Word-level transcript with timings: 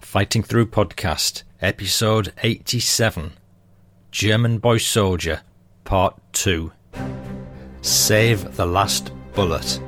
Fighting 0.00 0.42
Through 0.42 0.66
Podcast, 0.66 1.42
Episode 1.60 2.32
87 2.42 3.32
German 4.10 4.58
Boy 4.58 4.78
Soldier, 4.78 5.42
Part 5.84 6.18
2 6.32 6.72
Save 7.82 8.56
the 8.56 8.66
Last 8.66 9.12
Bullet. 9.34 9.80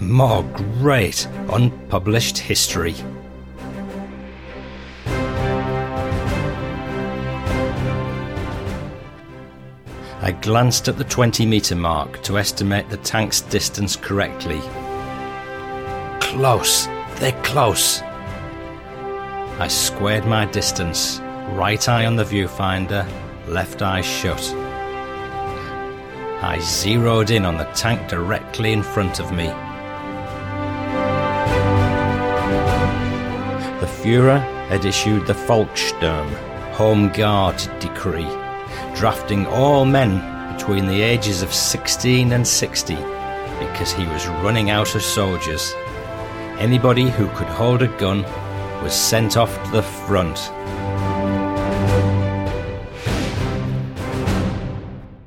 More 0.00 0.42
great 0.80 1.26
unpublished 1.50 2.38
history. 2.38 2.94
I 10.20 10.32
glanced 10.42 10.88
at 10.88 10.98
the 10.98 11.04
20 11.04 11.46
metre 11.46 11.76
mark 11.76 12.22
to 12.24 12.38
estimate 12.38 12.88
the 12.90 12.98
tank's 12.98 13.40
distance 13.40 13.96
correctly. 13.96 14.60
Close! 16.20 16.86
They're 17.16 17.40
close! 17.42 18.02
I 19.60 19.66
squared 19.66 20.24
my 20.24 20.44
distance, 20.44 21.18
right 21.50 21.88
eye 21.88 22.06
on 22.06 22.14
the 22.14 22.22
viewfinder, 22.22 23.04
left 23.48 23.82
eye 23.82 24.02
shut. 24.02 24.40
I 26.40 26.60
zeroed 26.60 27.32
in 27.32 27.44
on 27.44 27.56
the 27.56 27.64
tank 27.74 28.08
directly 28.08 28.72
in 28.72 28.84
front 28.84 29.18
of 29.18 29.32
me. 29.32 29.48
The 33.80 33.88
Fuhrer 34.00 34.38
had 34.68 34.84
issued 34.84 35.26
the 35.26 35.32
Volkssturm, 35.32 36.32
Home 36.74 37.08
Guard 37.08 37.56
decree, 37.80 38.30
drafting 38.94 39.44
all 39.46 39.84
men 39.84 40.54
between 40.56 40.86
the 40.86 41.02
ages 41.02 41.42
of 41.42 41.52
16 41.52 42.30
and 42.30 42.46
60 42.46 42.94
because 42.94 43.92
he 43.92 44.06
was 44.06 44.28
running 44.44 44.70
out 44.70 44.94
of 44.94 45.02
soldiers. 45.02 45.74
Anybody 46.60 47.10
who 47.10 47.26
could 47.30 47.48
hold 47.48 47.82
a 47.82 47.88
gun 47.98 48.24
was 48.82 48.94
sent 48.94 49.36
off 49.36 49.62
to 49.64 49.70
the 49.72 49.82
front. 49.82 50.38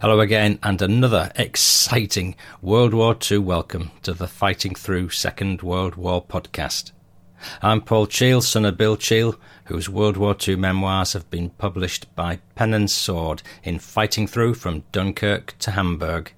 Hello 0.01 0.19
again, 0.19 0.57
and 0.63 0.81
another 0.81 1.31
exciting 1.35 2.35
World 2.61 2.93
War 2.93 3.15
II 3.29 3.39
welcome 3.39 3.91
to 4.03 4.13
the 4.13 4.27
Fighting 4.27 4.73
Through 4.73 5.09
Second 5.09 5.61
World 5.61 5.95
War 5.95 6.25
podcast. 6.25 6.91
I'm 7.61 7.81
Paul 7.81 8.07
Cheall, 8.07 8.41
son 8.41 8.65
of 8.65 8.77
Bill 8.77 8.95
Cheall, 8.95 9.35
whose 9.65 9.89
World 9.89 10.15
War 10.15 10.35
II 10.47 10.55
memoirs 10.55 11.13
have 11.13 11.29
been 11.29 11.49
published 11.49 12.13
by 12.15 12.39
Pen 12.55 12.73
and 12.73 12.89
Sword 12.89 13.43
in 13.63 13.79
Fighting 13.79 14.27
Through 14.27 14.55
from 14.55 14.83
Dunkirk 14.91 15.55
to 15.59 15.71
Hamburg. 15.71 16.31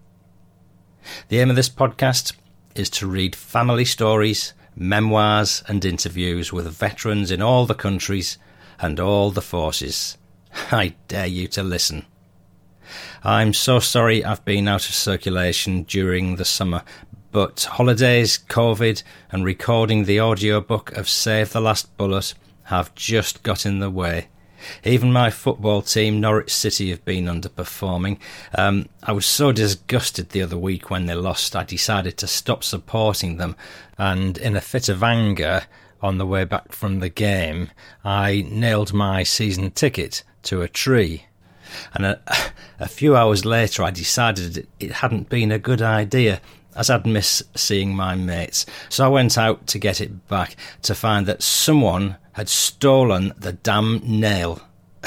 The 1.27 1.39
aim 1.39 1.49
of 1.49 1.55
this 1.55 1.69
podcast 1.69 2.33
is 2.75 2.89
to 2.91 3.07
read 3.07 3.35
family 3.35 3.85
stories, 3.85 4.53
memoirs, 4.75 5.63
and 5.67 5.83
interviews 5.83 6.51
with 6.51 6.71
veterans 6.71 7.31
in 7.31 7.41
all 7.41 7.65
the 7.65 7.75
countries 7.75 8.37
and 8.79 8.99
all 8.99 9.31
the 9.31 9.41
forces. 9.41 10.17
I 10.71 10.95
dare 11.07 11.27
you 11.27 11.47
to 11.49 11.63
listen. 11.63 12.05
I'm 13.23 13.53
so 13.53 13.79
sorry 13.79 14.23
I've 14.23 14.43
been 14.45 14.67
out 14.67 14.87
of 14.87 14.95
circulation 14.95 15.83
during 15.83 16.35
the 16.35 16.45
summer, 16.45 16.83
but 17.31 17.67
holidays, 17.71 18.39
COVID, 18.49 19.01
and 19.31 19.43
recording 19.45 20.05
the 20.05 20.21
audiobook 20.21 20.91
of 20.97 21.09
Save 21.09 21.53
the 21.53 21.61
Last 21.61 21.95
Bullet 21.97 22.33
have 22.65 22.93
just 22.95 23.43
got 23.43 23.65
in 23.65 23.79
the 23.79 23.89
way. 23.89 24.27
Even 24.83 25.11
my 25.11 25.29
football 25.29 25.81
team, 25.81 26.19
Norwich 26.19 26.53
City, 26.53 26.89
have 26.89 27.03
been 27.05 27.25
underperforming. 27.25 28.17
Um, 28.55 28.87
I 29.03 29.11
was 29.11 29.25
so 29.25 29.51
disgusted 29.51 30.29
the 30.29 30.41
other 30.41 30.57
week 30.57 30.89
when 30.89 31.05
they 31.05 31.15
lost, 31.15 31.55
I 31.55 31.63
decided 31.63 32.17
to 32.17 32.27
stop 32.27 32.63
supporting 32.63 33.37
them, 33.37 33.55
and 33.97 34.37
in 34.37 34.55
a 34.55 34.61
fit 34.61 34.89
of 34.89 35.03
anger, 35.03 35.63
on 36.03 36.17
the 36.17 36.25
way 36.25 36.43
back 36.43 36.73
from 36.73 36.99
the 36.99 37.09
game, 37.09 37.71
I 38.03 38.45
nailed 38.49 38.93
my 38.93 39.23
season 39.23 39.71
ticket 39.71 40.23
to 40.43 40.61
a 40.61 40.67
tree. 40.67 41.27
And 41.93 42.05
a, 42.05 42.19
a 42.79 42.89
few 42.89 43.15
hours 43.15 43.45
later, 43.45 43.83
I 43.83 43.91
decided 43.91 44.67
it 44.79 44.91
hadn't 44.91 45.29
been 45.29 45.51
a 45.51 45.57
good 45.57 45.81
idea 45.81 46.41
as 46.75 46.89
I'd 46.89 47.05
miss 47.05 47.43
seeing 47.55 47.95
my 47.95 48.15
mates. 48.15 48.65
So 48.89 49.05
I 49.05 49.09
went 49.09 49.37
out 49.37 49.67
to 49.67 49.79
get 49.79 50.01
it 50.01 50.27
back 50.27 50.55
to 50.83 50.95
find 50.95 51.25
that 51.25 51.43
someone 51.43 52.17
had 52.33 52.49
stolen 52.49 53.33
the 53.37 53.53
damn 53.53 54.01
nail. 54.03 54.61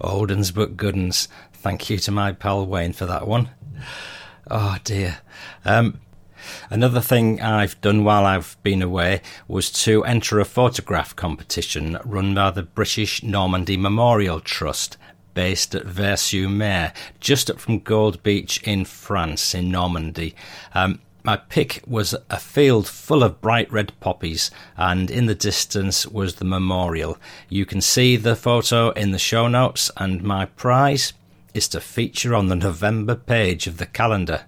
Oldens 0.00 0.54
but 0.54 0.76
goodens. 0.76 1.28
Thank 1.52 1.90
you 1.90 1.98
to 1.98 2.10
my 2.10 2.32
pal 2.32 2.66
Wayne 2.66 2.92
for 2.92 3.06
that 3.06 3.26
one. 3.26 3.50
Oh 4.50 4.76
dear. 4.84 5.18
Um, 5.64 6.00
Another 6.70 7.00
thing 7.00 7.40
I've 7.40 7.80
done 7.80 8.04
while 8.04 8.24
I've 8.24 8.56
been 8.62 8.82
away 8.82 9.20
was 9.48 9.70
to 9.84 10.04
enter 10.04 10.38
a 10.38 10.44
photograph 10.44 11.16
competition 11.16 11.98
run 12.04 12.34
by 12.34 12.50
the 12.50 12.62
British 12.62 13.22
Normandy 13.22 13.76
Memorial 13.76 14.40
Trust 14.40 14.96
based 15.36 15.74
at 15.74 15.84
Vers-sur-Mer, 15.84 16.94
just 17.20 17.50
up 17.50 17.60
from 17.60 17.78
Gold 17.78 18.22
Beach 18.22 18.58
in 18.62 18.86
France, 18.86 19.54
in 19.54 19.70
Normandy. 19.70 20.34
Um, 20.74 21.00
my 21.22 21.36
pick 21.36 21.82
was 21.86 22.14
a 22.30 22.38
field 22.38 22.88
full 22.88 23.22
of 23.22 23.42
bright 23.42 23.70
red 23.70 23.92
poppies, 24.00 24.50
and 24.78 25.10
in 25.10 25.26
the 25.26 25.34
distance 25.34 26.06
was 26.06 26.36
the 26.36 26.46
memorial. 26.46 27.18
You 27.50 27.66
can 27.66 27.82
see 27.82 28.16
the 28.16 28.34
photo 28.34 28.90
in 28.92 29.10
the 29.10 29.18
show 29.18 29.46
notes, 29.46 29.90
and 29.98 30.22
my 30.22 30.46
prize 30.46 31.12
is 31.52 31.68
to 31.68 31.80
feature 31.82 32.34
on 32.34 32.46
the 32.46 32.56
November 32.56 33.14
page 33.14 33.66
of 33.66 33.76
the 33.76 33.86
calendar. 33.86 34.46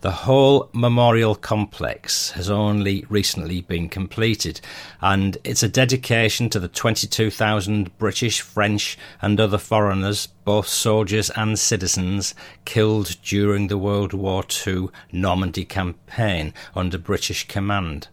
The 0.00 0.10
whole 0.10 0.68
memorial 0.72 1.34
complex 1.34 2.30
has 2.32 2.50
only 2.50 3.04
recently 3.08 3.60
been 3.60 3.88
completed, 3.88 4.60
and 5.00 5.38
it's 5.44 5.62
a 5.62 5.68
dedication 5.68 6.48
to 6.50 6.60
the 6.60 6.68
22,000 6.68 7.96
British, 7.98 8.40
French, 8.40 8.98
and 9.20 9.40
other 9.40 9.58
foreigners, 9.58 10.28
both 10.44 10.68
soldiers 10.68 11.30
and 11.30 11.58
citizens, 11.58 12.34
killed 12.64 13.16
during 13.22 13.68
the 13.68 13.78
World 13.78 14.12
War 14.12 14.44
II 14.66 14.88
Normandy 15.12 15.64
campaign 15.64 16.52
under 16.74 16.98
British 16.98 17.46
command. 17.48 18.08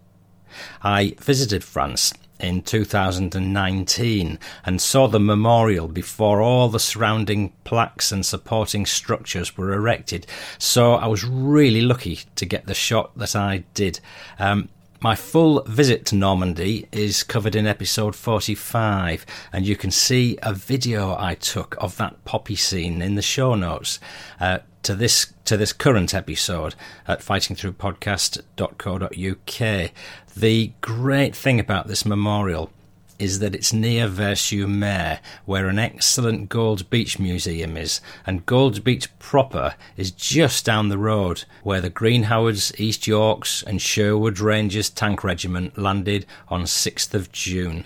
I 0.82 1.16
visited 1.20 1.64
France 1.64 2.14
in 2.44 2.62
2019 2.62 4.40
and 4.66 4.82
saw 4.82 5.08
the 5.08 5.20
memorial 5.20 5.88
before 5.88 6.42
all 6.42 6.70
the 6.70 6.80
surrounding 6.80 7.54
plaques 7.64 8.12
and 8.12 8.26
supporting 8.26 8.86
structures 8.86 9.58
were 9.58 9.74
erected. 9.74 10.28
So 10.58 10.94
I 10.96 11.08
was 11.08 11.24
really 11.24 11.82
lucky 11.82 12.20
to 12.36 12.46
get 12.46 12.66
the 12.66 12.74
shot 12.74 13.18
that 13.18 13.36
I 13.36 13.64
did. 13.74 14.00
Um, 14.38 14.70
my 15.04 15.16
full 15.16 15.62
visit 15.64 16.06
to 16.06 16.16
Normandy 16.16 16.88
is 16.94 17.24
covered 17.24 17.56
in 17.56 17.68
episode 17.68 18.16
45, 18.16 19.26
and 19.52 19.68
you 19.68 19.76
can 19.76 19.92
see 19.92 20.40
a 20.42 20.54
video 20.54 21.18
I 21.20 21.36
took 21.36 21.76
of 21.80 21.98
that 21.98 22.24
poppy 22.24 22.56
scene 22.56 23.02
in 23.02 23.16
the 23.16 23.22
show 23.22 23.54
notes. 23.54 24.00
Uh, 24.40 24.60
to 24.84 24.96
this 24.96 25.34
to 25.46 25.56
this 25.56 25.74
current 25.74 26.14
episode 26.14 26.76
at 27.08 27.22
fightingthroughpodcast.co.uk. 27.22 29.92
The 30.36 30.72
great 30.82 31.36
thing 31.36 31.60
about 31.60 31.88
this 31.88 32.06
memorial 32.06 32.72
is 33.20 33.40
that 33.40 33.56
it's 33.56 33.74
near 33.74 34.08
Vers-sur-Mer, 34.08 35.20
where 35.46 35.68
an 35.68 35.80
excellent 35.80 36.50
Gold 36.50 36.90
Beach 36.90 37.20
museum 37.20 37.78
is, 37.78 38.02
and 38.26 38.46
Gold 38.46 38.84
Beach 38.84 39.08
proper 39.20 39.76
is 39.98 40.12
just 40.12 40.66
down 40.66 40.90
the 40.90 40.98
road, 40.98 41.46
where 41.64 41.82
the 41.82 41.90
Green 41.90 42.24
Howards, 42.24 42.74
East 42.80 43.08
Yorks, 43.08 43.64
and 43.64 43.82
Sherwood 43.82 44.40
Rangers 44.40 44.90
Tank 44.90 45.24
Regiment 45.24 45.78
landed 45.78 46.26
on 46.48 46.64
6th 46.64 47.14
of 47.14 47.32
June. 47.32 47.86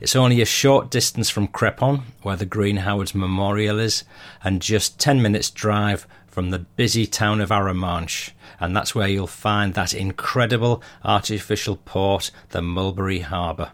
It's 0.00 0.16
only 0.16 0.40
a 0.40 0.46
short 0.46 0.90
distance 0.90 1.28
from 1.28 1.48
Crépon, 1.48 2.02
where 2.22 2.36
the 2.36 2.46
Green 2.46 2.78
Howards 2.78 3.14
Memorial 3.14 3.78
is, 3.78 4.04
and 4.42 4.62
just 4.62 4.98
10 4.98 5.20
minutes' 5.20 5.50
drive 5.50 6.06
from 6.26 6.50
the 6.50 6.58
busy 6.58 7.06
town 7.06 7.40
of 7.40 7.50
Arromanches, 7.50 8.32
and 8.60 8.76
that's 8.76 8.94
where 8.94 9.08
you'll 9.08 9.26
find 9.26 9.74
that 9.74 9.94
incredible 9.94 10.82
artificial 11.04 11.76
port, 11.76 12.30
the 12.50 12.60
Mulberry 12.60 13.20
Harbour. 13.20 13.72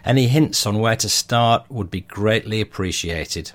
Any 0.05 0.29
hints 0.29 0.67
on 0.67 0.79
where 0.79 0.97
to 0.97 1.09
start 1.09 1.65
would 1.69 1.91
be 1.91 2.03
greatly 2.03 2.61
appreciated. 2.61 3.53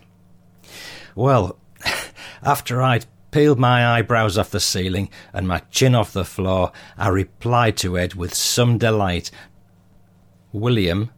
Well, 1.14 1.58
after 2.44 2.82
I'd 2.82 3.06
peeled 3.32 3.60
my 3.60 3.98
eyebrows 3.98 4.38
off 4.38 4.50
the 4.50 4.60
ceiling 4.60 5.10
and 5.34 5.48
my 5.48 5.60
chin 5.72 5.96
off 5.96 6.14
the 6.14 6.26
floor, 6.26 6.72
I 6.98 7.10
replied 7.10 7.78
to 7.78 7.98
Ed 7.98 8.16
with 8.16 8.34
some 8.34 8.78
delight. 8.78 9.32
William, 10.52 11.12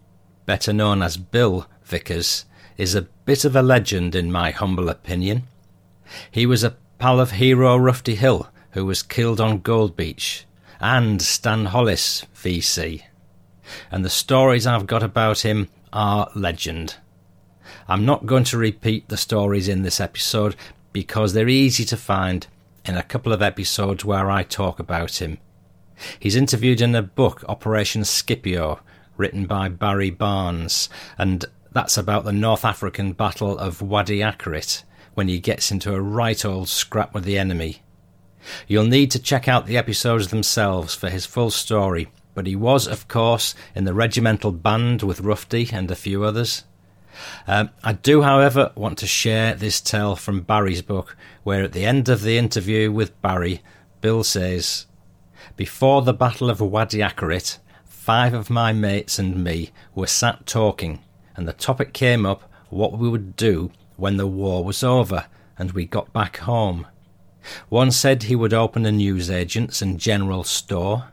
better 0.46 0.74
known 0.74 1.02
as 1.02 1.18
Bill 1.18 1.68
Vickers, 1.84 2.46
is 2.78 2.96
a 2.96 3.04
bit 3.26 3.46
of 3.46 3.56
a 3.56 3.62
legend 3.62 4.16
in 4.16 4.32
my 4.32 4.52
humble 4.52 4.90
opinion. 4.90 5.44
He 6.32 6.46
was 6.46 6.64
a 6.64 6.78
pal 7.00 7.20
of 7.20 7.32
hero 7.32 7.76
Rufty 7.78 8.16
Hill, 8.16 8.50
who 8.72 8.86
was 8.86 9.04
killed 9.04 9.40
on 9.40 9.60
Gold 9.60 9.96
Beach, 9.96 10.46
and 10.80 11.22
Stan 11.22 11.66
Hollis, 11.66 12.26
VC 12.36 13.04
and 13.92 14.04
the 14.04 14.10
stories 14.10 14.68
I've 14.68 14.88
got 14.88 15.04
about 15.04 15.40
him 15.40 15.70
are 15.92 16.30
legend. 16.36 16.96
I'm 17.88 18.06
not 18.06 18.26
going 18.26 18.44
to 18.46 18.58
repeat 18.58 19.08
the 19.08 19.18
stories 19.18 19.68
in 19.68 19.84
this 19.84 20.00
episode 20.00 20.56
because 20.94 21.34
they're 21.34 21.50
easy 21.50 21.86
to 21.86 21.98
find 21.98 22.48
in 22.86 22.96
a 22.96 23.04
couple 23.04 23.34
of 23.34 23.42
episodes 23.42 24.06
where 24.06 24.30
I 24.30 24.44
talk 24.44 24.80
about 24.80 25.22
him. 25.22 25.38
He's 26.20 26.36
interviewed 26.36 26.82
in 26.82 26.96
a 26.96 27.02
book, 27.02 27.44
Operation 27.48 28.04
Scipio, 28.04 28.80
written 29.16 29.46
by 29.46 29.70
Barry 29.70 30.12
Barnes, 30.12 30.90
and 31.18 31.46
that's 31.72 31.98
about 31.98 32.24
the 32.24 32.32
North 32.32 32.64
African 32.64 33.14
Battle 33.14 33.58
of 33.58 33.82
Wadi 33.82 34.20
Akarit, 34.20 34.84
when 35.18 35.28
he 35.28 35.40
gets 35.40 35.72
into 35.72 35.96
a 35.96 36.00
right 36.00 36.46
old 36.46 36.69
scrap 36.69 37.12
with 37.12 37.24
the 37.24 37.40
enemy. 37.40 37.81
You'll 38.68 38.86
need 38.86 39.10
to 39.10 39.19
check 39.19 39.48
out 39.48 39.66
the 39.66 39.75
episodes 39.75 40.28
themselves 40.28 40.94
for 40.94 41.10
his 41.10 41.25
full 41.25 41.50
story, 41.50 42.10
but 42.36 42.46
he 42.46 42.56
was, 42.56 42.86
of 42.86 43.08
course, 43.08 43.56
in 43.74 43.86
the 43.86 43.96
regimental 43.96 44.52
band 44.52 45.02
with 45.02 45.22
Rufty 45.22 45.69
and 45.74 45.90
a 45.90 45.96
few 45.96 46.24
others. 46.24 46.66
Um, 47.48 47.72
I 47.84 47.94
do, 47.94 48.22
however, 48.22 48.72
want 48.75 49.00
to 49.00 49.08
share 49.08 49.56
this 49.56 49.81
tale 49.81 50.16
from 50.16 50.42
Barry's 50.42 50.84
book, 50.84 51.18
where 51.42 51.63
at 51.63 51.72
the 51.72 51.84
end 51.84 52.10
of 52.10 52.22
the 52.22 52.38
interview 52.38 52.92
with 52.92 53.20
Barry, 53.24 53.63
Bill 54.02 54.24
says, 54.24 54.86
Before 55.56 56.04
the 56.04 56.13
Battle 56.13 56.52
of 56.52 56.62
Wadi 56.62 57.00
Akarit, 57.00 57.58
five 57.86 58.36
of 58.36 58.52
my 58.52 58.72
mates 58.72 59.18
and 59.18 59.44
me 59.44 59.72
were 59.96 60.06
sat 60.06 60.46
talking, 60.46 61.00
and 61.36 61.48
the 61.48 61.54
topic 61.54 61.92
came 61.92 62.24
up 62.24 62.44
what 62.70 63.00
we 63.00 63.10
would 63.10 63.36
do 63.36 63.72
when 63.98 64.18
the 64.18 64.28
war 64.28 64.64
was 64.64 64.84
over 64.84 65.26
and 65.58 65.72
we 65.72 65.86
got 65.86 66.14
back 66.14 66.38
home. 66.38 66.88
One 67.70 67.92
said 67.92 68.24
he 68.24 68.36
would 68.36 68.54
open 68.54 68.86
a 68.86 68.92
newsagent's 68.92 69.82
and 69.82 70.00
general 70.00 70.44
store. 70.44 71.10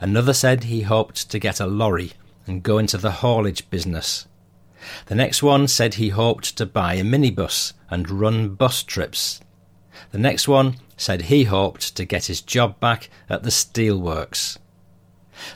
Another 0.00 0.32
said 0.32 0.64
he 0.64 0.82
hoped 0.82 1.30
to 1.30 1.38
get 1.38 1.60
a 1.60 1.66
lorry 1.66 2.12
and 2.46 2.62
go 2.62 2.78
into 2.78 2.96
the 2.96 3.10
haulage 3.10 3.68
business. 3.70 4.26
The 5.06 5.14
next 5.14 5.42
one 5.42 5.68
said 5.68 5.94
he 5.94 6.08
hoped 6.08 6.56
to 6.56 6.66
buy 6.66 6.94
a 6.94 7.04
minibus 7.04 7.74
and 7.90 8.10
run 8.10 8.54
bus 8.54 8.82
trips. 8.82 9.40
The 10.10 10.18
next 10.18 10.48
one 10.48 10.76
said 10.96 11.22
he 11.22 11.44
hoped 11.44 11.94
to 11.96 12.04
get 12.04 12.26
his 12.26 12.40
job 12.40 12.80
back 12.80 13.10
at 13.28 13.42
the 13.42 13.50
steelworks. 13.50 14.58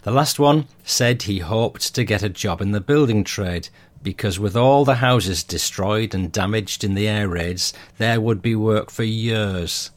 The 0.02 0.10
last 0.10 0.38
one 0.38 0.66
said 0.84 1.22
he 1.22 1.40
hoped 1.40 1.94
to 1.94 2.04
get 2.04 2.22
a 2.22 2.28
job 2.28 2.60
in 2.60 2.72
the 2.72 2.80
building 2.80 3.24
trade 3.24 3.68
because 4.04 4.38
with 4.38 4.54
all 4.54 4.84
the 4.84 4.96
houses 4.96 5.42
destroyed 5.42 6.14
and 6.14 6.30
damaged 6.30 6.84
in 6.84 6.94
the 6.94 7.08
air 7.08 7.26
raids, 7.26 7.72
there 7.98 8.20
would 8.20 8.40
be 8.40 8.54
work 8.54 8.90
for 8.90 9.02
years. 9.02 9.90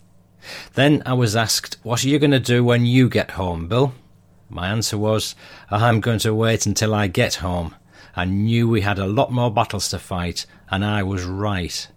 Then 0.74 1.04
I 1.06 1.14
was 1.14 1.36
asked, 1.36 1.78
What 1.84 2.04
are 2.04 2.08
you 2.08 2.18
going 2.18 2.32
to 2.32 2.40
do 2.40 2.64
when 2.64 2.86
you 2.86 3.10
get 3.10 3.32
home, 3.32 3.68
Bill? 3.68 3.94
My 4.50 4.70
answer 4.70 4.98
was, 4.98 5.36
I'm 5.70 6.00
going 6.00 6.20
to 6.20 6.34
wait 6.34 6.66
until 6.66 6.96
I 6.96 7.08
get 7.08 7.36
home. 7.36 7.76
I 8.16 8.26
knew 8.26 8.68
we 8.68 8.82
had 8.82 8.98
a 8.98 9.06
lot 9.06 9.32
more 9.32 9.52
battles 9.52 9.90
to 9.90 10.00
fight, 10.00 10.46
and 10.72 10.84
I 10.84 11.04
was 11.04 11.26
right. 11.26 11.88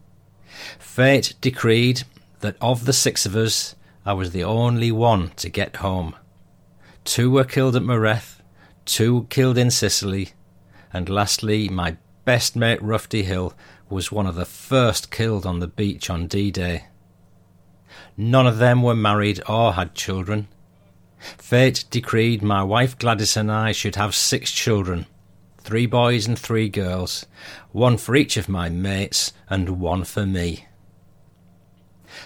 Fate 0.79 1.35
decreed 1.41 2.03
that 2.41 2.57
of 2.61 2.85
the 2.85 2.93
six 2.93 3.25
of 3.25 3.37
us, 3.37 3.77
I 4.05 4.15
was 4.15 4.33
the 4.33 4.45
only 4.45 4.91
one 4.91 5.31
to 5.37 5.49
get 5.49 5.77
home. 5.77 6.17
Two 7.05 7.31
were 7.31 7.45
killed 7.45 7.77
at 7.77 7.83
Mareth, 7.83 8.41
two 8.85 9.27
killed 9.31 9.57
in 9.57 9.71
Sicily, 9.71 10.33
and 10.93 11.09
lastly, 11.09 11.69
my 11.69 11.97
best 12.25 12.57
mate 12.57 12.83
Rufty 12.83 13.23
Hill 13.23 13.55
was 13.89 14.13
one 14.13 14.27
of 14.27 14.35
the 14.35 14.45
first 14.45 15.11
killed 15.11 15.47
on 15.47 15.61
the 15.61 15.67
beach 15.67 16.11
on 16.11 16.27
D 16.27 16.51
Day. 16.51 16.85
None 18.17 18.47
of 18.47 18.59
them 18.59 18.83
were 18.83 18.95
married 18.95 19.41
or 19.49 19.75
had 19.75 19.95
children, 19.95 20.49
Fate 21.37 21.85
decreed 21.91 22.43
my 22.43 22.63
wife 22.63 22.99
Gladys 22.99 23.37
and 23.37 23.53
I 23.53 23.73
should 23.73 23.97
have 23.97 24.15
six 24.15 24.51
children 24.51 25.07
three 25.59 25.85
boys 25.85 26.27
and 26.27 26.39
three 26.39 26.71
girls, 26.71 27.27
one 27.71 27.99
for 27.99 28.17
each 28.17 28.39
of 28.39 28.49
my 28.49 28.71
mates 28.71 29.35
and 29.51 29.79
one 29.79 30.03
for 30.03 30.25
me. 30.25 30.67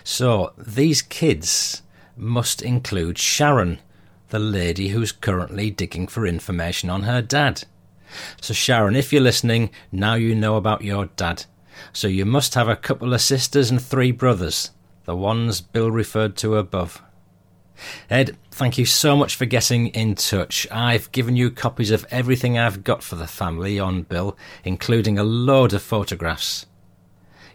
So 0.04 0.52
these 0.56 1.02
kids 1.02 1.82
must 2.16 2.62
include 2.62 3.18
Sharon, 3.18 3.80
the 4.28 4.38
lady 4.38 4.90
who's 4.90 5.10
currently 5.10 5.68
digging 5.72 6.06
for 6.06 6.24
information 6.24 6.88
on 6.88 7.02
her 7.02 7.20
dad. 7.20 7.64
So, 8.40 8.54
Sharon, 8.54 8.96
if 8.96 9.12
you're 9.12 9.22
listening, 9.22 9.70
now 9.90 10.14
you 10.14 10.34
know 10.34 10.56
about 10.56 10.82
your 10.82 11.06
dad. 11.06 11.44
So, 11.92 12.08
you 12.08 12.24
must 12.24 12.54
have 12.54 12.68
a 12.68 12.76
couple 12.76 13.12
of 13.12 13.20
sisters 13.20 13.70
and 13.70 13.80
three 13.80 14.12
brothers, 14.12 14.70
the 15.04 15.16
ones 15.16 15.60
Bill 15.60 15.90
referred 15.90 16.36
to 16.38 16.56
above. 16.56 17.02
Ed, 18.08 18.36
thank 18.50 18.78
you 18.78 18.86
so 18.86 19.16
much 19.16 19.34
for 19.34 19.46
getting 19.46 19.88
in 19.88 20.14
touch. 20.14 20.66
I've 20.70 21.10
given 21.12 21.36
you 21.36 21.50
copies 21.50 21.90
of 21.90 22.06
everything 22.10 22.58
I've 22.58 22.84
got 22.84 23.02
for 23.02 23.16
the 23.16 23.26
family 23.26 23.78
on 23.78 24.02
Bill, 24.02 24.36
including 24.62 25.18
a 25.18 25.24
load 25.24 25.72
of 25.72 25.82
photographs. 25.82 26.66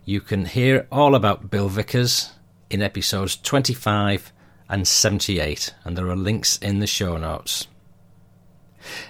You 0.06 0.22
can 0.22 0.46
hear 0.46 0.88
all 0.91 1.15
about 1.15 1.50
Bill 1.50 1.70
Vickers 1.70 2.32
in 2.70 2.82
episodes 2.82 3.38
25 3.38 4.34
and 4.68 4.88
78, 4.88 5.74
and 5.84 5.98
there 5.98 6.10
are 6.10 6.15
links 6.15 6.58
in 6.58 6.79
the 6.79 6.88
show 6.88 7.18
notes. 7.18 7.68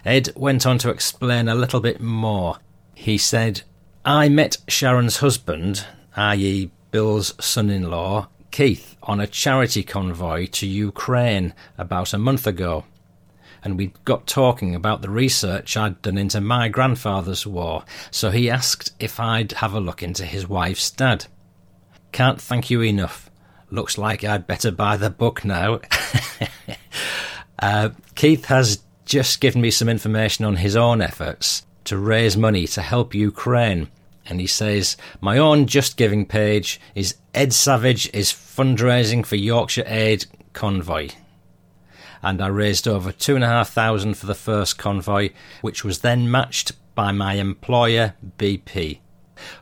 Ed 0.05 0.29
went 0.35 0.65
on 0.65 0.77
to 0.79 0.89
explain 0.89 1.47
a 1.47 1.55
little 1.55 1.79
bit 1.79 2.01
more. 2.01 2.57
He 2.93 3.17
said, 3.17 3.61
I 4.03 4.29
met 4.29 4.57
Sharon's 4.67 5.17
husband, 5.17 5.85
i.e., 6.15 6.71
Bill's 6.91 7.33
son 7.43 7.69
in 7.69 7.89
law, 7.89 8.29
Keith 8.51 8.95
on 9.03 9.19
a 9.19 9.27
charity 9.27 9.83
convoy 9.83 10.47
to 10.47 10.67
Ukraine 10.67 11.53
about 11.77 12.13
a 12.13 12.17
month 12.17 12.47
ago, 12.47 12.85
and 13.63 13.77
we 13.77 13.93
got 14.05 14.27
talking 14.27 14.73
about 14.73 15.01
the 15.01 15.09
research 15.09 15.75
I'd 15.77 16.01
done 16.01 16.17
into 16.17 16.41
my 16.41 16.69
grandfather's 16.69 17.45
war, 17.45 17.83
so 18.11 18.31
he 18.31 18.49
asked 18.49 18.93
if 18.99 19.19
I'd 19.19 19.51
have 19.53 19.73
a 19.73 19.79
look 19.79 20.01
into 20.01 20.25
his 20.25 20.47
wife's 20.47 20.89
dad. 20.91 21.25
Can't 22.11 22.41
thank 22.41 22.69
you 22.69 22.81
enough. 22.81 23.29
Looks 23.69 23.97
like 23.97 24.23
I'd 24.23 24.47
better 24.47 24.71
buy 24.71 24.97
the 24.97 25.09
book 25.09 25.45
now. 25.45 25.81
uh, 27.59 27.89
Keith 28.15 28.45
has 28.45 28.79
just 29.09 29.41
given 29.41 29.61
me 29.61 29.71
some 29.71 29.89
information 29.89 30.45
on 30.45 30.57
his 30.57 30.75
own 30.75 31.01
efforts 31.01 31.65
to 31.83 31.97
raise 31.97 32.37
money 32.37 32.67
to 32.67 32.81
help 32.81 33.13
Ukraine 33.13 33.89
and 34.29 34.39
he 34.39 34.47
says, 34.47 34.95
My 35.19 35.37
own 35.39 35.65
Just 35.65 35.97
Giving 35.97 36.25
page 36.25 36.79
is 36.93 37.15
Ed 37.33 37.51
Savage 37.51 38.09
is 38.13 38.31
fundraising 38.31 39.25
for 39.25 39.35
Yorkshire 39.35 39.85
Aid 39.87 40.27
Convoy. 40.53 41.09
And 42.21 42.41
I 42.41 42.47
raised 42.47 42.87
over 42.87 43.11
two 43.11 43.33
and 43.33 43.43
a 43.43 43.47
half 43.47 43.69
thousand 43.69 44.15
for 44.15 44.27
the 44.27 44.35
first 44.35 44.77
convoy, 44.77 45.31
which 45.61 45.83
was 45.83 45.99
then 45.99 46.29
matched 46.29 46.73
by 46.93 47.11
my 47.11 47.33
employer 47.33 48.13
BP. 48.37 48.99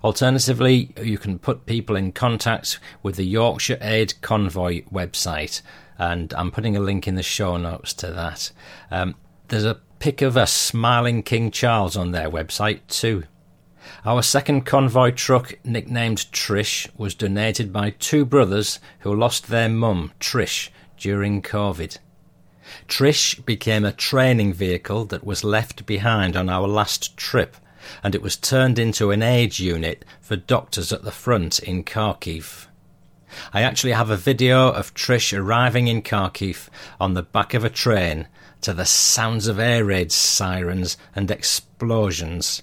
Alternatively, 0.03 0.91
you 1.01 1.17
can 1.17 1.39
put 1.39 1.67
people 1.67 1.95
in 1.95 2.11
contact 2.11 2.79
with 3.03 3.15
the 3.15 3.25
Yorkshire 3.25 3.77
Aid 3.79 4.19
Convoy 4.21 4.83
website, 4.85 5.61
and 5.99 6.33
I'm 6.33 6.51
putting 6.51 6.75
a 6.75 6.81
link 6.81 7.07
in 7.07 7.15
the 7.15 7.23
show 7.23 7.57
notes 7.57 7.93
to 7.93 8.07
that. 8.11 8.51
Um, 8.89 9.15
there's 9.47 9.65
a 9.65 9.79
pic 9.99 10.21
of 10.21 10.35
a 10.35 10.45
smiling 10.47 11.23
King 11.23 11.51
Charles 11.51 11.95
on 11.95 12.11
their 12.11 12.29
website 12.29 12.81
too. 12.87 13.23
Our 14.05 14.21
second 14.21 14.65
convoy 14.65 15.11
truck, 15.11 15.53
nicknamed 15.63 16.25
Trish, 16.31 16.89
was 16.97 17.15
donated 17.15 17.71
by 17.71 17.91
two 17.91 18.25
brothers 18.25 18.79
who 18.99 19.15
lost 19.15 19.47
their 19.47 19.69
mum, 19.69 20.11
Trish, 20.19 20.69
during 20.97 21.41
COVID. 21.41 21.97
Trish 22.89 23.45
became 23.45 23.85
a 23.85 23.93
training 23.93 24.53
vehicle 24.53 25.05
that 25.05 25.25
was 25.25 25.45
left 25.45 25.85
behind 25.85 26.35
on 26.35 26.49
our 26.49 26.67
last 26.67 27.15
trip, 27.15 27.55
and 28.03 28.13
it 28.13 28.21
was 28.21 28.35
turned 28.35 28.77
into 28.77 29.11
an 29.11 29.23
aid 29.23 29.57
unit 29.59 30.03
for 30.19 30.35
doctors 30.35 30.91
at 30.91 31.03
the 31.03 31.11
front 31.11 31.59
in 31.59 31.85
Kharkiv. 31.85 32.67
I 33.53 33.61
actually 33.61 33.93
have 33.93 34.09
a 34.09 34.17
video 34.17 34.69
of 34.69 34.93
Trish 34.93 35.37
arriving 35.37 35.87
in 35.87 36.01
Kharkiv 36.01 36.67
on 36.99 37.13
the 37.13 37.23
back 37.23 37.53
of 37.53 37.63
a 37.63 37.69
train 37.69 38.27
to 38.61 38.73
the 38.73 38.85
sounds 38.85 39.47
of 39.47 39.59
air 39.59 39.85
raid 39.85 40.11
sirens 40.11 40.97
and 41.15 41.29
explosions. 41.29 42.61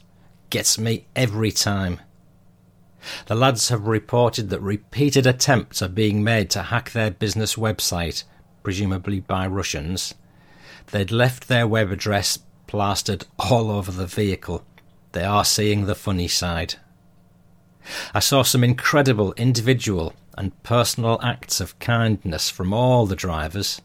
Gets 0.51 0.79
me 0.79 1.07
every 1.15 1.51
time. 1.51 2.01
The 3.27 3.35
lads 3.35 3.69
have 3.69 3.87
reported 3.87 4.51
that 4.51 4.61
repeated 4.61 5.27
attempts 5.27 5.83
are 5.83 5.89
being 5.89 6.25
made 6.25 6.51
to 6.51 6.63
hack 6.63 6.93
their 6.93 7.11
business 7.11 7.57
website, 7.57 8.25
presumably 8.63 9.21
by 9.21 9.47
Russians. 9.47 10.15
They'd 10.91 11.11
left 11.11 11.49
their 11.49 11.67
web 11.67 11.91
address 11.91 12.39
plastered 12.67 13.27
all 13.39 13.71
over 13.71 13.93
the 13.93 14.07
vehicle. 14.07 14.65
They 15.13 15.25
are 15.25 15.45
seeing 15.45 15.87
the 15.87 15.95
funny 15.95 16.29
side. 16.29 16.75
I 18.15 18.21
saw 18.21 18.43
some 18.43 18.65
incredible 18.65 19.35
individual 19.35 20.15
and 20.37 20.61
personal 20.63 21.21
acts 21.23 21.61
of 21.61 21.79
kindness 21.79 22.51
from 22.51 22.73
all 22.73 23.07
the 23.07 23.17
drivers. 23.17 23.81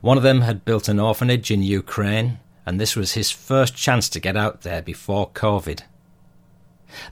One 0.00 0.16
of 0.16 0.22
them 0.22 0.42
had 0.42 0.64
built 0.64 0.88
an 0.88 1.00
orphanage 1.00 1.50
in 1.50 1.62
Ukraine, 1.62 2.38
and 2.64 2.80
this 2.80 2.96
was 2.96 3.12
his 3.12 3.30
first 3.30 3.76
chance 3.76 4.08
to 4.10 4.20
get 4.20 4.36
out 4.36 4.62
there 4.62 4.82
before 4.82 5.30
COVID. 5.30 5.82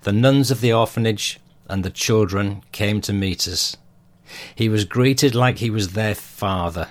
The 0.03 0.13
nuns 0.13 0.51
of 0.51 0.61
the 0.61 0.73
orphanage 0.73 1.41
and 1.69 1.85
the 1.85 1.91
children 1.91 2.63
came 2.73 3.01
to 3.03 3.13
meet 3.13 3.47
us. 3.49 3.77
He 4.55 4.69
was 4.69 4.85
greeted 4.85 5.35
like 5.35 5.59
he 5.59 5.71
was 5.71 5.93
their 5.93 6.15
father. 6.15 6.89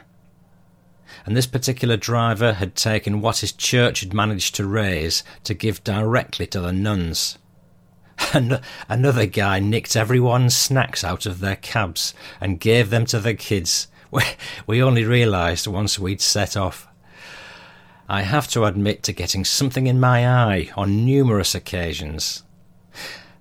And 1.25 1.37
this 1.37 1.47
particular 1.47 1.97
driver 1.97 2.53
had 2.53 2.75
taken 2.75 3.21
what 3.21 3.37
his 3.37 3.51
church 3.51 4.01
had 4.01 4.13
managed 4.13 4.55
to 4.55 4.65
raise 4.67 5.23
to 5.45 5.53
give 5.53 5.83
directly 5.83 6.47
to 6.47 6.59
the 6.59 6.73
nuns. 6.73 7.37
And 8.33 8.61
another 8.87 9.25
guy 9.25 9.59
nicked 9.59 9.95
everyone's 9.95 10.55
snacks 10.55 11.03
out 11.03 11.25
of 11.25 11.39
their 11.39 11.55
cabs 11.55 12.13
and 12.39 12.59
gave 12.59 12.89
them 12.89 13.05
to 13.07 13.19
the 13.19 13.33
kids. 13.33 13.87
We 14.67 14.81
only 14.81 15.03
realised 15.03 15.67
once 15.67 15.99
we'd 15.99 16.21
set 16.21 16.55
off. 16.55 16.87
I 18.07 18.21
have 18.21 18.47
to 18.49 18.65
admit 18.65 19.03
to 19.03 19.13
getting 19.13 19.45
something 19.45 19.87
in 19.87 19.99
my 19.99 20.27
eye 20.27 20.69
on 20.75 21.05
numerous 21.05 21.55
occasions. 21.55 22.43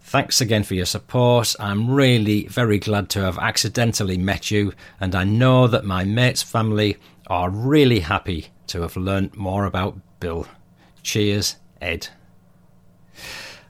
Thanks 0.00 0.41
again 0.41 0.62
for 0.62 0.75
your 0.75 0.87
support. 0.87 1.55
I'm 1.59 1.91
really 1.91 2.47
very 2.47 2.79
glad 2.79 3.09
to 3.11 3.21
have 3.21 3.38
accidentally 3.38 4.19
met 4.19 4.50
you, 4.50 4.73
and 5.00 5.14
I 5.14 5.25
know 5.25 5.67
that 5.67 5.85
my 5.85 6.05
mate's 6.05 6.43
family 6.43 6.97
are 7.29 7.50
really 7.50 8.00
happy 8.00 8.49
to 8.69 8.83
have 8.83 8.97
learnt 8.97 9.37
more 9.37 9.64
about 9.64 9.99
Bill. 10.21 10.47
Cheers, 11.02 11.57
Ed. 11.81 12.09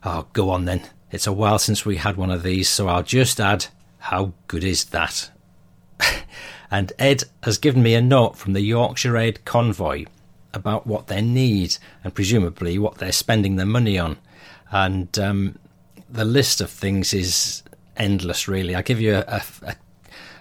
Oh, 0.05 0.27
go 0.33 0.51
on 0.51 0.65
then. 0.65 0.83
It's 1.11 1.27
a 1.27 1.33
while 1.33 1.59
since 1.59 1.87
we 1.87 1.97
had 1.97 2.17
one 2.17 2.31
of 2.31 2.43
these, 2.43 2.69
so 2.69 2.89
I'll 2.89 3.03
just 3.03 3.41
add, 3.41 3.67
how 3.99 4.33
good 4.49 4.65
is 4.65 4.87
that? 4.87 5.31
and 6.73 6.91
Ed 6.99 7.25
has 7.43 7.59
given 7.59 7.83
me 7.83 7.95
a 7.95 8.01
note 8.01 8.39
from 8.39 8.55
the 8.55 8.63
Yorkshire 8.63 9.19
Aid 9.19 9.45
Convoy 9.45 10.07
about 10.55 10.87
what 10.87 11.07
they 11.07 11.21
need 11.21 11.77
and 12.03 12.15
presumably 12.15 12.79
what 12.79 12.97
they're 12.97 13.13
spending 13.13 13.57
their 13.57 13.67
money 13.67 13.99
on. 13.99 14.17
And 14.71 15.17
um, 15.19 15.59
the 16.09 16.25
list 16.25 16.63
of 16.63 16.71
things 16.71 17.13
is 17.13 17.63
endless, 17.99 18.49
really. 18.49 18.75
I'll 18.75 18.83
give 18.83 19.03
you 19.03 19.17
a, 19.17 19.21
a, 19.21 19.43
a 19.67 19.77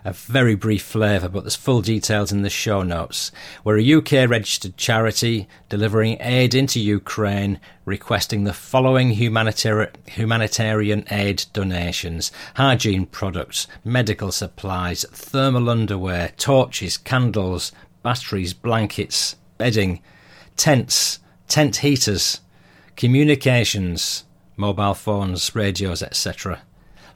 very 0.09 0.55
brief 0.55 0.83
flavour, 0.83 1.29
but 1.29 1.43
there's 1.43 1.55
full 1.55 1.81
details 1.81 2.31
in 2.31 2.41
the 2.41 2.49
show 2.49 2.81
notes. 2.81 3.31
We're 3.63 3.79
a 3.79 3.93
UK 3.93 4.29
registered 4.29 4.77
charity 4.77 5.47
delivering 5.69 6.17
aid 6.19 6.55
into 6.55 6.79
Ukraine, 6.79 7.59
requesting 7.85 8.43
the 8.43 8.53
following 8.53 9.11
humanitarian, 9.11 9.91
humanitarian 10.07 11.05
aid 11.11 11.45
donations 11.53 12.31
hygiene 12.55 13.05
products, 13.05 13.67
medical 13.83 14.31
supplies, 14.31 15.05
thermal 15.11 15.69
underwear, 15.69 16.31
torches, 16.37 16.97
candles, 16.97 17.71
batteries, 18.03 18.53
blankets, 18.53 19.35
bedding, 19.57 20.01
tents, 20.57 21.19
tent 21.47 21.77
heaters, 21.77 22.41
communications 22.95 24.23
mobile 24.61 24.93
phones, 24.93 25.55
radios, 25.55 26.03
etc., 26.03 26.61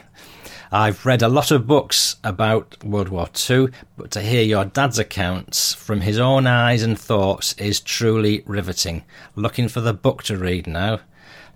I've 0.74 1.04
read 1.04 1.20
a 1.20 1.28
lot 1.28 1.50
of 1.50 1.66
books 1.66 2.16
about 2.24 2.82
World 2.82 3.10
War 3.10 3.28
II, 3.50 3.68
but 3.98 4.10
to 4.12 4.22
hear 4.22 4.42
your 4.42 4.64
dad's 4.64 4.98
accounts 4.98 5.74
from 5.74 6.00
his 6.00 6.18
own 6.18 6.46
eyes 6.46 6.82
and 6.82 6.98
thoughts 6.98 7.52
is 7.58 7.78
truly 7.78 8.42
riveting. 8.46 9.04
Looking 9.36 9.68
for 9.68 9.82
the 9.82 9.92
book 9.92 10.22
to 10.22 10.38
read 10.38 10.66
now. 10.66 11.00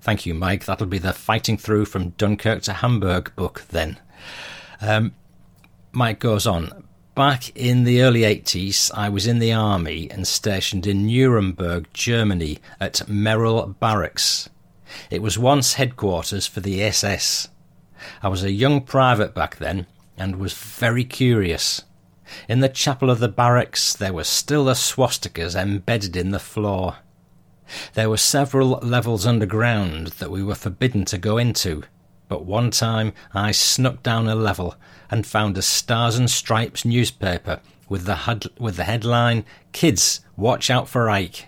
Thank 0.03 0.27
you, 0.27 0.35
Mike. 0.35 0.67
That'll 0.67 0.87
be 0.87 0.99
the 0.99 1.15
Fighting 1.15 1.57
Through 1.57 1.87
from 1.87 2.11
Dunkirk 2.11 2.61
to 2.65 2.75
Hamburg 2.75 3.35
book 3.37 3.65
then. 3.71 3.99
Um, 4.83 5.15
Mike 5.93 6.19
goes 6.19 6.47
on. 6.47 6.85
back 7.15 7.57
in 7.57 7.85
the 7.85 8.03
early 8.03 8.21
80s, 8.21 8.91
I 8.95 9.09
was 9.09 9.27
in 9.27 9.39
the 9.39 9.55
army 9.55 10.11
and 10.11 10.29
stationed 10.29 10.87
in 10.87 11.07
Nuremberg, 11.07 11.87
Germany 11.95 12.59
at 12.79 12.97
Merrell 13.09 13.79
Barracks. 13.81 14.51
It 15.11 15.23
was 15.23 15.39
once 15.39 15.75
headquarters 15.75 16.47
for 16.47 16.61
the 16.61 16.83
SS. 16.83 17.49
I 18.23 18.29
was 18.29 18.43
a 18.43 18.51
young 18.51 18.83
private 18.83 19.35
back 19.35 19.57
then 19.57 19.87
and 20.17 20.37
was 20.37 20.53
very 20.55 21.05
curious. 21.05 21.83
In 22.49 22.61
the 22.61 22.69
chapel 22.69 23.11
of 23.11 23.19
the 23.19 23.29
barracks 23.29 23.95
there 23.95 24.13
were 24.13 24.25
still 24.25 24.65
the 24.65 24.75
swastikas 24.75 25.55
embedded 25.55 26.17
in 26.17 26.31
the 26.31 26.39
floor. 26.39 26.97
There 27.95 28.11
were 28.11 28.17
several 28.17 28.79
levels 28.83 29.27
underground 29.27 30.09
that 30.19 30.31
we 30.31 30.43
were 30.43 30.55
forbidden 30.55 31.05
to 31.07 31.19
go 31.19 31.39
into, 31.39 31.83
but 32.29 32.45
one 32.45 32.71
time 32.71 33.13
I 33.33 33.53
snuck 33.53 34.03
down 34.03 34.29
a 34.29 34.35
level 34.35 34.77
and 35.11 35.27
found 35.27 35.57
a 35.59 35.63
Stars 35.63 36.17
and 36.17 36.31
Stripes 36.31 36.85
newspaper 36.85 37.61
with 37.89 38.05
the, 38.05 38.15
hud- 38.15 38.51
with 38.59 38.77
the 38.77 38.85
headline, 38.85 39.45
Kids, 39.73 40.21
Watch 40.37 40.71
Out 40.71 40.89
for 40.89 41.09
Ike. 41.09 41.47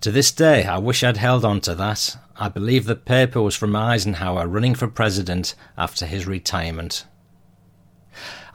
To 0.00 0.10
this 0.10 0.32
day, 0.32 0.64
I 0.64 0.78
wish 0.78 1.02
I'd 1.02 1.16
held 1.16 1.44
on 1.44 1.60
to 1.62 1.74
that. 1.76 2.16
I 2.36 2.48
believe 2.48 2.86
the 2.86 2.96
paper 2.96 3.40
was 3.40 3.54
from 3.54 3.76
Eisenhower 3.76 4.48
running 4.48 4.74
for 4.74 4.88
president 4.88 5.54
after 5.78 6.04
his 6.04 6.26
retirement. 6.26 7.06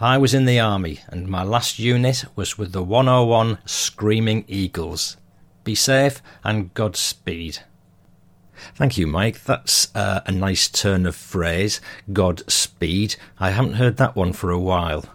I 0.01 0.17
was 0.17 0.33
in 0.33 0.45
the 0.45 0.59
army, 0.59 1.00
and 1.07 1.27
my 1.27 1.43
last 1.43 1.79
unit 1.79 2.25
was 2.36 2.57
with 2.57 2.71
the 2.71 2.83
101 2.83 3.59
Screaming 3.65 4.45
Eagles. 4.48 5.17
Be 5.63 5.75
safe 5.75 6.21
and 6.43 6.74
Godspeed. 6.74 7.59
Thank 8.75 8.98
you, 8.98 9.07
Mike. 9.07 9.43
That's 9.43 9.93
uh, 9.95 10.21
a 10.25 10.31
nice 10.31 10.67
turn 10.67 11.05
of 11.05 11.15
phrase. 11.15 11.79
Godspeed. 12.12 13.15
I 13.39 13.51
haven't 13.51 13.74
heard 13.74 13.98
that 13.98 14.15
one 14.15 14.33
for 14.33 14.51
a 14.51 14.59
while. 14.59 15.05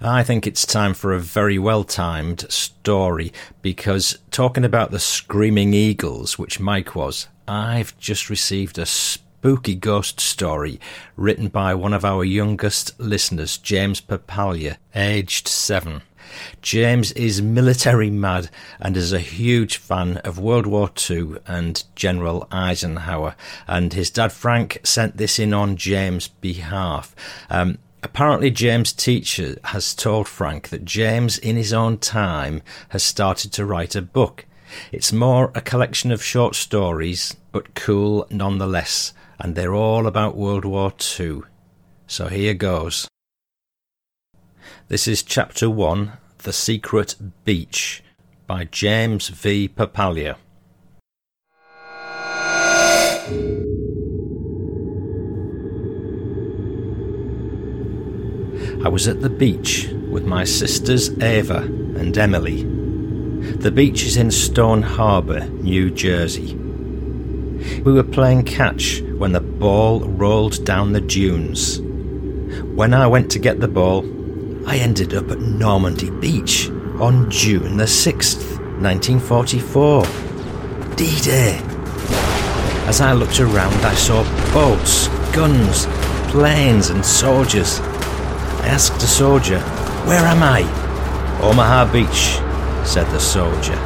I 0.00 0.22
think 0.22 0.46
it's 0.46 0.66
time 0.66 0.94
for 0.94 1.12
a 1.12 1.20
very 1.20 1.58
well 1.58 1.84
timed 1.84 2.50
story 2.50 3.32
because 3.60 4.18
talking 4.30 4.64
about 4.64 4.90
the 4.90 5.00
Screaming 5.00 5.74
Eagles, 5.74 6.38
which 6.38 6.60
Mike 6.60 6.94
was, 6.94 7.28
I've 7.46 7.96
just 7.98 8.30
received 8.30 8.78
a 8.78 8.86
spooky 8.86 9.74
ghost 9.74 10.20
story 10.20 10.80
written 11.16 11.48
by 11.48 11.74
one 11.74 11.92
of 11.92 12.04
our 12.04 12.24
youngest 12.24 12.98
listeners, 12.98 13.58
James 13.58 14.00
Papalia, 14.00 14.78
aged 14.94 15.46
seven. 15.46 16.02
James 16.62 17.12
is 17.12 17.42
military 17.42 18.10
mad 18.10 18.48
and 18.80 18.96
is 18.96 19.12
a 19.12 19.18
huge 19.18 19.76
fan 19.76 20.16
of 20.18 20.38
World 20.38 20.66
War 20.66 20.90
II 21.10 21.36
and 21.46 21.84
General 21.94 22.48
Eisenhower. 22.50 23.36
And 23.66 23.92
his 23.92 24.10
dad 24.10 24.32
Frank 24.32 24.80
sent 24.82 25.18
this 25.18 25.38
in 25.38 25.52
on 25.52 25.76
James' 25.76 26.28
behalf. 26.28 27.14
Um, 27.50 27.78
apparently, 28.02 28.50
James' 28.50 28.92
teacher 28.92 29.56
has 29.64 29.94
told 29.94 30.26
Frank 30.26 30.70
that 30.70 30.86
James, 30.86 31.36
in 31.36 31.56
his 31.56 31.72
own 31.74 31.98
time, 31.98 32.62
has 32.88 33.02
started 33.02 33.52
to 33.52 33.66
write 33.66 33.94
a 33.94 34.02
book. 34.02 34.46
It's 34.92 35.12
more 35.12 35.50
a 35.54 35.60
collection 35.60 36.10
of 36.12 36.22
short 36.22 36.54
stories, 36.54 37.36
but 37.52 37.74
cool 37.74 38.26
nonetheless, 38.30 39.12
and 39.38 39.54
they're 39.54 39.74
all 39.74 40.06
about 40.06 40.36
World 40.36 40.64
War 40.64 40.92
II. 41.18 41.42
So 42.06 42.28
here 42.28 42.54
goes. 42.54 43.08
This 44.88 45.08
is 45.08 45.22
chapter 45.22 45.70
1 45.70 46.12
The 46.38 46.52
Secret 46.52 47.16
Beach 47.44 48.02
by 48.46 48.64
James 48.64 49.28
V. 49.28 49.68
Papalia. 49.68 50.36
I 58.84 58.88
was 58.88 59.08
at 59.08 59.22
the 59.22 59.30
beach 59.30 59.88
with 60.10 60.26
my 60.26 60.44
sisters 60.44 61.08
Ava 61.22 61.62
and 61.62 62.16
Emily. 62.18 62.73
The 63.44 63.70
beach 63.70 64.04
is 64.04 64.16
in 64.16 64.30
Stone 64.30 64.80
Harbor, 64.80 65.46
New 65.46 65.90
Jersey. 65.90 66.54
We 66.54 67.92
were 67.92 68.02
playing 68.02 68.44
catch 68.44 69.02
when 69.18 69.32
the 69.32 69.40
ball 69.40 70.00
rolled 70.00 70.64
down 70.64 70.92
the 70.92 71.00
dunes. 71.02 71.78
When 72.74 72.94
I 72.94 73.06
went 73.06 73.30
to 73.32 73.38
get 73.38 73.60
the 73.60 73.68
ball, 73.68 74.02
I 74.66 74.76
ended 74.76 75.12
up 75.12 75.30
at 75.30 75.40
Normandy 75.40 76.08
Beach 76.08 76.70
on 76.98 77.30
June 77.30 77.76
the 77.76 77.84
6th, 77.84 78.58
1944. 78.80 80.04
D 80.96 81.20
Day. 81.20 81.60
As 82.86 83.02
I 83.02 83.12
looked 83.12 83.40
around, 83.40 83.74
I 83.84 83.94
saw 83.94 84.22
boats, 84.54 85.08
guns, 85.34 85.84
planes, 86.30 86.88
and 86.88 87.04
soldiers. 87.04 87.78
I 87.80 88.68
asked 88.68 89.02
a 89.02 89.06
soldier, 89.06 89.60
Where 90.06 90.24
am 90.24 90.42
I? 90.42 90.62
Omaha 91.42 91.92
Beach, 91.92 92.40
said 92.84 93.10
the 93.10 93.18
soldier. 93.18 93.78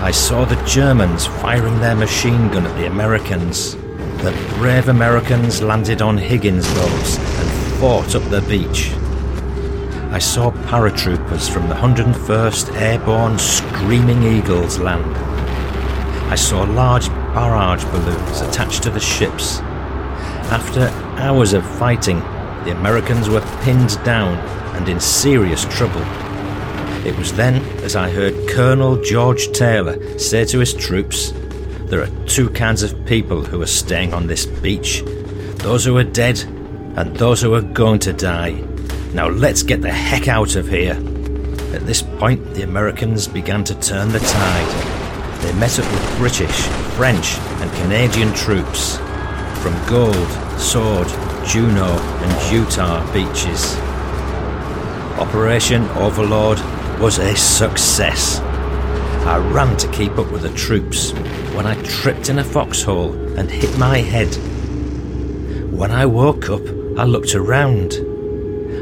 I 0.00 0.12
saw 0.12 0.44
the 0.44 0.62
Germans 0.64 1.26
firing 1.26 1.80
their 1.80 1.96
machine 1.96 2.48
gun 2.48 2.66
at 2.66 2.76
the 2.76 2.86
Americans. 2.86 3.74
The 4.22 4.32
brave 4.56 4.88
Americans 4.88 5.60
landed 5.60 6.00
on 6.00 6.16
Higgins 6.16 6.66
boats 6.74 7.18
and 7.18 7.78
fought 7.78 8.14
up 8.14 8.22
the 8.30 8.40
beach. 8.42 8.92
I 10.12 10.18
saw 10.18 10.50
paratroopers 10.50 11.50
from 11.50 11.68
the 11.68 11.74
101st 11.74 12.80
Airborne 12.80 13.38
Screaming 13.38 14.22
Eagles 14.22 14.78
land. 14.78 15.16
I 16.30 16.34
saw 16.34 16.62
large 16.62 17.08
barrage 17.34 17.84
balloons 17.84 18.40
attached 18.40 18.82
to 18.84 18.90
the 18.90 19.00
ships. 19.00 19.58
After 20.50 20.88
hours 21.20 21.52
of 21.52 21.66
fighting, 21.78 22.20
the 22.64 22.70
Americans 22.70 23.28
were 23.28 23.42
pinned 23.62 24.02
down 24.04 24.38
and 24.76 24.88
in 24.88 25.00
serious 25.00 25.64
trouble. 25.64 26.27
It 27.04 27.16
was 27.16 27.32
then 27.32 27.56
as 27.84 27.96
I 27.96 28.10
heard 28.10 28.48
Colonel 28.48 29.00
George 29.02 29.52
Taylor 29.52 30.18
say 30.18 30.44
to 30.46 30.58
his 30.58 30.74
troops, 30.74 31.32
There 31.86 32.02
are 32.02 32.26
two 32.26 32.50
kinds 32.50 32.82
of 32.82 33.06
people 33.06 33.44
who 33.44 33.62
are 33.62 33.66
staying 33.66 34.12
on 34.12 34.26
this 34.26 34.46
beach 34.46 35.02
those 35.58 35.84
who 35.84 35.96
are 35.96 36.04
dead 36.04 36.40
and 36.96 37.16
those 37.16 37.40
who 37.40 37.54
are 37.54 37.62
going 37.62 37.98
to 38.00 38.12
die. 38.12 38.52
Now 39.12 39.28
let's 39.28 39.62
get 39.62 39.82
the 39.82 39.92
heck 39.92 40.28
out 40.28 40.56
of 40.56 40.68
here. 40.68 40.94
At 41.74 41.86
this 41.86 42.02
point, 42.02 42.54
the 42.54 42.62
Americans 42.62 43.28
began 43.28 43.64
to 43.64 43.74
turn 43.80 44.10
the 44.10 44.20
tide. 44.20 45.42
They 45.42 45.52
met 45.54 45.78
up 45.78 45.90
with 45.92 46.18
British, 46.18 46.60
French, 46.96 47.36
and 47.60 47.70
Canadian 47.82 48.32
troops 48.34 48.96
from 49.62 49.74
Gold, 49.86 50.28
Sword, 50.58 51.08
Juno, 51.46 51.86
and 51.86 52.52
Utah 52.52 53.04
beaches. 53.12 53.76
Operation 55.18 55.84
Overlord 55.90 56.58
was 57.00 57.18
a 57.18 57.36
success. 57.36 58.40
I 58.40 59.38
ran 59.52 59.76
to 59.76 59.88
keep 59.92 60.18
up 60.18 60.32
with 60.32 60.42
the 60.42 60.52
troops 60.54 61.12
when 61.54 61.64
I 61.64 61.80
tripped 61.82 62.28
in 62.28 62.40
a 62.40 62.44
foxhole 62.44 63.12
and 63.38 63.48
hit 63.48 63.78
my 63.78 63.98
head. 63.98 64.34
When 65.72 65.92
I 65.92 66.06
woke 66.06 66.50
up, 66.50 66.62
I 66.98 67.04
looked 67.04 67.36
around. 67.36 67.92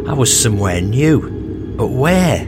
I 0.08 0.14
was 0.14 0.34
somewhere 0.34 0.80
new, 0.80 1.74
but 1.76 1.88
where? 1.88 2.46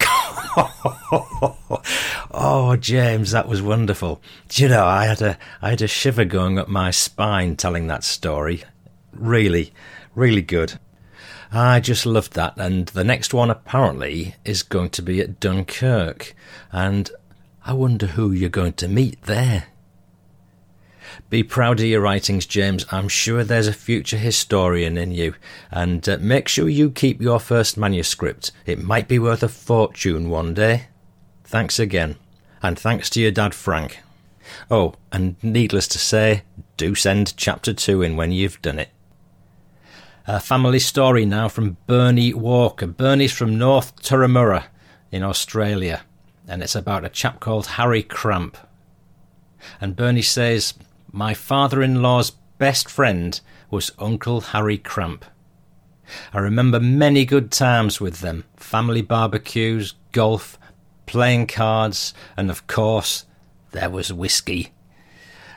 oh, 2.32 2.76
James, 2.78 3.30
that 3.30 3.48
was 3.48 3.62
wonderful. 3.62 4.20
Do 4.48 4.62
you 4.62 4.68
know, 4.68 4.84
I 4.84 5.06
had 5.06 5.22
a 5.22 5.38
I 5.62 5.70
had 5.70 5.80
a 5.80 5.88
shiver 5.88 6.26
going 6.26 6.58
up 6.58 6.68
my 6.68 6.90
spine 6.90 7.56
telling 7.56 7.86
that 7.86 8.04
story. 8.04 8.62
Really, 9.12 9.72
really 10.14 10.42
good. 10.42 10.78
I 11.52 11.80
just 11.80 12.06
loved 12.06 12.34
that, 12.34 12.56
and 12.56 12.86
the 12.88 13.04
next 13.04 13.34
one 13.34 13.50
apparently 13.50 14.36
is 14.44 14.62
going 14.62 14.90
to 14.90 15.02
be 15.02 15.20
at 15.20 15.40
Dunkirk, 15.40 16.34
and 16.70 17.10
I 17.64 17.72
wonder 17.72 18.06
who 18.06 18.30
you're 18.30 18.48
going 18.48 18.74
to 18.74 18.88
meet 18.88 19.22
there. 19.22 19.66
Be 21.28 21.42
proud 21.42 21.80
of 21.80 21.86
your 21.86 22.00
writings, 22.00 22.46
James. 22.46 22.86
I'm 22.90 23.08
sure 23.08 23.44
there's 23.44 23.66
a 23.66 23.72
future 23.72 24.16
historian 24.16 24.96
in 24.96 25.12
you. 25.12 25.34
And 25.70 26.08
uh, 26.08 26.18
make 26.20 26.48
sure 26.48 26.68
you 26.68 26.90
keep 26.90 27.20
your 27.20 27.40
first 27.40 27.76
manuscript. 27.76 28.52
It 28.66 28.82
might 28.82 29.08
be 29.08 29.18
worth 29.18 29.42
a 29.42 29.48
fortune 29.48 30.30
one 30.30 30.54
day. 30.54 30.86
Thanks 31.44 31.78
again. 31.78 32.16
And 32.62 32.78
thanks 32.78 33.10
to 33.10 33.20
your 33.20 33.30
dad, 33.30 33.54
Frank. 33.54 34.00
Oh, 34.70 34.94
and 35.12 35.36
needless 35.42 35.88
to 35.88 35.98
say, 35.98 36.42
do 36.76 36.94
send 36.94 37.36
chapter 37.36 37.72
two 37.72 38.02
in 38.02 38.16
when 38.16 38.32
you've 38.32 38.60
done 38.62 38.78
it. 38.78 38.90
A 40.26 40.38
family 40.38 40.78
story 40.78 41.24
now 41.24 41.48
from 41.48 41.78
Bernie 41.86 42.34
Walker. 42.34 42.86
Bernie's 42.86 43.32
from 43.32 43.56
North 43.56 43.96
Turramurra 44.02 44.64
in 45.10 45.22
Australia, 45.22 46.02
and 46.46 46.62
it's 46.62 46.74
about 46.74 47.06
a 47.06 47.08
chap 47.08 47.40
called 47.40 47.66
Harry 47.66 48.02
Cramp. 48.02 48.58
And 49.80 49.96
Bernie 49.96 50.20
says, 50.20 50.74
My 51.10 51.32
father 51.32 51.82
in 51.82 52.02
law's 52.02 52.32
best 52.58 52.90
friend 52.90 53.40
was 53.70 53.92
Uncle 53.98 54.42
Harry 54.42 54.76
Cramp. 54.76 55.24
I 56.34 56.38
remember 56.38 56.80
many 56.80 57.24
good 57.24 57.50
times 57.50 57.98
with 57.98 58.20
them 58.20 58.44
family 58.56 59.02
barbecues, 59.02 59.94
golf, 60.12 60.58
playing 61.06 61.46
cards, 61.46 62.12
and 62.36 62.50
of 62.50 62.66
course, 62.66 63.24
there 63.70 63.88
was 63.90 64.12
whiskey. 64.12 64.72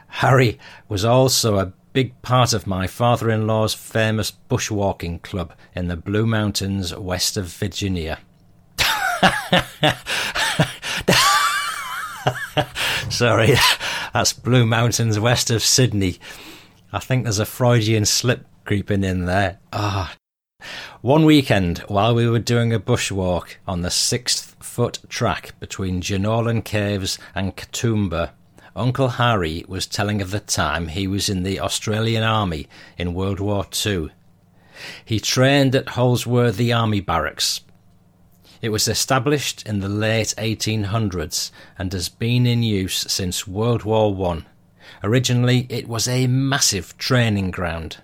Harry 0.08 0.58
was 0.88 1.04
also 1.04 1.60
a 1.60 1.74
big 1.94 2.20
part 2.24 2.52
of 2.54 2.68
my 2.68 2.88
father 2.88 3.30
in 3.30 3.48
law's 3.48 3.76
famous 3.76 4.34
bushwalking 4.50 5.22
club 5.22 5.54
in 5.76 5.88
the 5.88 5.96
Blue 5.96 6.26
Mountains 6.26 6.96
west 6.96 7.38
of 7.38 7.46
Virginia. 7.46 8.20
Sorry, 13.10 13.54
that's 14.12 14.34
Blue 14.34 14.66
Mountains 14.66 15.20
west 15.20 15.52
of 15.52 15.62
Sydney. 15.62 16.18
I 16.92 17.00
think 17.00 17.24
there's 17.24 17.40
a 17.40 17.46
Freudian 17.46 18.06
slip 18.06 18.46
creeping 18.66 19.04
in 19.04 19.26
there. 19.26 19.60
Ah. 19.72 20.16
One 21.02 21.26
weekend, 21.26 21.80
while 21.90 22.16
we 22.16 22.28
were 22.28 22.40
doing 22.40 22.74
a 22.74 22.80
bushwalk 22.80 23.56
on 23.68 23.82
the 23.82 23.92
sixth 23.92 24.56
foot 24.60 25.00
track 25.10 25.60
between 25.60 26.02
Jenolan 26.02 26.64
Caves 26.64 27.20
and 27.36 27.56
Katoomba, 27.56 28.32
Uncle 28.76 29.10
Harry 29.10 29.64
was 29.68 29.86
telling 29.86 30.20
of 30.20 30.32
the 30.32 30.40
time 30.40 30.88
he 30.88 31.06
was 31.06 31.30
in 31.30 31.44
the 31.44 31.60
Australian 31.60 32.24
Army 32.24 32.68
in 32.98 33.14
World 33.14 33.40
War 33.40 33.68
II. 33.86 34.10
He 35.06 35.20
trained 35.20 35.76
at 35.76 35.90
Holsworthy 35.90 36.76
Army 36.76 37.00
Barracks. 37.00 37.62
It 38.64 38.70
was 38.70 38.88
established 38.88 39.62
in 39.68 39.80
the 39.80 39.90
late 39.90 40.34
1800s 40.40 41.52
and 41.78 41.94
has 41.94 42.10
been 42.10 42.48
in 42.48 42.64
use 42.64 43.06
since 43.08 43.46
World 43.46 43.84
War 43.84 44.32
I. 44.32 44.46
Originally, 45.04 45.68
it 45.70 45.88
was 45.88 46.08
a 46.08 46.26
massive 46.26 46.98
training 46.98 47.52
ground. 47.52 47.98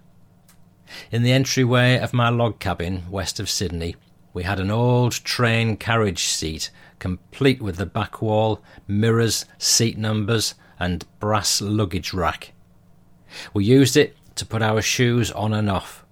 In 1.12 1.24
the 1.24 1.32
entryway 1.32 1.98
of 1.98 2.14
my 2.14 2.30
log 2.30 2.60
cabin 2.60 3.10
west 3.10 3.40
of 3.40 3.50
Sydney, 3.50 3.96
we 4.34 4.44
had 4.44 4.60
an 4.60 4.70
old 4.70 5.14
train 5.14 5.78
carriage 5.78 6.26
seat, 6.26 6.70
complete 7.00 7.62
with 7.62 7.78
the 7.78 7.86
back 7.86 8.22
wall, 8.22 8.62
mirrors, 8.88 9.46
seat 9.58 9.98
numbers, 9.98 10.56
and 10.80 11.06
brass 11.20 11.62
luggage 11.62 12.14
rack. 12.14 12.54
We 13.54 13.66
used 13.66 13.98
it 13.98 14.16
to 14.36 14.46
put 14.46 14.62
our 14.62 14.82
shoes 14.82 15.32
on 15.32 15.54
and 15.54 15.70
off. 15.70 16.06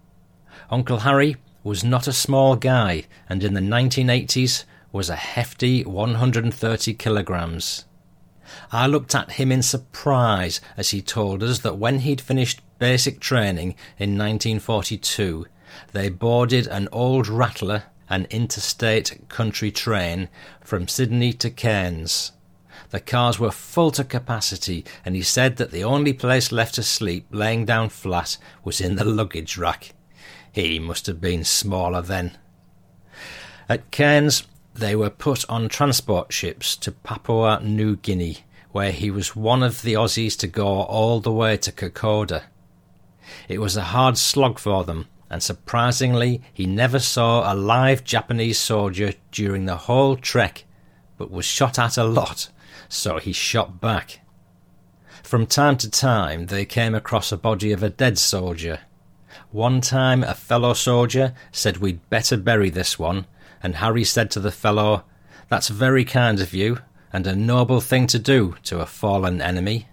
Uncle 0.69 0.99
Harry 0.99 1.37
was 1.63 1.83
not 1.83 2.07
a 2.07 2.13
small 2.13 2.55
guy, 2.55 3.05
and 3.29 3.43
in 3.43 3.53
the 3.53 3.61
1980s 3.61 4.65
was 4.91 5.09
a 5.09 5.15
hefty 5.15 5.83
130 5.83 6.93
kilograms. 6.93 7.85
I 8.71 8.87
looked 8.87 9.13
at 9.13 9.33
him 9.33 9.51
in 9.51 9.61
surprise 9.61 10.61
as 10.77 10.91
he 10.91 11.01
told 11.01 11.43
us 11.43 11.59
that 11.59 11.77
when 11.77 11.99
he'd 11.99 12.21
finished 12.21 12.61
basic 12.79 13.19
training 13.19 13.75
in 13.97 14.17
1942, 14.17 15.45
they 15.91 16.09
boarded 16.09 16.67
an 16.67 16.87
old 16.91 17.27
rattler, 17.27 17.83
an 18.09 18.27
interstate 18.29 19.27
country 19.29 19.71
train, 19.71 20.29
from 20.63 20.87
Sydney 20.87 21.33
to 21.33 21.49
Cairns. 21.49 22.31
The 22.89 22.99
cars 22.99 23.39
were 23.39 23.51
full 23.51 23.91
to 23.91 24.03
capacity, 24.03 24.85
and 25.03 25.15
he 25.15 25.21
said 25.21 25.57
that 25.57 25.71
the 25.71 25.83
only 25.83 26.13
place 26.13 26.51
left 26.51 26.75
to 26.75 26.83
sleep, 26.83 27.27
laying 27.31 27.65
down 27.65 27.89
flat, 27.89 28.37
was 28.63 28.79
in 28.79 28.95
the 28.95 29.05
luggage 29.05 29.57
rack. 29.57 29.93
He 30.51 30.79
must 30.79 31.05
have 31.07 31.19
been 31.19 31.43
smaller 31.43 32.01
then. 32.01 32.37
At 33.69 33.91
Cairns, 33.91 34.43
they 34.73 34.95
were 34.95 35.09
put 35.09 35.43
on 35.49 35.67
transport 35.67 36.31
ships 36.31 36.75
to 36.77 36.91
Papua 36.91 37.59
New 37.61 37.97
Guinea, 37.97 38.39
where 38.71 38.91
he 38.91 39.11
was 39.11 39.35
one 39.35 39.63
of 39.63 39.81
the 39.81 39.93
Aussies 39.93 40.37
to 40.39 40.47
go 40.47 40.67
all 40.67 41.19
the 41.19 41.31
way 41.31 41.57
to 41.57 41.71
Kokoda. 41.71 42.43
It 43.49 43.59
was 43.59 43.75
a 43.75 43.91
hard 43.91 44.17
slog 44.17 44.59
for 44.59 44.83
them, 44.83 45.07
and 45.29 45.43
surprisingly, 45.43 46.41
he 46.53 46.65
never 46.65 46.99
saw 46.99 47.51
a 47.51 47.55
live 47.55 48.03
Japanese 48.03 48.57
soldier 48.57 49.13
during 49.31 49.65
the 49.65 49.77
whole 49.77 50.15
trek, 50.15 50.63
but 51.17 51.31
was 51.31 51.45
shot 51.45 51.77
at 51.77 51.97
a 51.97 52.03
lot, 52.03 52.49
so 52.87 53.17
he 53.17 53.33
shot 53.33 53.81
back. 53.81 54.21
From 55.23 55.45
time 55.45 55.75
to 55.77 55.89
time, 55.89 56.45
they 56.45 56.63
came 56.65 56.95
across 56.95 57.31
a 57.31 57.37
body 57.37 57.73
of 57.73 57.83
a 57.83 57.89
dead 57.89 58.17
soldier. 58.17 58.79
One 59.51 59.81
time, 59.81 60.23
a 60.23 60.33
fellow 60.33 60.73
soldier 60.73 61.33
said 61.51 61.77
we'd 61.77 62.09
better 62.09 62.37
bury 62.37 62.69
this 62.69 62.97
one, 62.97 63.25
and 63.61 63.75
Harry 63.75 64.05
said 64.05 64.31
to 64.31 64.39
the 64.39 64.51
fellow, 64.51 65.03
That's 65.49 65.67
very 65.67 66.05
kind 66.05 66.39
of 66.39 66.53
you, 66.53 66.79
and 67.11 67.27
a 67.27 67.35
noble 67.35 67.81
thing 67.81 68.07
to 68.07 68.19
do 68.19 68.55
to 68.63 68.79
a 68.79 68.85
fallen 68.85 69.41
enemy. 69.41 69.87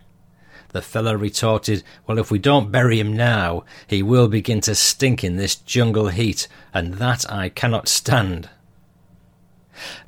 The 0.75 0.83
fellow 0.83 1.15
retorted, 1.15 1.85
Well, 2.05 2.19
if 2.19 2.33
we 2.33 2.41
don't 2.41 2.73
bury 2.73 2.99
him 2.99 3.17
now, 3.17 3.63
he 3.87 4.03
will 4.03 4.27
begin 4.27 4.61
to 4.63 4.75
stink 4.75 5.23
in 5.23 5.37
this 5.37 5.55
jungle 5.55 6.09
heat, 6.09 6.49
and 6.75 6.95
that 6.95 7.31
I 7.31 7.49
cannot 7.49 7.87
stand. 7.87 8.51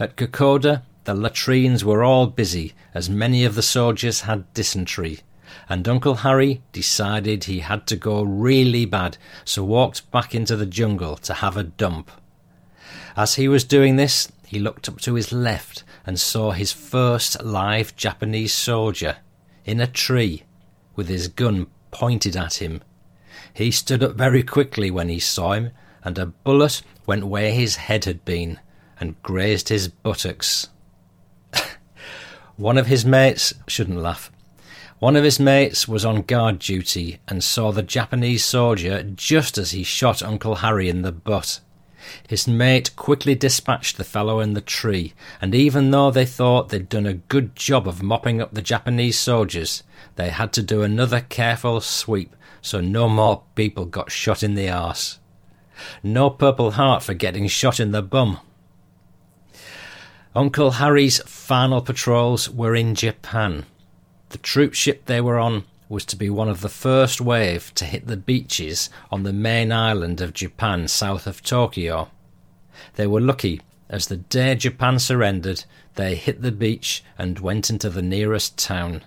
At 0.01 0.17
Kokoda, 0.17 0.83
the 1.05 1.15
latrines 1.15 1.85
were 1.85 2.03
all 2.03 2.27
busy, 2.27 2.75
as 2.95 3.09
many 3.09 3.45
of 3.45 3.55
the 3.55 3.63
soldiers 3.63 4.23
had 4.23 4.53
dysentery, 4.55 5.21
and 5.69 5.87
Uncle 5.87 6.17
Harry 6.17 6.63
decided 6.73 7.45
he 7.45 7.61
had 7.61 7.87
to 7.87 7.95
go 7.95 8.23
really 8.23 8.87
bad, 8.87 9.19
so 9.45 9.63
walked 9.63 10.11
back 10.11 10.35
into 10.35 10.57
the 10.57 10.67
jungle 10.67 11.15
to 11.19 11.35
have 11.35 11.57
a 11.57 11.63
dump. 11.63 12.11
As 13.17 13.37
he 13.37 13.47
was 13.47 13.63
doing 13.63 13.95
this, 13.95 14.33
he 14.45 14.59
looked 14.59 14.89
up 14.89 15.01
to 15.03 15.15
his 15.15 15.31
left 15.31 15.85
and 16.05 16.19
saw 16.19 16.51
his 16.51 16.73
first 16.73 17.41
live 17.45 17.95
Japanese 17.95 18.53
soldier 18.53 19.19
in 19.65 19.81
a 19.81 19.87
tree 19.87 20.43
with 20.97 21.09
his 21.09 21.29
gun 21.29 21.69
pointed 21.91 22.37
at 22.37 22.55
him. 22.55 22.83
He 23.55 23.71
stood 23.71 24.03
up 24.03 24.17
very 24.17 24.43
quickly 24.43 24.91
when 24.91 25.09
he 25.09 25.21
saw 25.21 25.53
him, 25.53 25.71
and 26.03 26.19
a 26.19 26.27
bullet 26.27 26.83
went 27.07 27.27
where 27.27 27.53
his 27.53 27.77
head 27.77 28.05
had 28.05 28.25
been 28.25 28.59
and 28.99 29.21
grazed 29.23 29.69
his 29.69 29.89
buttocks. 29.89 30.69
One 32.57 32.79
of 32.79 32.87
his 32.87 33.05
mates 33.05 33.55
shouldn't 33.67 34.01
laugh. 34.01 34.31
One 34.99 35.17
of 35.17 35.25
his 35.25 35.39
mates 35.39 35.87
was 35.87 36.07
on 36.07 36.23
guard 36.23 36.59
duty 36.59 37.21
and 37.29 37.45
saw 37.45 37.71
the 37.71 37.83
Japanese 37.83 38.45
soldier 38.45 39.03
just 39.03 39.59
as 39.59 39.73
he 39.73 39.83
shot 39.83 40.23
Uncle 40.23 40.57
Harry 40.57 40.89
in 40.89 41.03
the 41.03 41.13
butt. 41.13 41.61
His 42.29 42.47
mate 42.47 42.95
quickly 42.97 43.35
dispatched 43.35 43.97
the 43.97 44.05
fellow 44.05 44.41
in 44.41 44.55
the 44.55 44.61
tree, 44.61 45.15
and 45.41 45.55
even 45.55 45.91
though 45.91 46.11
they 46.11 46.27
thought 46.27 46.69
they'd 46.69 46.89
done 46.89 47.07
a 47.07 47.15
good 47.15 47.57
job 47.57 47.87
of 47.89 48.03
mopping 48.03 48.41
up 48.41 48.55
the 48.55 48.63
Japanese 48.63 49.19
soldiers, 49.19 49.83
they 50.17 50.31
had 50.31 50.53
to 50.55 50.63
do 50.63 50.83
another 50.83 51.21
careful 51.21 51.81
sweep 51.81 52.35
so 52.67 52.81
no 52.81 53.09
more 53.09 53.45
people 53.55 53.85
got 53.85 54.11
shot 54.11 54.43
in 54.43 54.55
the 54.55 54.69
arse. 54.69 55.21
No 56.03 56.31
Purple 56.31 56.73
Heart 56.73 57.05
for 57.05 57.15
getting 57.15 57.47
shot 57.47 57.79
in 57.79 57.93
the 57.93 58.03
bum. 58.03 58.41
Uncle 60.35 60.73
Harry's 60.73 61.21
final 61.21 61.81
patrols 61.81 62.51
were 62.51 62.75
in 62.75 62.97
Japan. 62.97 63.67
The 64.31 64.39
troop 64.39 64.75
ship 64.75 65.05
they 65.07 65.21
were 65.21 65.39
on 65.39 65.63
was 65.89 66.05
to 66.07 66.17
be 66.17 66.29
one 66.29 66.49
of 66.49 66.61
the 66.61 66.69
first 66.69 67.21
wave 67.21 67.73
to 67.75 67.85
hit 67.85 68.07
the 68.07 68.17
beaches 68.17 68.91
on 69.11 69.23
the 69.23 69.33
main 69.33 69.71
island 69.71 70.21
of 70.21 70.33
Japan 70.33 70.89
south 70.89 71.27
of 71.27 71.43
Tokyo. 71.43 72.11
They 72.95 73.07
were 73.07 73.21
lucky, 73.21 73.61
as 73.89 74.09
the 74.09 74.17
day 74.17 74.55
Japan 74.57 74.99
surrendered, 74.99 75.65
they 75.95 76.17
hit 76.17 76.43
the 76.43 76.53
beach 76.53 77.05
and 77.17 77.39
went 77.39 77.71
into 77.71 77.89
the 77.89 78.03
nearest 78.03 78.59
town. 78.59 79.03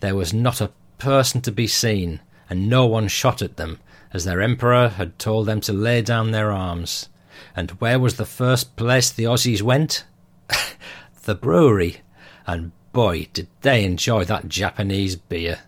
There 0.00 0.14
was 0.14 0.34
not 0.34 0.60
a 0.60 0.72
person 0.98 1.40
to 1.42 1.52
be 1.52 1.66
seen, 1.66 2.20
and 2.50 2.68
no 2.68 2.86
one 2.86 3.08
shot 3.08 3.40
at 3.40 3.56
them, 3.56 3.78
as 4.12 4.24
their 4.24 4.42
emperor 4.42 4.88
had 4.88 5.18
told 5.18 5.46
them 5.46 5.60
to 5.62 5.72
lay 5.72 6.02
down 6.02 6.30
their 6.30 6.52
arms. 6.52 7.08
And 7.54 7.70
where 7.72 7.98
was 7.98 8.16
the 8.16 8.26
first 8.26 8.76
place 8.76 9.10
the 9.10 9.24
Aussies 9.24 9.62
went? 9.62 10.04
the 11.24 11.34
brewery, 11.34 11.98
and 12.46 12.72
boy, 12.92 13.28
did 13.32 13.48
they 13.62 13.84
enjoy 13.84 14.24
that 14.24 14.48
Japanese 14.48 15.16
beer. 15.16 15.60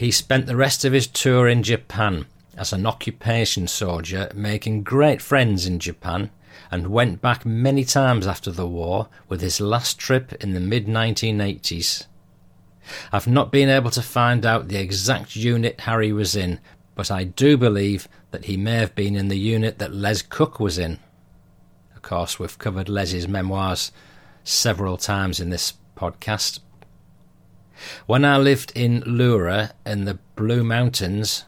He 0.00 0.10
spent 0.10 0.46
the 0.46 0.56
rest 0.56 0.86
of 0.86 0.94
his 0.94 1.06
tour 1.06 1.46
in 1.46 1.62
Japan 1.62 2.24
as 2.56 2.72
an 2.72 2.86
occupation 2.86 3.68
soldier, 3.68 4.32
making 4.34 4.82
great 4.82 5.20
friends 5.20 5.66
in 5.66 5.78
Japan, 5.78 6.30
and 6.70 6.86
went 6.86 7.20
back 7.20 7.44
many 7.44 7.84
times 7.84 8.26
after 8.26 8.50
the 8.50 8.66
war, 8.66 9.10
with 9.28 9.42
his 9.42 9.60
last 9.60 9.98
trip 9.98 10.32
in 10.42 10.54
the 10.54 10.58
mid 10.60 10.86
1980s. 10.86 12.06
I've 13.12 13.26
not 13.26 13.52
been 13.52 13.68
able 13.68 13.90
to 13.90 14.00
find 14.00 14.46
out 14.46 14.68
the 14.68 14.80
exact 14.80 15.36
unit 15.36 15.80
Harry 15.80 16.14
was 16.14 16.34
in, 16.34 16.60
but 16.94 17.10
I 17.10 17.24
do 17.24 17.58
believe 17.58 18.08
that 18.30 18.46
he 18.46 18.56
may 18.56 18.76
have 18.76 18.94
been 18.94 19.16
in 19.16 19.28
the 19.28 19.38
unit 19.38 19.78
that 19.80 19.92
Les 19.92 20.22
Cook 20.22 20.58
was 20.58 20.78
in. 20.78 20.98
Of 21.94 22.00
course, 22.00 22.38
we've 22.38 22.56
covered 22.56 22.88
Les's 22.88 23.28
memoirs 23.28 23.92
several 24.44 24.96
times 24.96 25.40
in 25.40 25.50
this 25.50 25.74
podcast. 25.94 26.60
When 28.06 28.24
I 28.24 28.36
lived 28.36 28.72
in 28.74 29.02
Leura 29.06 29.72
in 29.86 30.04
the 30.04 30.18
Blue 30.36 30.62
Mountains, 30.64 31.44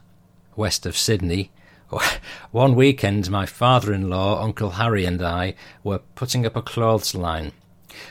west 0.56 0.86
of 0.86 0.96
Sydney, 0.96 1.50
one 2.50 2.74
weekend 2.74 3.30
my 3.30 3.46
father 3.46 3.92
in 3.92 4.08
law, 4.08 4.42
Uncle 4.42 4.70
Harry, 4.70 5.04
and 5.04 5.22
I 5.22 5.54
were 5.84 6.00
putting 6.14 6.46
up 6.46 6.56
a 6.56 6.62
clothes 6.62 7.14
line. 7.14 7.52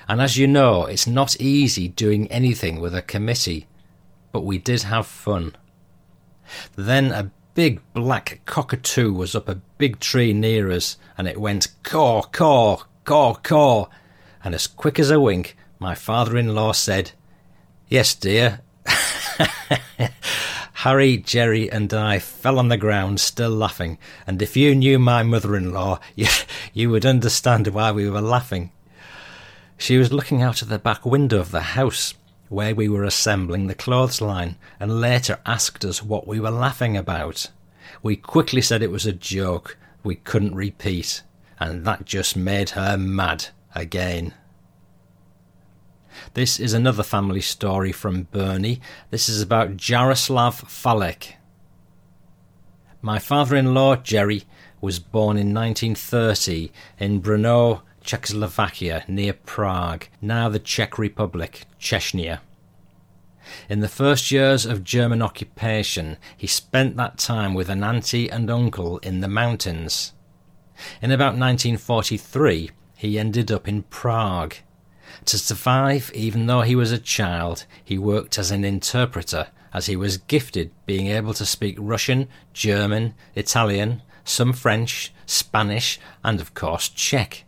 And 0.08 0.22
as 0.22 0.38
you 0.38 0.48
know, 0.48 0.86
it's 0.86 1.08
not 1.08 1.40
easy 1.40 1.88
doing 1.88 2.32
anything 2.32 2.80
with 2.80 2.94
a 2.94 3.02
committee, 3.02 3.68
but 4.32 4.46
we 4.46 4.58
did 4.58 4.84
have 4.84 5.08
fun. 5.08 5.56
Then 6.76 7.12
a 7.12 7.32
big 7.54 7.82
black 7.94 8.42
cockatoo 8.46 9.14
was 9.14 9.36
up 9.36 9.50
a 9.50 9.62
big 9.78 10.00
tree 10.00 10.34
near 10.34 10.72
us, 10.72 10.98
and 11.18 11.28
it 11.28 11.40
went 11.40 11.70
caw, 11.84 12.22
caw, 12.22 12.84
caw, 13.04 13.34
caw, 13.36 13.88
and 14.44 14.56
as 14.56 14.68
quick 14.68 15.00
as 15.00 15.12
a 15.12 15.20
wink, 15.20 15.58
my 15.80 15.96
father 15.96 16.38
in 16.38 16.54
law 16.54 16.72
said, 16.72 17.12
Yes, 17.91 18.15
dear. 18.15 18.62
Harry, 20.75 21.17
Jerry, 21.17 21.69
and 21.69 21.93
I 21.93 22.19
fell 22.19 22.58
on 22.58 22.69
the 22.69 22.77
ground, 22.77 23.19
still 23.19 23.49
laughing, 23.49 23.97
and 24.25 24.41
if 24.41 24.56
you 24.56 24.73
knew 24.73 24.97
my 24.97 25.23
mother 25.23 25.58
in 25.58 25.73
law, 25.73 25.99
you, 26.15 26.27
you 26.71 26.89
would 26.89 27.06
understand 27.06 27.67
why 27.67 27.91
we 27.91 28.10
were 28.10 28.21
laughing. 28.21 28.71
She 29.77 29.97
was 29.97 30.13
looking 30.13 30.41
out 30.41 30.62
of 30.62 30.69
the 30.69 30.80
back 30.80 31.06
window 31.06 31.41
of 31.41 31.51
the 31.51 31.75
house 31.75 32.13
where 32.47 32.73
we 32.73 32.88
were 32.88 33.04
assembling 33.04 33.67
the 33.67 33.75
clothesline, 33.75 34.56
and 34.80 35.01
later 35.01 35.39
asked 35.45 35.84
us 35.84 36.01
what 36.01 36.25
we 36.25 36.39
were 36.39 36.49
laughing 36.49 36.95
about. 36.95 37.47
We 38.01 38.15
quickly 38.15 38.62
said 38.62 38.82
it 38.82 38.89
was 38.89 39.06
a 39.06 39.12
joke 39.12 39.77
we 40.01 40.15
couldn't 40.15 40.56
repeat, 40.56 41.23
and 41.60 41.84
that 41.84 42.06
just 42.06 42.38
made 42.38 42.69
her 42.69 42.97
mad 42.97 43.47
again. 43.75 44.34
This 46.34 46.60
is 46.60 46.74
another 46.74 47.04
family 47.04 47.41
story 47.41 47.91
from 47.91 48.24
Bernie. 48.32 48.82
This 49.10 49.30
is 49.30 49.41
about 49.41 49.78
Jaroslav 49.78 50.65
Falek. 50.65 51.34
My 53.02 53.19
father 53.19 53.56
in 53.56 53.74
law, 53.74 53.95
Jerry, 53.95 54.43
was 54.80 55.00
born 55.00 55.38
in 55.38 55.54
1930 55.54 56.71
in 57.00 57.21
Brno, 57.21 57.82
Czechoslovakia, 58.04 59.04
near 59.08 59.34
Prague, 59.34 60.08
now 60.21 60.50
the 60.50 60.60
Czech 60.60 60.97
Republic, 60.97 61.65
Czechia. 61.80 62.39
In 63.69 63.80
the 63.80 63.88
first 63.88 64.32
years 64.32 64.65
of 64.65 64.84
German 64.84 65.21
occupation, 65.21 66.17
he 66.38 66.47
spent 66.47 66.95
that 66.97 67.17
time 67.17 67.54
with 67.54 67.69
an 67.69 67.84
auntie 67.84 68.30
and 68.30 68.50
uncle 68.50 68.97
in 69.00 69.21
the 69.21 69.28
mountains. 69.28 70.13
In 71.02 71.12
about 71.12 71.38
1943, 71.38 72.71
he 72.97 73.19
ended 73.19 73.52
up 73.52 73.67
in 73.67 73.84
Prague. 73.84 74.56
To 75.26 75.38
survive, 75.38 76.12
even 76.14 76.48
though 76.48 76.62
he 76.62 76.76
was 76.76 76.92
a 76.92 76.98
child, 76.98 77.66
he 77.84 77.98
worked 77.98 78.38
as 78.38 78.52
an 78.52 78.64
interpreter, 78.64 79.48
as 79.74 79.86
he 79.86 79.96
was 79.96 80.18
gifted 80.18 80.72
being 80.86 81.08
able 81.08 81.34
to 81.36 81.46
speak 81.46 81.78
Russian, 81.80 82.28
German, 82.54 83.14
Italian, 83.36 84.02
some 84.24 84.54
French, 84.54 85.14
Spanish, 85.26 86.00
and 86.24 86.42
of 86.42 86.54
course 86.54 86.90
Czech. 86.90 87.46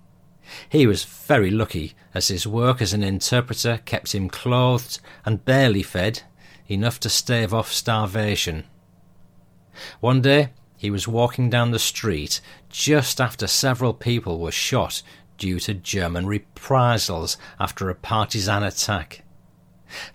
He 0.70 0.86
was 0.86 1.04
very 1.04 1.50
lucky, 1.50 1.96
as 2.14 2.28
his 2.28 2.46
work 2.46 2.82
as 2.82 2.94
an 2.94 3.04
interpreter 3.04 3.80
kept 3.86 4.14
him 4.14 4.30
clothed 4.30 5.00
and 5.26 5.44
barely 5.44 5.84
fed, 5.84 6.22
enough 6.68 7.00
to 7.02 7.10
stave 7.10 7.54
off 7.54 7.72
starvation. 7.72 8.66
One 10.00 10.22
day 10.22 10.50
he 10.78 10.92
was 10.92 11.08
walking 11.08 11.50
down 11.50 11.72
the 11.72 11.80
street 11.80 12.40
just 12.70 13.20
after 13.20 13.48
several 13.48 13.94
people 13.94 14.40
were 14.40 14.52
shot 14.52 15.02
due 15.38 15.60
to 15.60 15.74
German 15.74 16.26
reprisals 16.26 17.38
after 17.60 17.89
a 17.89 17.96
partisan 17.96 18.63
attack. 18.63 19.24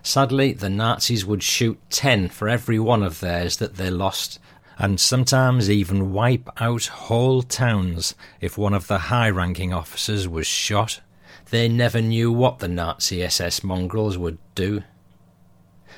Sadly, 0.03 0.53
the 0.53 0.69
Nazis 0.69 1.25
would 1.25 1.43
shoot 1.43 1.79
ten 1.89 2.27
for 2.27 2.49
every 2.49 2.79
one 2.79 3.03
of 3.03 3.19
theirs 3.19 3.57
that 3.57 3.75
they 3.75 3.89
lost, 3.89 4.39
and 4.77 4.99
sometimes 4.99 5.69
even 5.69 6.11
wipe 6.11 6.49
out 6.61 6.85
whole 6.85 7.41
towns 7.41 8.15
if 8.41 8.57
one 8.57 8.73
of 8.73 8.87
the 8.87 8.97
high 8.97 9.29
ranking 9.29 9.73
officers 9.73 10.27
was 10.27 10.47
shot. 10.47 11.01
They 11.49 11.67
never 11.67 12.01
knew 12.01 12.31
what 12.31 12.59
the 12.59 12.67
Nazi 12.67 13.23
SS 13.23 13.63
mongrels 13.63 14.17
would 14.17 14.37
do. 14.55 14.83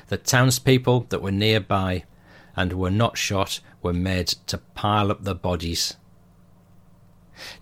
The 0.08 0.16
townspeople 0.16 1.06
that 1.10 1.22
were 1.22 1.32
nearby 1.32 2.04
and 2.56 2.72
were 2.72 2.90
not 2.90 3.18
shot 3.18 3.60
were 3.82 3.92
made 3.92 4.28
to 4.46 4.58
pile 4.58 5.10
up 5.10 5.24
the 5.24 5.34
bodies. 5.34 5.96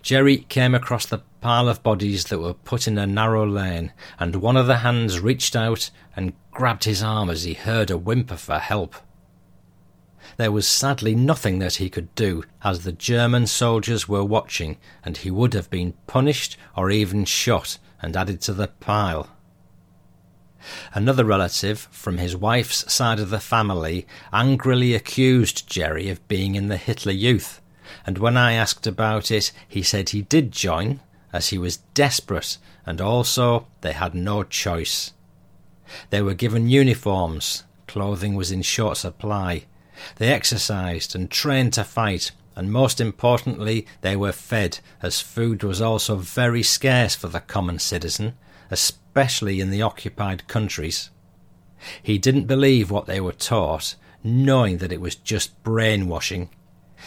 Jerry 0.01 0.37
came 0.37 0.75
across 0.75 1.05
the 1.05 1.23
pile 1.41 1.69
of 1.69 1.83
bodies 1.83 2.25
that 2.25 2.39
were 2.39 2.53
put 2.53 2.87
in 2.87 2.97
a 2.97 3.07
narrow 3.07 3.45
lane, 3.45 3.93
and 4.19 4.35
one 4.37 4.57
of 4.57 4.67
the 4.67 4.77
hands 4.77 5.19
reached 5.19 5.55
out 5.55 5.89
and 6.15 6.33
grabbed 6.51 6.83
his 6.83 7.01
arm 7.01 7.29
as 7.29 7.43
he 7.43 7.53
heard 7.53 7.89
a 7.89 7.97
whimper 7.97 8.37
for 8.37 8.59
help. 8.59 8.95
There 10.37 10.51
was 10.51 10.67
sadly 10.67 11.15
nothing 11.15 11.59
that 11.59 11.75
he 11.75 11.89
could 11.89 12.13
do, 12.15 12.43
as 12.63 12.83
the 12.83 12.91
German 12.91 13.47
soldiers 13.47 14.07
were 14.07 14.23
watching, 14.23 14.77
and 15.03 15.17
he 15.17 15.31
would 15.31 15.53
have 15.53 15.69
been 15.69 15.93
punished 16.07 16.57
or 16.75 16.91
even 16.91 17.25
shot 17.25 17.77
and 18.01 18.15
added 18.15 18.41
to 18.41 18.53
the 18.53 18.67
pile. 18.67 19.29
Another 20.93 21.25
relative 21.25 21.87
from 21.91 22.17
his 22.17 22.35
wife's 22.35 22.91
side 22.91 23.19
of 23.19 23.29
the 23.29 23.39
family 23.39 24.05
angrily 24.31 24.93
accused 24.93 25.67
Jerry 25.67 26.09
of 26.09 26.27
being 26.27 26.55
in 26.55 26.67
the 26.67 26.77
Hitler 26.77 27.11
Youth, 27.11 27.60
and 28.05 28.17
when 28.17 28.37
I 28.37 28.53
asked 28.53 28.87
about 28.87 29.31
it, 29.31 29.51
he 29.67 29.83
said 29.83 30.09
he 30.09 30.21
did 30.21 30.51
join, 30.51 30.99
as 31.33 31.49
he 31.49 31.57
was 31.57 31.77
desperate, 31.93 32.57
and 32.85 32.99
also 32.99 33.67
they 33.81 33.93
had 33.93 34.15
no 34.15 34.43
choice. 34.43 35.13
They 36.09 36.21
were 36.21 36.33
given 36.33 36.69
uniforms, 36.69 37.63
clothing 37.87 38.35
was 38.35 38.51
in 38.51 38.61
short 38.61 38.97
supply, 38.97 39.65
they 40.17 40.29
exercised 40.29 41.15
and 41.15 41.29
trained 41.29 41.73
to 41.73 41.83
fight, 41.83 42.31
and 42.55 42.71
most 42.71 42.99
importantly, 42.99 43.85
they 44.01 44.15
were 44.15 44.31
fed, 44.31 44.79
as 45.01 45.21
food 45.21 45.63
was 45.63 45.81
also 45.81 46.15
very 46.15 46.63
scarce 46.63 47.15
for 47.15 47.27
the 47.27 47.39
common 47.39 47.79
citizen, 47.79 48.35
especially 48.69 49.59
in 49.59 49.69
the 49.69 49.81
occupied 49.81 50.47
countries. 50.47 51.09
He 52.01 52.17
didn't 52.17 52.45
believe 52.45 52.91
what 52.91 53.05
they 53.05 53.21
were 53.21 53.31
taught, 53.31 53.95
knowing 54.23 54.77
that 54.77 54.91
it 54.91 55.01
was 55.01 55.15
just 55.15 55.61
brainwashing. 55.63 56.49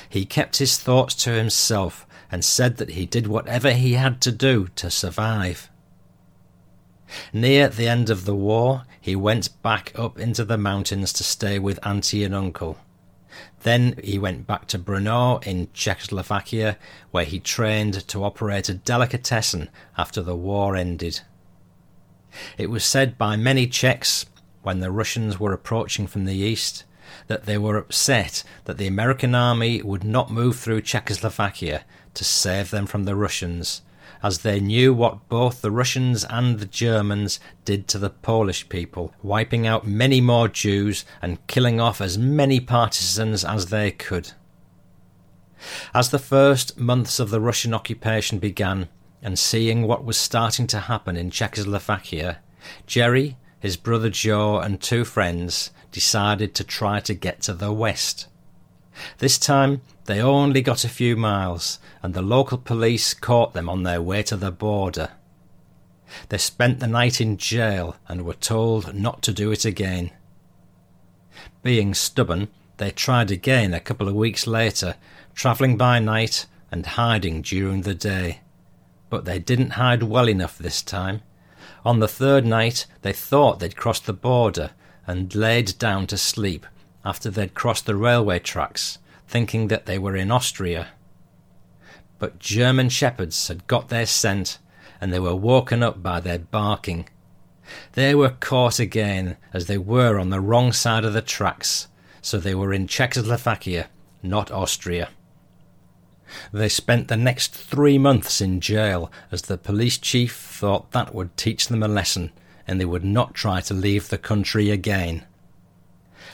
He 0.09 0.25
kept 0.25 0.57
his 0.57 0.79
thoughts 0.79 1.15
to 1.17 1.31
himself 1.31 2.07
and 2.31 2.45
said 2.45 2.79
that 2.79 2.91
he 2.91 3.07
did 3.07 3.27
whatever 3.27 3.73
he 3.73 3.93
had 3.93 4.21
to 4.23 4.33
do 4.33 4.69
to 4.77 4.91
survive. 4.91 5.71
Near 7.33 7.69
the 7.69 7.89
end 7.89 8.11
of 8.11 8.25
the 8.25 8.35
war, 8.35 8.85
he 9.01 9.15
went 9.15 9.51
back 9.63 9.93
up 9.95 10.19
into 10.19 10.45
the 10.45 10.59
mountains 10.59 11.13
to 11.15 11.25
stay 11.25 11.59
with 11.59 11.85
auntie 11.87 12.25
and 12.25 12.35
uncle. 12.35 12.79
Then 13.63 13.99
he 14.03 14.19
went 14.19 14.47
back 14.47 14.67
to 14.69 14.79
Brno 14.79 15.45
in 15.47 15.69
Czechoslovakia, 15.73 16.79
where 17.11 17.25
he 17.25 17.39
trained 17.41 18.07
to 18.09 18.25
operate 18.25 18.69
a 18.69 18.75
delicatessen 18.75 19.71
after 19.97 20.23
the 20.23 20.37
war 20.37 20.77
ended. 20.77 21.21
It 22.59 22.71
was 22.71 22.85
said 22.85 23.17
by 23.17 23.37
many 23.37 23.67
Czechs, 23.67 24.27
when 24.63 24.81
the 24.81 24.91
Russians 24.91 25.39
were 25.39 25.53
approaching 25.53 26.07
from 26.07 26.25
the 26.25 26.37
east, 26.37 26.85
that 27.27 27.46
they 27.46 27.59
were 27.59 27.77
upset 27.77 28.42
that 28.64 28.79
the 28.79 28.87
American 28.87 29.35
army 29.35 29.83
would 29.83 30.05
not 30.05 30.31
move 30.31 30.57
through 30.57 30.83
Czechoslovakia 30.83 31.85
to 32.14 32.24
save 32.24 32.70
them 32.70 32.87
from 32.87 33.05
the 33.05 33.16
Russians, 33.16 33.83
as 34.22 34.38
they 34.38 34.61
knew 34.61 34.94
what 34.94 35.29
both 35.29 35.61
the 35.61 35.70
Russians 35.70 36.24
and 36.24 36.59
the 36.59 36.66
Germans 36.66 37.40
did 37.64 37.87
to 37.88 37.98
the 37.98 38.11
Polish 38.11 38.68
people, 38.68 39.12
wiping 39.22 39.66
out 39.66 39.87
many 39.87 40.20
more 40.20 40.48
Jews 40.48 41.05
and 41.20 41.44
killing 41.46 41.81
off 41.81 42.00
as 42.00 42.16
many 42.16 42.61
partisans 42.61 43.44
as 43.44 43.66
they 43.66 43.90
could. 43.90 44.33
As 45.92 46.11
the 46.11 46.18
first 46.18 46.79
months 46.79 47.18
of 47.18 47.31
the 47.31 47.40
Russian 47.40 47.74
occupation 47.74 48.38
began, 48.38 48.88
and 49.22 49.38
seeing 49.38 49.87
what 49.87 50.05
was 50.05 50.18
starting 50.18 50.66
to 50.68 50.81
happen 50.81 51.16
in 51.16 51.31
Czechoslovakia, 51.31 52.40
Jerry, 52.87 53.37
his 53.59 53.79
brother 53.79 54.11
Joe, 54.11 54.59
and 54.59 54.81
two 54.81 55.05
friends 55.05 55.70
decided 55.95 56.57
to 56.57 56.65
try 56.65 56.99
to 56.99 57.15
get 57.15 57.41
to 57.41 57.55
the 57.55 57.73
west. 57.73 58.27
This 59.19 59.39
time 59.39 59.81
they 60.07 60.21
only 60.21 60.61
got 60.61 60.83
a 60.83 60.89
few 60.89 61.17
miles, 61.17 61.79
and 62.03 62.15
the 62.15 62.21
local 62.21 62.59
police 62.59 63.15
caught 63.15 63.55
them 63.55 63.69
on 63.69 63.85
their 63.85 64.03
way 64.03 64.25
to 64.25 64.37
the 64.37 64.51
border. 64.51 65.11
They 66.31 66.39
spent 66.39 66.81
the 66.81 66.89
night 66.89 67.21
in 67.21 67.37
jail 67.37 67.95
and 68.09 68.25
were 68.25 68.35
told 68.35 68.93
not 68.93 69.23
to 69.23 69.33
do 69.33 69.53
it 69.53 69.65
again. 69.65 70.11
Being 71.63 71.95
stubborn, 71.95 72.49
they 72.79 72.91
tried 72.91 73.31
again 73.31 73.73
a 73.73 73.79
couple 73.79 74.09
of 74.09 74.17
weeks 74.17 74.49
later, 74.49 74.97
travelling 75.33 75.77
by 75.77 76.01
night 76.01 76.47
and 76.73 76.85
hiding 76.87 77.43
during 77.43 77.83
the 77.83 77.95
day. 77.95 78.41
But 79.11 79.27
they 79.27 79.39
didn't 79.39 79.79
hide 79.79 80.03
well 80.03 80.29
enough 80.29 80.59
this 80.59 80.83
time. 80.83 81.23
On 81.85 82.01
the 82.01 82.09
third 82.09 82.45
night, 82.45 82.87
they 83.03 83.13
thought 83.13 83.61
they'd 83.61 83.77
crossed 83.77 84.07
the 84.07 84.13
border 84.13 84.73
and 85.07 85.35
laid 85.35 85.79
down 85.79 86.07
to 86.09 86.17
sleep 86.17 86.67
after 87.05 87.31
they'd 87.31 87.55
crossed 87.55 87.87
the 87.87 87.97
railway 87.97 88.38
tracks 88.38 88.99
thinking 89.27 89.69
that 89.69 89.87
they 89.87 89.99
were 89.99 90.17
in 90.17 90.31
Austria. 90.31 90.88
But 92.19 92.38
German 92.38 92.88
shepherds 92.88 93.49
had 93.49 93.67
got 93.67 93.88
their 93.88 94.07
scent, 94.07 94.59
and 95.01 95.12
they 95.12 95.19
were 95.19 95.35
woken 95.35 95.83
up 95.83 96.03
by 96.03 96.21
their 96.21 96.38
barking. 96.38 97.09
They 97.93 98.14
were 98.14 98.37
caught 98.40 98.79
again, 98.79 99.37
as 99.53 99.67
they 99.67 99.79
were 99.79 100.19
on 100.19 100.31
the 100.31 100.40
wrong 100.40 100.73
side 100.73 101.05
of 101.05 101.12
the 101.12 101.23
tracks, 101.23 101.88
so 102.23 102.38
they 102.38 102.55
were 102.55 102.73
in 102.73 102.87
Czechoslovakia, 102.87 103.88
not 104.23 104.51
Austria. 104.51 105.09
They 106.53 106.69
spent 106.69 107.09
the 107.09 107.17
next 107.17 107.53
three 107.55 107.99
months 107.99 108.40
in 108.40 108.61
jail, 108.61 109.11
as 109.31 109.43
the 109.43 109.59
police 109.59 109.99
chief 109.99 110.37
thought 110.37 110.93
that 110.93 111.14
would 111.14 111.37
teach 111.37 111.69
them 111.69 111.83
a 111.83 111.88
lesson, 111.88 112.33
and 112.66 112.81
they 112.81 112.85
would 112.85 113.05
not 113.05 113.35
try 113.35 113.61
to 113.61 113.74
leave 113.74 114.09
the 114.09 114.18
country 114.18 114.70
again. 114.70 115.24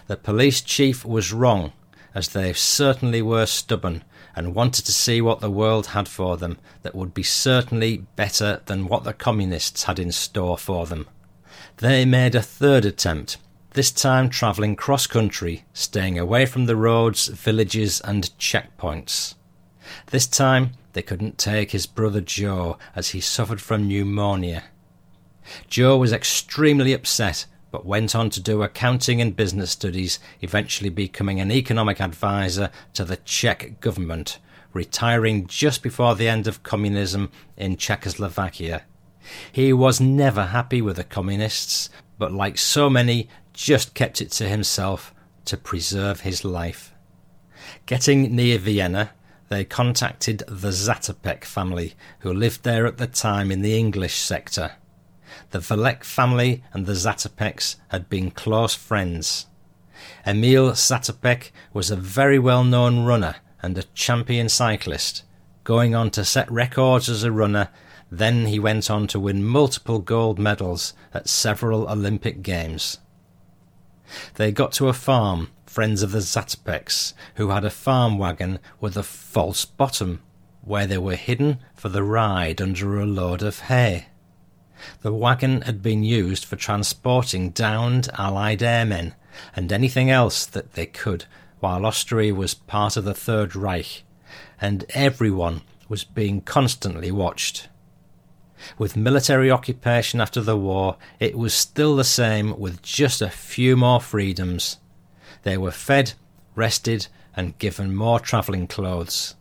The 0.06 0.16
police 0.16 0.60
chief 0.60 1.04
was 1.04 1.32
wrong, 1.32 1.72
as 2.14 2.28
they 2.28 2.52
certainly 2.52 3.22
were 3.22 3.46
stubborn 3.46 4.04
and 4.34 4.54
wanted 4.54 4.84
to 4.86 4.92
see 4.92 5.20
what 5.20 5.40
the 5.40 5.50
world 5.50 5.88
had 5.88 6.08
for 6.08 6.36
them 6.36 6.58
that 6.82 6.94
would 6.94 7.12
be 7.12 7.22
certainly 7.22 8.06
better 8.16 8.62
than 8.66 8.86
what 8.86 9.04
the 9.04 9.12
communists 9.12 9.84
had 9.84 9.98
in 9.98 10.12
store 10.12 10.58
for 10.58 10.86
them. 10.86 11.08
They 11.78 12.04
made 12.04 12.34
a 12.34 12.42
third 12.42 12.84
attempt, 12.84 13.36
this 13.72 13.92
time 13.92 14.28
travelling 14.28 14.76
cross 14.76 15.06
country, 15.06 15.64
staying 15.72 16.18
away 16.18 16.46
from 16.46 16.66
the 16.66 16.76
roads, 16.76 17.28
villages, 17.28 18.00
and 18.00 18.36
checkpoints. 18.38 19.34
This 20.06 20.26
time 20.26 20.72
they 20.92 21.02
couldn't 21.02 21.38
take 21.38 21.70
his 21.70 21.86
brother 21.86 22.20
Joe 22.20 22.78
as 22.96 23.10
he 23.10 23.20
suffered 23.20 23.60
from 23.60 23.88
pneumonia. 23.88 24.64
Joe 25.68 25.96
was 25.96 26.12
extremely 26.12 26.92
upset 26.92 27.46
but 27.70 27.86
went 27.86 28.14
on 28.14 28.30
to 28.30 28.40
do 28.40 28.62
accounting 28.62 29.20
and 29.20 29.36
business 29.36 29.70
studies, 29.70 30.18
eventually 30.40 30.90
becoming 30.90 31.40
an 31.40 31.52
economic 31.52 32.00
advisor 32.00 32.70
to 32.94 33.04
the 33.04 33.16
Czech 33.18 33.80
government, 33.80 34.38
retiring 34.72 35.46
just 35.46 35.82
before 35.82 36.14
the 36.14 36.28
end 36.28 36.46
of 36.46 36.62
communism 36.62 37.30
in 37.56 37.76
Czechoslovakia. 37.76 38.82
He 39.52 39.72
was 39.72 40.00
never 40.00 40.46
happy 40.46 40.82
with 40.82 40.96
the 40.96 41.04
communists, 41.04 41.90
but 42.18 42.32
like 42.32 42.58
so 42.58 42.90
many, 42.90 43.28
just 43.52 43.94
kept 43.94 44.20
it 44.20 44.30
to 44.32 44.48
himself 44.48 45.14
to 45.44 45.56
preserve 45.56 46.20
his 46.20 46.44
life. 46.44 46.92
Getting 47.86 48.34
near 48.34 48.58
Vienna, 48.58 49.10
they 49.48 49.64
contacted 49.64 50.42
the 50.48 50.68
Zatopek 50.68 51.44
family, 51.44 51.94
who 52.20 52.32
lived 52.32 52.64
there 52.64 52.86
at 52.86 52.98
the 52.98 53.06
time 53.06 53.50
in 53.50 53.62
the 53.62 53.76
English 53.76 54.16
sector. 54.16 54.72
The 55.50 55.58
Valek 55.58 56.04
family 56.04 56.62
and 56.72 56.86
the 56.86 56.92
Zatopeks 56.92 57.76
had 57.88 58.08
been 58.08 58.30
close 58.30 58.74
friends. 58.74 59.46
Emil 60.26 60.72
Zatopek 60.72 61.50
was 61.72 61.90
a 61.90 61.96
very 61.96 62.38
well 62.38 62.64
known 62.64 63.04
runner 63.04 63.36
and 63.62 63.76
a 63.76 63.82
champion 63.94 64.48
cyclist, 64.48 65.24
going 65.64 65.94
on 65.94 66.10
to 66.10 66.24
set 66.24 66.50
records 66.50 67.08
as 67.08 67.24
a 67.24 67.32
runner. 67.32 67.68
Then 68.10 68.46
he 68.46 68.58
went 68.58 68.90
on 68.90 69.06
to 69.08 69.20
win 69.20 69.44
multiple 69.44 69.98
gold 69.98 70.38
medals 70.38 70.94
at 71.12 71.28
several 71.28 71.88
Olympic 71.88 72.42
Games. 72.42 72.98
They 74.34 74.50
got 74.50 74.72
to 74.72 74.88
a 74.88 74.92
farm, 74.92 75.50
friends 75.66 76.02
of 76.02 76.10
the 76.10 76.18
Zatopeks, 76.18 77.12
who 77.36 77.50
had 77.50 77.64
a 77.64 77.70
farm 77.70 78.18
wagon 78.18 78.58
with 78.80 78.96
a 78.96 79.04
false 79.04 79.64
bottom, 79.64 80.20
where 80.62 80.86
they 80.86 80.98
were 80.98 81.16
hidden 81.16 81.60
for 81.74 81.88
the 81.88 82.02
ride 82.02 82.60
under 82.60 82.98
a 82.98 83.06
load 83.06 83.42
of 83.42 83.60
hay. 83.60 84.06
The 85.02 85.12
wagon 85.12 85.62
had 85.62 85.82
been 85.82 86.04
used 86.04 86.44
for 86.44 86.56
transporting 86.56 87.50
downed 87.50 88.08
Allied 88.18 88.62
airmen 88.62 89.14
and 89.54 89.72
anything 89.72 90.10
else 90.10 90.46
that 90.46 90.72
they 90.74 90.86
could 90.86 91.24
while 91.60 91.84
Austria 91.84 92.34
was 92.34 92.54
part 92.54 92.96
of 92.96 93.04
the 93.04 93.14
Third 93.14 93.54
Reich, 93.54 94.02
and 94.60 94.84
everyone 94.90 95.62
was 95.88 96.04
being 96.04 96.40
constantly 96.40 97.10
watched. 97.10 97.68
With 98.78 98.96
military 98.96 99.50
occupation 99.50 100.20
after 100.20 100.40
the 100.40 100.56
war, 100.56 100.96
it 101.18 101.36
was 101.36 101.54
still 101.54 101.96
the 101.96 102.04
same 102.04 102.58
with 102.58 102.82
just 102.82 103.22
a 103.22 103.30
few 103.30 103.76
more 103.76 104.00
freedoms. 104.00 104.78
They 105.42 105.56
were 105.56 105.70
fed, 105.70 106.12
rested, 106.54 107.08
and 107.34 107.58
given 107.58 107.94
more 107.94 108.20
travelling 108.20 108.66
clothes. 108.66 109.34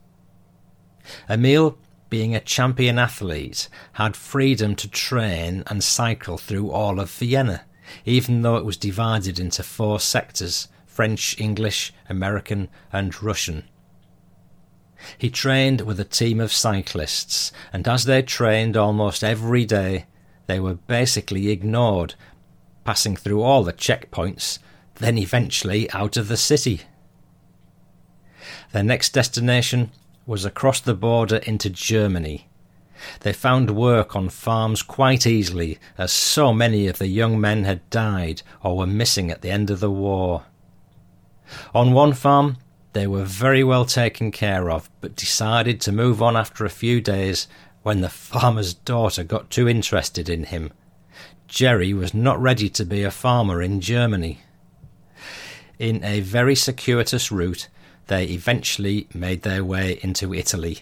Emil, 1.30 1.78
being 2.10 2.36
a 2.36 2.40
champion 2.40 2.98
athlete, 2.98 3.70
had 3.94 4.16
freedom 4.16 4.76
to 4.76 4.90
train 4.90 5.64
and 5.68 5.84
cycle 5.84 6.38
through 6.38 6.72
all 6.72 7.00
of 7.00 7.12
Vienna, 7.12 7.64
even 8.06 8.42
though 8.42 8.58
it 8.58 8.66
was 8.66 8.78
divided 8.78 9.40
into 9.40 9.64
four 9.64 10.00
sectors 10.00 10.68
French, 10.86 11.40
English, 11.40 11.94
American, 12.10 12.68
and 12.92 13.22
Russian. 13.24 13.64
He 15.18 15.30
trained 15.30 15.82
with 15.82 16.00
a 16.00 16.04
team 16.04 16.42
of 16.42 16.52
cyclists, 16.52 17.54
and 17.72 17.88
as 17.88 18.04
they 18.04 18.22
trained 18.22 18.76
almost 18.76 19.24
every 19.24 19.64
day, 19.64 20.08
they 20.48 20.60
were 20.60 20.74
basically 20.74 21.50
ignored, 21.52 22.16
passing 22.84 23.16
through 23.16 23.42
all 23.42 23.64
the 23.64 23.72
checkpoints, 23.72 24.60
then 24.96 25.18
eventually 25.18 25.90
out 25.92 26.18
of 26.18 26.28
the 26.28 26.36
city. 26.36 26.82
Their 28.74 28.84
next 28.84 29.14
destination 29.14 29.92
was 30.30 30.46
across 30.46 30.80
the 30.80 30.94
border 30.94 31.38
into 31.38 31.72
Germany. 31.72 32.48
They 33.22 33.34
found 33.34 33.72
work 33.72 34.16
on 34.16 34.30
farms 34.30 34.84
quite 34.84 35.26
easily, 35.26 35.80
as 35.98 36.12
so 36.12 36.54
many 36.54 36.86
of 36.86 37.00
the 37.00 37.08
young 37.08 37.42
men 37.42 37.64
had 37.64 37.90
died 37.90 38.44
or 38.62 38.78
were 38.78 38.86
missing 38.86 39.32
at 39.32 39.42
the 39.42 39.50
end 39.50 39.72
of 39.72 39.80
the 39.80 39.90
war. 39.90 40.44
On 41.74 41.94
one 41.94 42.14
farm, 42.14 42.58
they 42.94 43.08
were 43.08 43.24
very 43.24 43.64
well 43.64 43.86
taken 43.86 44.30
care 44.30 44.70
of, 44.70 44.88
but 45.02 45.16
decided 45.16 45.82
to 45.82 45.92
move 45.92 46.22
on 46.22 46.38
after 46.38 46.64
a 46.64 46.70
few 46.70 47.02
days 47.02 47.48
when 47.82 48.02
the 48.02 48.08
farmer's 48.08 48.76
daughter 48.76 49.24
got 49.24 49.50
too 49.50 49.68
interested 49.68 50.30
in 50.30 50.44
him. 50.44 50.72
Jerry 51.48 51.92
was 51.92 52.14
not 52.14 52.40
ready 52.40 52.70
to 52.70 52.86
be 52.86 53.02
a 53.02 53.10
farmer 53.10 53.64
in 53.64 53.82
Germany. 53.82 54.42
In 55.80 56.04
a 56.04 56.20
very 56.20 56.54
circuitous 56.54 57.32
route, 57.32 57.68
they 58.10 58.26
eventually 58.26 59.08
made 59.14 59.44
their 59.44 59.64
way 59.64 60.00
into 60.02 60.34
Italy. 60.34 60.80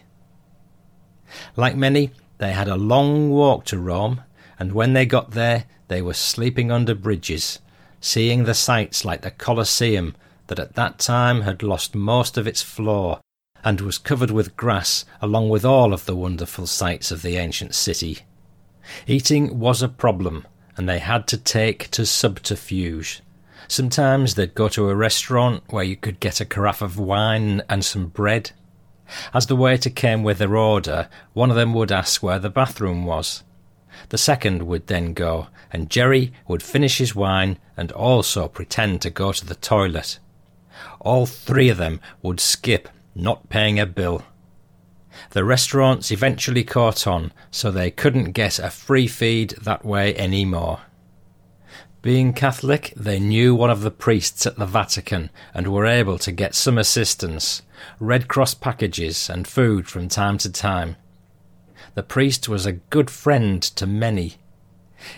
Like 1.56 1.76
many, 1.76 2.12
they 2.38 2.54
had 2.54 2.68
a 2.68 2.76
long 2.76 3.30
walk 3.30 3.66
to 3.66 3.78
Rome, 3.78 4.22
and 4.58 4.72
when 4.72 4.94
they 4.94 5.06
got 5.06 5.32
there, 5.32 5.66
they 5.90 6.02
were 6.02 6.14
sleeping 6.14 6.72
under 6.72 6.96
bridges, 6.96 7.60
seeing 8.00 8.44
the 8.44 8.54
sights 8.54 9.06
like 9.06 9.22
the 9.22 9.32
Colosseum 9.32 10.16
that 10.48 10.60
at 10.60 10.76
that 10.76 11.00
time 11.00 11.42
had 11.42 11.62
lost 11.62 11.94
most 11.94 12.38
of 12.38 12.48
its 12.48 12.62
floor 12.62 13.20
and 13.64 13.82
was 13.82 13.98
covered 13.98 14.32
with 14.32 14.56
grass 14.56 15.04
along 15.22 15.50
with 15.50 15.66
all 15.66 15.94
of 15.94 16.06
the 16.06 16.16
wonderful 16.16 16.66
sights 16.66 17.12
of 17.12 17.22
the 17.22 17.36
ancient 17.36 17.76
city. 17.76 18.20
Eating 19.06 19.60
was 19.60 19.82
a 19.82 19.90
problem, 19.90 20.48
and 20.78 20.88
they 20.88 21.00
had 21.00 21.28
to 21.28 21.38
take 21.38 21.92
to 21.92 22.06
subterfuge. 22.06 23.22
Sometimes 23.68 24.36
they'd 24.36 24.56
go 24.56 24.70
to 24.70 24.90
a 24.90 24.96
restaurant 24.96 25.64
where 25.70 25.84
you 25.84 25.96
could 25.96 26.20
get 26.20 26.42
a 26.42 26.46
carafe 26.46 26.82
of 26.82 26.98
wine 26.98 27.62
and 27.70 27.84
some 27.84 28.08
bread. 28.08 28.52
As 29.34 29.48
the 29.48 29.56
waiter 29.56 29.90
came 29.90 30.24
with 30.24 30.38
their 30.38 30.56
order, 30.56 31.10
one 31.34 31.50
of 31.50 31.56
them 31.56 31.74
would 31.74 31.92
ask 31.92 32.22
where 32.22 32.40
the 32.40 32.50
bathroom 32.50 33.06
was. 33.06 33.44
The 34.10 34.18
second 34.18 34.64
would 34.64 34.88
then 34.88 35.14
go, 35.14 35.48
and 35.72 35.90
Jerry 35.90 36.34
would 36.48 36.62
finish 36.62 36.98
his 36.98 37.16
wine 37.16 37.58
and 37.76 37.92
also 37.92 38.48
pretend 38.48 39.02
to 39.02 39.10
go 39.10 39.32
to 39.32 39.46
the 39.46 39.56
toilet 39.56 40.20
all 41.00 41.26
three 41.26 41.70
of 41.70 41.78
them 41.78 42.00
would 42.22 42.40
skip 42.40 42.90
not 43.16 43.50
paying 43.50 43.80
a 43.80 43.86
bill. 43.86 44.24
The 45.32 45.44
restaurants 45.44 46.12
eventually 46.12 46.64
caught 46.64 47.08
on, 47.08 47.32
so 47.50 47.72
they 47.72 47.90
couldn't 47.90 48.34
get 48.34 48.60
a 48.60 48.70
free 48.70 49.08
feed 49.08 49.52
that 49.62 49.84
way 49.84 50.14
any 50.14 50.46
more. 50.46 50.82
Being 52.02 52.34
Catholic, 52.34 52.94
they 52.96 53.20
knew 53.20 53.56
one 53.56 53.72
of 53.72 53.82
the 53.82 53.92
priests 53.92 54.46
at 54.46 54.58
the 54.58 54.66
Vatican 54.66 55.30
and 55.54 55.68
were 55.68 55.86
able 55.86 56.18
to 56.20 56.32
get 56.32 56.54
some 56.54 56.78
assistance, 56.78 57.64
Red 58.00 58.28
Cross 58.28 58.56
packages, 58.56 59.30
and 59.30 59.48
food 59.48 59.88
from 59.88 60.08
time 60.08 60.38
to 60.40 60.52
time. 60.52 60.96
The 61.96 62.04
priest 62.04 62.48
was 62.48 62.66
a 62.66 62.74
good 62.74 63.10
friend 63.10 63.64
to 63.64 63.88
many. 63.88 64.36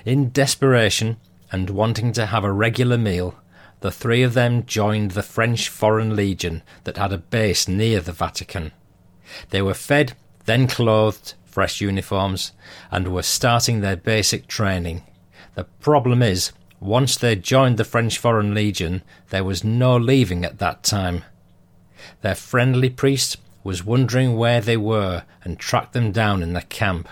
In 0.06 0.30
desperation, 0.30 1.18
and 1.52 1.70
wanting 1.70 2.14
to 2.14 2.28
have 2.28 2.44
a 2.44 2.52
regular 2.52 2.98
meal, 2.98 3.36
the 3.82 3.92
three 3.92 4.24
of 4.24 4.34
them 4.34 4.66
joined 4.66 5.12
the 5.12 5.24
French 5.24 5.68
Foreign 5.70 6.16
Legion 6.16 6.64
that 6.86 6.98
had 6.98 7.12
a 7.12 7.18
base 7.18 7.68
near 7.68 8.00
the 8.00 8.14
Vatican. 8.14 8.72
They 9.50 9.62
were 9.62 9.74
fed, 9.74 10.14
then 10.46 10.68
clothed, 10.68 11.34
fresh 11.46 11.82
uniforms, 11.82 12.54
and 12.90 13.10
were 13.10 13.24
starting 13.24 13.82
their 13.82 13.98
basic 13.98 14.48
training. 14.48 15.04
The 15.56 15.66
problem 15.66 16.22
is, 16.22 16.52
once 16.80 17.18
they 17.18 17.36
joined 17.36 17.78
the 17.78 17.84
French 17.84 18.18
Foreign 18.18 18.54
Legion, 18.54 19.04
there 19.30 19.44
was 19.44 19.64
no 19.64 19.98
leaving 19.98 20.46
at 20.46 20.60
that 20.60 20.84
time. 20.84 21.24
Their 22.22 22.36
friendly 22.36 22.90
priest 22.90 23.38
was 23.64 23.86
wondering 23.86 24.38
where 24.38 24.62
they 24.62 24.78
were 24.78 25.24
and 25.44 25.60
tracked 25.60 25.94
them 25.94 26.12
down 26.12 26.42
in 26.42 26.54
the 26.54 26.62
camp. 26.62 27.10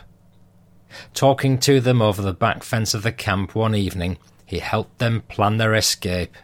Talking 1.13 1.58
to 1.60 1.80
them 1.82 2.01
over 2.01 2.21
the 2.21 2.34
back 2.34 2.63
fence 2.63 2.93
of 2.93 3.03
the 3.03 3.12
camp 3.12 3.56
one 3.56 3.75
evening, 3.75 4.17
he 4.45 4.60
helped 4.60 4.99
them 4.99 5.21
plan 5.21 5.58
their 5.58 5.75
escape. 5.75 6.36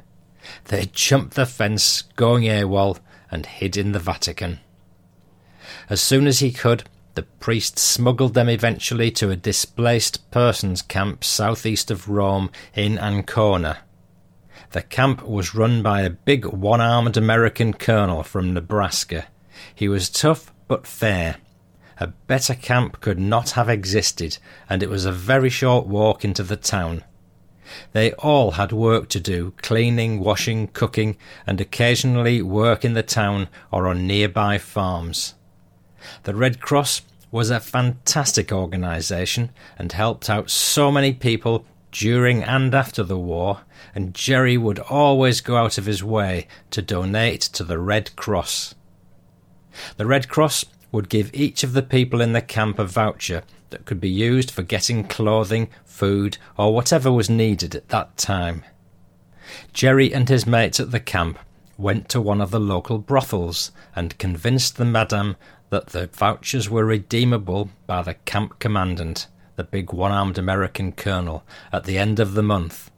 They 0.65 0.89
jumped 0.91 1.36
the 1.36 1.45
fence, 1.45 2.01
going 2.17 2.43
AWOL, 2.43 2.99
and 3.31 3.45
hid 3.45 3.77
in 3.77 3.93
the 3.93 3.99
Vatican. 3.99 4.59
As 5.89 6.01
soon 6.01 6.28
as 6.28 6.39
he 6.39 6.51
could, 6.51 6.84
the 7.16 7.24
priest 7.24 7.78
smuggled 7.78 8.34
them 8.34 8.49
eventually 8.49 9.11
to 9.11 9.30
a 9.30 9.36
displaced 9.36 10.30
persons 10.32 10.82
camp 10.82 11.24
southeast 11.24 11.91
of 11.91 12.09
Rome 12.09 12.49
in 12.76 12.97
Ancona. 12.97 13.80
The 14.72 14.82
camp 14.82 15.24
was 15.24 15.53
run 15.53 15.84
by 15.84 16.01
a 16.01 16.09
big 16.09 16.45
one 16.45 16.82
armed 16.82 17.16
American 17.16 17.74
colonel 17.74 18.24
from 18.24 18.53
Nebraska. 18.53 19.28
He 19.76 19.88
was 19.88 20.09
tough 20.09 20.51
but 20.68 20.88
fair. 20.88 21.38
A 21.99 22.07
better 22.07 22.55
camp 22.55 22.99
could 22.99 23.20
not 23.20 23.51
have 23.51 23.70
existed, 23.70 24.39
and 24.68 24.82
it 24.82 24.89
was 24.89 25.05
a 25.05 25.11
very 25.11 25.49
short 25.49 25.86
walk 25.86 26.26
into 26.26 26.41
the 26.41 26.57
town. 26.57 27.03
They 27.91 28.14
all 28.14 28.51
had 28.51 28.72
work 28.72 29.09
to 29.09 29.20
do 29.20 29.53
cleaning, 29.61 30.20
washing, 30.20 30.68
cooking, 30.70 31.18
and 31.45 31.61
occasionally 31.61 32.41
work 32.41 32.84
in 32.84 32.93
the 32.93 33.03
town 33.03 33.49
or 33.72 33.88
on 33.88 34.07
nearby 34.07 34.57
farms. 34.57 35.36
The 36.24 36.36
Red 36.36 36.60
Cross 36.60 37.01
was 37.32 37.49
a 37.49 37.60
fantastic 37.60 38.51
organisation 38.51 39.49
and 39.78 39.91
helped 39.91 40.30
out 40.30 40.49
so 40.49 40.91
many 40.91 41.14
people 41.14 41.66
during 41.91 42.43
and 42.43 42.74
after 42.74 43.04
the 43.04 43.18
war, 43.18 43.62
and 43.95 44.14
Jerry 44.14 44.58
would 44.58 44.80
always 44.80 45.41
go 45.41 45.58
out 45.58 45.78
of 45.78 45.86
his 45.86 46.04
way 46.04 46.47
to 46.72 46.82
donate 46.82 47.41
to 47.41 47.64
the 47.64 47.80
Red 47.80 48.16
Cross. 48.16 48.76
The 49.97 50.06
Red 50.06 50.28
Cross 50.28 50.66
would 50.91 51.10
give 51.10 51.34
each 51.34 51.64
of 51.64 51.74
the 51.74 51.82
people 51.82 52.22
in 52.22 52.34
the 52.34 52.41
camp 52.41 52.78
a 52.80 52.86
voucher 52.86 53.43
that 53.72 53.86
could 53.86 53.99
be 53.99 54.10
used 54.10 54.51
for 54.51 54.62
getting 54.62 55.04
clothing, 55.04 55.70
food, 55.86 56.38
or 56.58 56.74
whatever 56.74 57.12
was 57.12 57.30
needed 57.30 57.76
at 57.76 57.89
that 57.89 58.16
time. 58.18 58.64
Jerry 59.74 60.14
and 60.14 60.30
his 60.30 60.45
mates 60.45 60.80
at 60.80 60.91
the 60.91 60.99
camp 60.99 61.39
went 61.78 62.08
to 62.10 62.22
one 62.22 62.39
of 62.39 62.51
the 62.51 62.60
local 62.60 62.99
brothels 62.99 63.72
and 63.95 64.18
convinced 64.20 64.78
the 64.78 64.86
madame 64.86 65.36
that 65.74 65.88
the 65.88 66.05
vouchers 66.05 66.69
were 66.69 66.86
redeemable 66.86 67.67
by 67.88 68.03
the 68.03 68.13
camp 68.13 68.59
commandant, 68.59 69.26
the 69.55 69.63
big 69.63 69.91
one 69.91 70.11
armed 70.11 70.38
American 70.38 70.91
colonel, 70.91 71.43
at 71.71 71.86
the 71.86 71.97
end 71.97 72.19
of 72.19 72.36
the 72.36 72.43
month. 72.43 72.91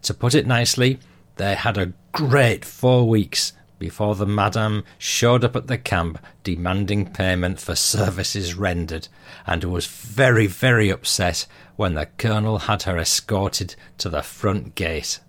To 0.00 0.14
put 0.14 0.34
it 0.34 0.46
nicely, 0.46 0.98
they 1.36 1.54
had 1.54 1.76
a 1.76 1.92
great 2.12 2.64
four 2.64 3.06
weeks 3.06 3.52
before 3.78 4.14
the 4.14 4.24
madame 4.24 4.84
showed 4.96 5.44
up 5.44 5.54
at 5.54 5.66
the 5.66 5.76
camp 5.76 6.18
demanding 6.42 7.12
payment 7.12 7.60
for 7.60 7.74
services 7.74 8.54
rendered, 8.54 9.08
and 9.46 9.62
was 9.64 9.86
very, 9.86 10.46
very 10.46 10.88
upset 10.88 11.46
when 11.76 11.92
the 11.92 12.06
colonel 12.16 12.60
had 12.60 12.84
her 12.84 12.96
escorted 12.96 13.76
to 13.98 14.08
the 14.08 14.22
front 14.22 14.74
gate. 14.74 15.20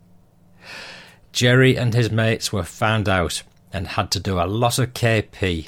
Jerry 1.34 1.76
and 1.76 1.94
his 1.94 2.10
mates 2.10 2.54
were 2.54 2.64
found 2.64 3.10
out 3.10 3.44
and 3.74 3.86
had 3.86 4.12
to 4.12 4.20
do 4.22 4.40
a 4.40 4.48
lot 4.48 4.80
of 4.80 4.94
KP. 4.94 5.68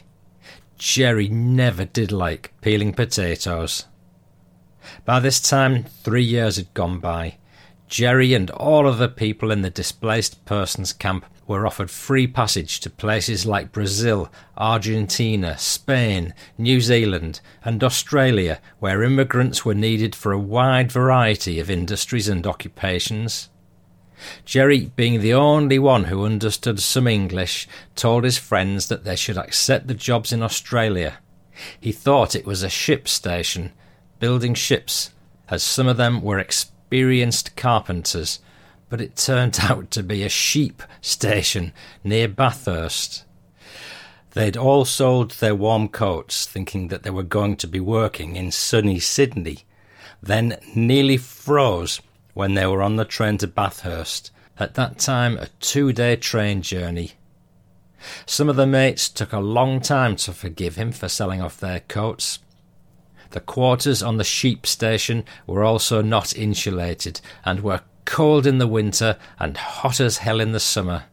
Jerry 0.78 1.28
never 1.28 1.86
did 1.86 2.12
like 2.12 2.54
peeling 2.62 2.94
potatoes. 2.94 3.86
By 5.06 5.20
this 5.20 5.42
time, 5.42 5.84
three 6.04 6.24
years 6.24 6.58
had 6.58 6.74
gone 6.74 7.00
by. 7.00 7.38
Jerry 7.88 8.34
and 8.34 8.50
all 8.52 8.88
of 8.88 8.98
the 8.98 9.08
people 9.08 9.50
in 9.50 9.62
the 9.62 9.70
displaced 9.70 10.46
persons 10.46 10.94
camp 10.94 11.26
were 11.48 11.66
offered 11.66 11.90
free 11.90 12.28
passage 12.28 12.80
to 12.82 12.90
places 12.90 13.46
like 13.46 13.72
Brazil, 13.72 14.30
Argentina, 14.58 15.58
Spain, 15.58 16.34
New 16.58 16.82
Zealand, 16.82 17.40
and 17.64 17.84
Australia, 17.84 18.60
where 18.80 19.04
immigrants 19.04 19.64
were 19.64 19.74
needed 19.74 20.14
for 20.14 20.32
a 20.32 20.40
wide 20.40 20.92
variety 20.92 21.60
of 21.60 21.72
industries 21.72 22.28
and 22.28 22.46
occupations. 22.46 23.50
Jerry, 24.46 24.92
being 24.96 25.22
the 25.22 25.34
only 25.34 25.80
one 25.80 26.06
who 26.06 26.26
understood 26.26 26.80
some 26.80 27.08
English, 27.08 27.68
told 27.96 28.24
his 28.24 28.38
friends 28.38 28.88
that 28.88 29.04
they 29.04 29.16
should 29.16 29.38
accept 29.38 29.88
the 29.88 29.94
jobs 29.94 30.32
in 30.32 30.42
Australia. 30.42 31.20
He 31.80 31.92
thought 31.92 32.36
it 32.36 32.46
was 32.46 32.64
a 32.64 32.70
ship 32.70 33.08
station, 33.08 33.74
building 34.20 34.54
ships, 34.54 35.12
as 35.50 35.64
some 35.64 35.88
of 35.88 35.98
them 35.98 36.22
were 36.22 36.40
experienced 36.40 37.56
carpenters, 37.56 38.40
but 38.90 39.02
it 39.02 39.16
turned 39.16 39.60
out 39.64 39.92
to 39.92 40.04
be 40.04 40.24
a 40.24 40.30
sheep 40.30 40.84
station 41.02 41.74
near 42.04 42.28
Bathurst. 42.28 43.24
They'd 44.32 44.58
all 44.58 44.86
sold 44.86 45.32
their 45.32 45.56
warm 45.56 45.88
coats, 45.88 46.46
thinking 46.46 46.90
that 46.90 47.04
they 47.04 47.10
were 47.10 47.24
going 47.24 47.56
to 47.58 47.68
be 47.68 47.80
working 47.80 48.36
in 48.36 48.52
sunny 48.52 49.00
Sydney, 49.00 49.66
then 50.22 50.58
nearly 50.76 51.18
froze 51.18 52.02
when 52.38 52.54
they 52.54 52.68
were 52.68 52.84
on 52.84 52.98
the 52.98 53.04
train 53.04 53.36
to 53.36 53.48
Bathurst, 53.48 54.30
at 54.60 54.76
that 54.76 55.00
time 55.00 55.40
a 55.40 55.48
two 55.60 55.92
day 55.92 56.16
train 56.16 56.62
journey. 56.62 57.14
Some 58.28 58.48
of 58.48 58.56
the 58.56 58.68
mates 58.68 59.10
took 59.10 59.34
a 59.34 59.40
long 59.40 59.82
time 59.82 60.16
to 60.18 60.32
forgive 60.32 60.76
him 60.76 60.92
for 60.92 61.10
selling 61.10 61.42
off 61.42 61.60
their 61.60 61.80
coats. 61.80 62.38
The 63.32 63.40
quarters 63.40 64.04
on 64.04 64.18
the 64.18 64.24
sheep 64.24 64.68
station 64.68 65.26
were 65.48 65.64
also 65.64 66.04
not 66.04 66.38
insulated 66.38 67.22
and 67.44 67.62
were 67.62 67.82
cold 68.06 68.46
in 68.46 68.60
the 68.60 68.68
winter 68.68 69.18
and 69.40 69.58
hot 69.58 70.00
as 70.00 70.20
hell 70.20 70.40
in 70.40 70.52
the 70.52 70.60
summer. 70.60 71.06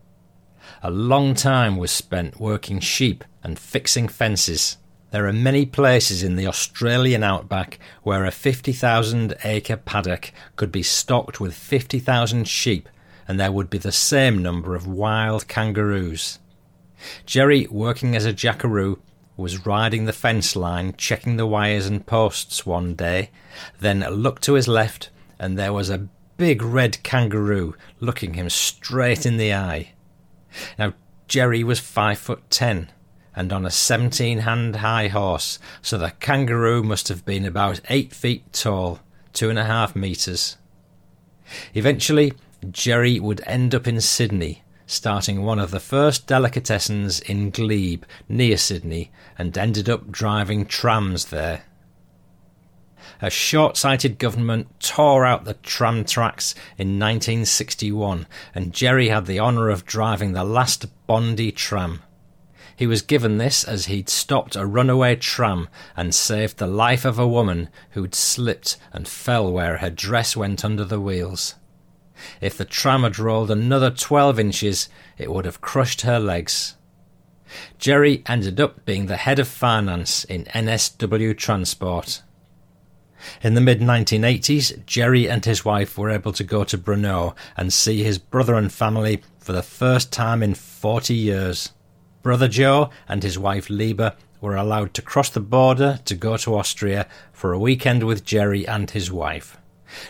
A 0.82 0.90
long 0.90 1.32
time 1.32 1.78
was 1.78 1.90
spent 1.90 2.38
working 2.38 2.80
sheep 2.80 3.24
and 3.42 3.58
fixing 3.58 4.08
fences. 4.08 4.76
There 5.14 5.28
are 5.28 5.32
many 5.32 5.64
places 5.64 6.24
in 6.24 6.34
the 6.34 6.48
Australian 6.48 7.22
outback 7.22 7.78
where 8.02 8.24
a 8.24 8.32
50,000 8.32 9.36
acre 9.44 9.76
paddock 9.76 10.32
could 10.56 10.72
be 10.72 10.82
stocked 10.82 11.38
with 11.38 11.54
50,000 11.54 12.48
sheep 12.48 12.88
and 13.28 13.38
there 13.38 13.52
would 13.52 13.70
be 13.70 13.78
the 13.78 13.92
same 13.92 14.42
number 14.42 14.74
of 14.74 14.88
wild 14.88 15.46
kangaroos. 15.46 16.40
Jerry, 17.26 17.68
working 17.70 18.16
as 18.16 18.24
a 18.24 18.32
jackaroo, 18.32 18.98
was 19.36 19.64
riding 19.64 20.06
the 20.06 20.12
fence 20.12 20.56
line, 20.56 20.94
checking 20.96 21.36
the 21.36 21.46
wires 21.46 21.86
and 21.86 22.04
posts 22.04 22.66
one 22.66 22.96
day, 22.96 23.30
then 23.78 24.00
looked 24.00 24.42
to 24.42 24.54
his 24.54 24.66
left, 24.66 25.10
and 25.38 25.56
there 25.56 25.72
was 25.72 25.90
a 25.90 26.08
big 26.36 26.60
red 26.60 27.00
kangaroo 27.04 27.76
looking 28.00 28.34
him 28.34 28.50
straight 28.50 29.24
in 29.24 29.36
the 29.36 29.54
eye. 29.54 29.92
Now, 30.76 30.94
Jerry 31.28 31.62
was 31.62 31.78
five 31.78 32.18
foot 32.18 32.50
ten, 32.50 32.90
and 33.36 33.52
on 33.52 33.66
a 33.66 33.70
17 33.70 34.38
hand 34.38 34.76
high 34.76 35.08
horse, 35.08 35.58
so 35.82 35.98
the 35.98 36.12
kangaroo 36.20 36.82
must 36.82 37.08
have 37.08 37.24
been 37.24 37.44
about 37.44 37.80
8 37.88 38.12
feet 38.12 38.52
tall, 38.52 39.00
two 39.32 39.50
and 39.50 39.58
a 39.58 39.64
half 39.64 39.96
metres. 39.96 40.56
Eventually, 41.74 42.32
Jerry 42.70 43.20
would 43.20 43.42
end 43.46 43.74
up 43.74 43.86
in 43.86 44.00
Sydney, 44.00 44.62
starting 44.86 45.42
one 45.42 45.58
of 45.58 45.70
the 45.70 45.80
first 45.80 46.26
delicatessens 46.26 47.22
in 47.22 47.50
Glebe, 47.50 48.04
near 48.28 48.56
Sydney, 48.56 49.10
and 49.38 49.56
ended 49.56 49.88
up 49.88 50.10
driving 50.10 50.66
trams 50.66 51.26
there. 51.26 51.64
A 53.20 53.30
short 53.30 53.76
sighted 53.76 54.18
government 54.18 54.80
tore 54.80 55.24
out 55.24 55.44
the 55.44 55.54
tram 55.54 56.04
tracks 56.04 56.54
in 56.78 56.98
1961, 56.98 58.26
and 58.54 58.72
Jerry 58.72 59.08
had 59.08 59.26
the 59.26 59.40
honour 59.40 59.68
of 59.68 59.84
driving 59.84 60.32
the 60.32 60.44
last 60.44 60.86
Bondi 61.06 61.52
tram. 61.52 62.02
He 62.76 62.86
was 62.86 63.02
given 63.02 63.38
this 63.38 63.64
as 63.64 63.86
he'd 63.86 64.08
stopped 64.08 64.56
a 64.56 64.66
runaway 64.66 65.16
tram 65.16 65.68
and 65.96 66.14
saved 66.14 66.58
the 66.58 66.66
life 66.66 67.04
of 67.04 67.18
a 67.18 67.28
woman 67.28 67.68
who'd 67.90 68.14
slipped 68.14 68.76
and 68.92 69.06
fell 69.06 69.50
where 69.52 69.78
her 69.78 69.90
dress 69.90 70.36
went 70.36 70.64
under 70.64 70.84
the 70.84 71.00
wheels. 71.00 71.54
If 72.40 72.56
the 72.56 72.64
tram 72.64 73.02
had 73.02 73.18
rolled 73.18 73.50
another 73.50 73.90
12 73.90 74.40
inches, 74.40 74.88
it 75.18 75.32
would 75.32 75.44
have 75.44 75.60
crushed 75.60 76.02
her 76.02 76.18
legs. 76.18 76.74
Jerry 77.78 78.22
ended 78.26 78.60
up 78.60 78.84
being 78.84 79.06
the 79.06 79.16
head 79.16 79.38
of 79.38 79.46
finance 79.46 80.24
in 80.24 80.44
NSW 80.46 81.36
Transport. 81.36 82.22
In 83.42 83.54
the 83.54 83.60
mid 83.60 83.80
1980s, 83.80 84.84
Jerry 84.84 85.28
and 85.30 85.44
his 85.44 85.64
wife 85.64 85.96
were 85.96 86.10
able 86.10 86.32
to 86.32 86.44
go 86.44 86.64
to 86.64 86.76
Brno 86.76 87.34
and 87.56 87.72
see 87.72 88.02
his 88.02 88.18
brother 88.18 88.54
and 88.54 88.72
family 88.72 89.22
for 89.38 89.52
the 89.52 89.62
first 89.62 90.12
time 90.12 90.42
in 90.42 90.54
40 90.54 91.14
years. 91.14 91.72
Brother 92.24 92.48
Joe 92.48 92.88
and 93.06 93.22
his 93.22 93.38
wife 93.38 93.68
Liebe 93.68 94.12
were 94.40 94.56
allowed 94.56 94.94
to 94.94 95.02
cross 95.02 95.28
the 95.28 95.40
border 95.40 96.00
to 96.06 96.14
go 96.14 96.38
to 96.38 96.54
Austria 96.54 97.06
for 97.34 97.52
a 97.52 97.58
weekend 97.58 98.02
with 98.02 98.24
Jerry 98.24 98.66
and 98.66 98.90
his 98.90 99.12
wife. 99.12 99.58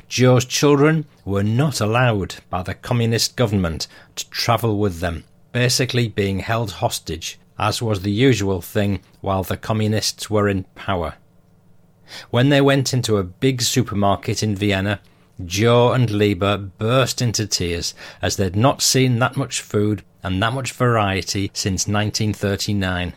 Joe's 0.09 0.45
children 0.45 1.07
were 1.25 1.43
not 1.43 1.81
allowed 1.81 2.37
by 2.49 2.63
the 2.63 2.75
communist 2.75 3.35
government 3.35 3.89
to 4.15 4.31
travel 4.31 4.79
with 4.79 5.01
them, 5.01 5.25
basically 5.51 6.07
being 6.07 6.39
held 6.39 6.71
hostage, 6.71 7.37
as 7.59 7.83
was 7.83 8.03
the 8.03 8.13
usual 8.13 8.63
thing 8.63 9.01
while 9.21 9.43
the 9.43 9.57
communists 9.57 10.31
were 10.31 10.49
in 10.49 10.63
power. 10.77 11.15
When 12.31 12.49
they 12.49 12.61
went 12.61 12.95
into 12.95 13.17
a 13.17 13.25
big 13.25 13.61
supermarket 13.61 14.41
in 14.41 14.55
Vienna, 14.55 15.01
Joe 15.45 15.91
and 15.91 16.09
Liebe 16.11 16.71
burst 16.79 17.21
into 17.21 17.45
tears 17.49 17.93
as 18.23 18.37
they'd 18.37 18.55
not 18.55 18.83
seen 18.83 19.19
that 19.19 19.37
much 19.37 19.61
food 19.61 20.05
and 20.25 20.43
that 20.43 20.55
much 20.55 20.73
variety 20.73 21.51
since 21.53 21.87
1939. 21.87 23.13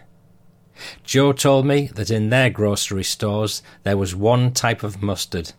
Joe 1.04 1.32
told 1.32 1.66
me 1.66 1.88
that 1.96 2.12
in 2.12 2.30
their 2.30 2.50
grocery 2.50 3.04
stores 3.04 3.64
there 3.84 3.98
was 3.98 4.14
one 4.14 4.52
type 4.52 4.84
of 4.84 5.02
mustard, 5.02 5.54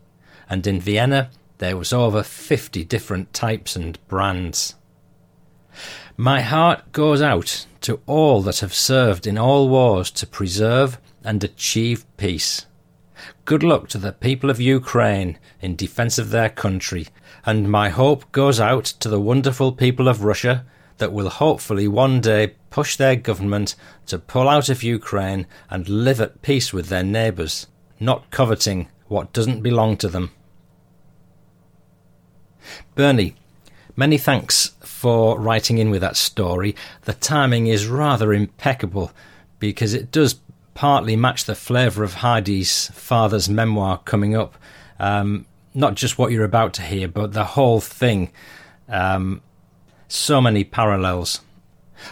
and 0.48 0.64
in 0.66 0.78
Vienna 0.80 1.30
there 1.56 1.76
was 1.76 1.92
over 1.92 2.22
50 2.22 2.84
different 2.84 3.32
types 3.32 3.74
and 3.74 3.98
brands. 4.06 4.74
My 6.16 6.42
heart 6.42 6.92
goes 6.92 7.22
out 7.22 7.66
to 7.80 8.00
all 8.06 8.42
that 8.42 8.60
have 8.60 8.74
served 8.74 9.26
in 9.26 9.38
all 9.38 9.68
wars 9.68 10.10
to 10.12 10.26
preserve 10.26 10.98
and 11.24 11.42
achieve 11.42 12.04
peace. 12.16 12.66
Good 13.44 13.62
luck 13.62 13.88
to 13.88 13.98
the 13.98 14.12
people 14.12 14.50
of 14.50 14.60
Ukraine 14.60 15.38
in 15.60 15.76
defense 15.76 16.18
of 16.18 16.30
their 16.30 16.50
country, 16.50 17.08
and 17.46 17.70
my 17.70 17.88
hope 17.88 18.30
goes 18.32 18.60
out 18.60 18.84
to 18.84 19.08
the 19.08 19.20
wonderful 19.20 19.72
people 19.72 20.08
of 20.08 20.22
Russia 20.24 20.66
that 20.98 21.12
will 21.12 21.28
hopefully 21.28 21.88
one 21.88 22.20
day 22.20 22.54
push 22.70 22.96
their 22.96 23.16
government 23.16 23.74
to 24.06 24.18
pull 24.18 24.48
out 24.48 24.68
of 24.68 24.82
Ukraine 24.82 25.46
and 25.70 25.88
live 25.88 26.20
at 26.20 26.42
peace 26.42 26.72
with 26.72 26.88
their 26.88 27.02
neighbours, 27.02 27.66
not 27.98 28.30
coveting 28.30 28.88
what 29.06 29.32
doesn't 29.32 29.62
belong 29.62 29.96
to 29.96 30.08
them. 30.08 30.30
Bernie, 32.94 33.34
many 33.96 34.18
thanks 34.18 34.72
for 34.80 35.38
writing 35.38 35.78
in 35.78 35.90
with 35.90 36.02
that 36.02 36.16
story. 36.16 36.76
The 37.02 37.14
timing 37.14 37.66
is 37.66 37.86
rather 37.86 38.32
impeccable 38.32 39.12
because 39.58 39.94
it 39.94 40.10
does 40.10 40.40
partly 40.74 41.16
match 41.16 41.44
the 41.44 41.54
flavour 41.54 42.04
of 42.04 42.14
Heidi's 42.14 42.88
father's 42.88 43.48
memoir 43.48 43.98
coming 44.04 44.36
up. 44.36 44.54
Um, 45.00 45.46
not 45.74 45.94
just 45.94 46.18
what 46.18 46.30
you're 46.32 46.44
about 46.44 46.74
to 46.74 46.82
hear, 46.82 47.08
but 47.08 47.32
the 47.32 47.44
whole 47.44 47.80
thing. 47.80 48.30
Um, 48.88 49.42
so 50.08 50.40
many 50.40 50.64
parallels. 50.64 51.40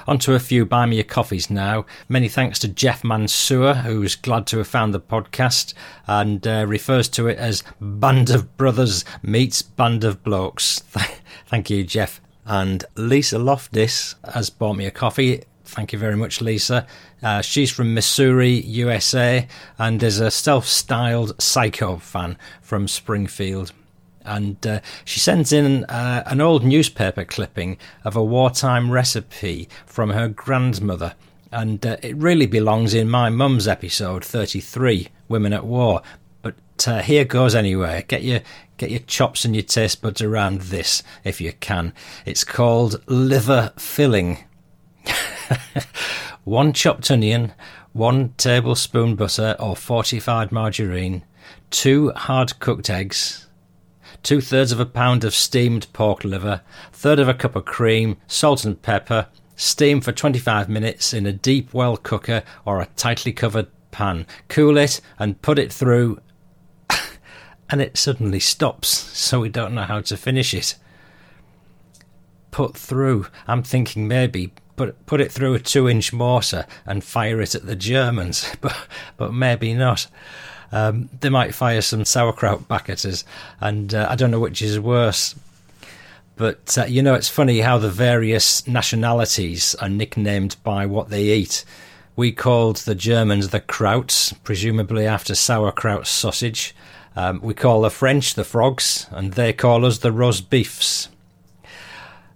On 0.07 0.19
to 0.19 0.35
a 0.35 0.41
few 0.41 0.65
buy 0.65 0.87
me 0.87 0.99
a 0.99 1.05
coffees 1.05 1.51
now. 1.51 1.87
Many 2.09 2.29
thanks 2.29 2.59
to 2.61 2.69
Jeff 2.69 3.05
Mansour, 3.05 3.75
who's 3.75 4.17
glad 4.17 4.47
to 4.49 4.59
have 4.59 4.67
found 4.67 4.93
the 4.93 5.01
podcast 5.01 5.75
and 6.07 6.47
uh, 6.47 6.65
refers 6.67 7.09
to 7.11 7.29
it 7.29 7.39
as 7.39 7.63
Band 7.81 8.31
of 8.31 8.57
Brothers 8.57 9.05
meets 9.23 9.63
Band 9.63 10.05
of 10.05 10.23
Blokes. 10.23 10.81
Thank 11.47 11.71
you, 11.71 11.85
Jeff. 11.85 12.21
And 12.45 12.85
Lisa 12.95 13.37
Loftis 13.39 14.15
has 14.33 14.51
bought 14.51 14.77
me 14.77 14.87
a 14.87 14.91
coffee. 14.91 15.45
Thank 15.65 15.93
you 15.93 15.99
very 15.99 16.17
much, 16.17 16.41
Lisa. 16.41 16.87
Uh, 17.23 17.41
she's 17.41 17.73
from 17.73 17.93
Missouri, 17.93 18.53
USA, 18.53 19.49
and 19.79 20.01
is 20.03 20.21
a 20.21 20.31
self 20.31 20.67
styled 20.67 21.41
psycho 21.43 21.97
fan 21.97 22.39
from 22.63 22.87
Springfield 22.87 23.73
and 24.27 24.66
uh, 24.66 24.81
she 25.05 25.20
sends 25.20 25.53
in 25.53 25.85
uh, 25.85 26.22
an 26.27 26.41
old 26.41 26.64
newspaper 26.64 27.24
clipping 27.24 27.79
of 28.05 28.16
a 28.16 28.24
wartime 28.24 28.91
recipe 28.91 29.68
from 29.87 30.11
her 30.11 30.29
grandmother. 30.29 31.14
And 31.53 31.85
uh, 31.87 31.97
it 32.03 32.16
really 32.16 32.47
belongs 32.47 32.93
in 32.93 33.09
my 33.09 33.31
mum's 33.31 33.68
episode 33.68 34.24
33, 34.24 35.09
Women 35.29 35.53
at 35.53 35.64
War. 35.64 36.03
But 36.43 36.57
uh, 36.87 37.03
here 37.03 37.24
goes 37.24 37.55
anyway. 37.55 38.05
Get 38.09 38.22
your 38.22 38.41
get 38.77 38.91
your 38.91 39.01
chops 39.01 39.45
and 39.45 39.55
your 39.55 39.62
taste 39.62 40.03
buds 40.03 40.20
around 40.20 40.62
this 40.62 41.03
if 41.24 41.41
you 41.41 41.53
can. 41.53 41.95
It's 42.27 42.45
called 42.45 43.03
liver 43.07 43.72
filling. 43.79 44.45
one 46.45 46.72
chopped 46.72 47.11
onion, 47.11 47.53
one 47.93 48.35
tablespoon 48.37 49.14
butter 49.14 49.57
or 49.59 49.74
fortified 49.77 50.53
margarine, 50.53 51.24
two 51.70 52.11
hard 52.11 52.59
cooked 52.61 52.91
eggs, 52.91 53.46
two 54.27 54.41
thirds 54.41 54.72
of 54.72 54.81
a 54.81 54.85
pound 54.85 55.22
of 55.22 55.33
steamed 55.33 55.87
pork 55.93 56.24
liver, 56.24 56.61
third 56.91 57.20
of 57.20 57.29
a 57.29 57.35
cup 57.35 57.55
of 57.55 57.64
cream, 57.64 58.16
salt 58.27 58.64
and 58.64 58.83
pepper, 58.83 59.29
steam 59.55 60.01
for 60.01 60.11
25 60.11 60.68
minutes 60.68 61.14
in 61.14 61.27
a 61.27 61.33
deep 61.33 61.72
well 61.72 61.97
cooker 61.97 62.43
or 62.64 62.81
a 62.81 62.89
tightly 62.97 63.33
covered 63.33 63.68
pan. 63.93 64.27
Cool 64.49 64.79
it 64.79 65.01
and 65.20 65.41
put 65.43 65.61
it 65.61 65.72
through, 65.72 66.18
and 67.70 67.81
it 67.81 67.97
suddenly 67.97 68.41
stops, 68.41 68.89
so 68.89 69.39
we 69.39 69.49
don't 69.49 69.77
know 69.77 69.85
how 69.85 70.01
to 70.01 70.16
finish 70.16 70.53
it. 70.53 70.74
Put 72.51 72.77
through, 72.77 73.29
I'm 73.47 73.62
thinking 73.62 74.09
maybe 74.09 74.53
put 74.74 75.07
put 75.07 75.20
it 75.20 75.31
through 75.31 75.55
a 75.55 75.61
two 75.61 75.89
inch 75.89 76.12
mortar 76.12 76.66
and 76.85 77.05
fire 77.05 77.41
it 77.41 77.55
at 77.55 77.66
the 77.66 77.77
Germans, 77.77 78.57
but 78.61 78.77
but 79.16 79.33
maybe 79.33 79.72
not 79.72 80.09
um, 80.73 81.09
they 81.21 81.29
might 81.29 81.55
fire 81.55 81.81
some 81.81 82.05
sauerkraut 82.05 82.69
back 82.69 82.89
at 82.89 83.05
us, 83.05 83.25
and 83.61 83.95
uh, 83.95 84.07
I 84.09 84.17
don't 84.17 84.31
know 84.31 84.41
which 84.41 84.62
is 84.62 84.79
worse. 84.79 85.35
But 86.37 86.77
uh, 86.77 86.85
you 86.85 87.03
know, 87.03 87.14
it's 87.14 87.29
funny 87.29 87.61
how 87.61 87.79
the 87.79 87.91
various 87.91 88.67
nationalities 88.67 89.75
are 89.77 89.89
nicknamed 89.89 90.57
by 90.62 90.87
what 90.87 91.09
they 91.09 91.25
eat. 91.25 91.64
We 92.14 92.33
called 92.33 92.77
the 92.79 92.95
Germans 92.95 93.51
the 93.51 93.61
Krauts, 93.61 94.35
presumably 94.43 95.07
after 95.07 95.35
sauerkraut 95.35 96.07
sausage. 96.07 96.75
Um, 97.14 97.41
we 97.43 97.55
call 97.55 97.83
the 97.83 97.91
French 97.91 98.35
the 98.35 98.45
frogs, 98.45 99.07
and 99.11 99.33
they 99.33 99.53
call 99.53 99.87
us 99.87 99.99
the 99.99 100.12
roast 100.12 100.51
beefs. 100.51 101.09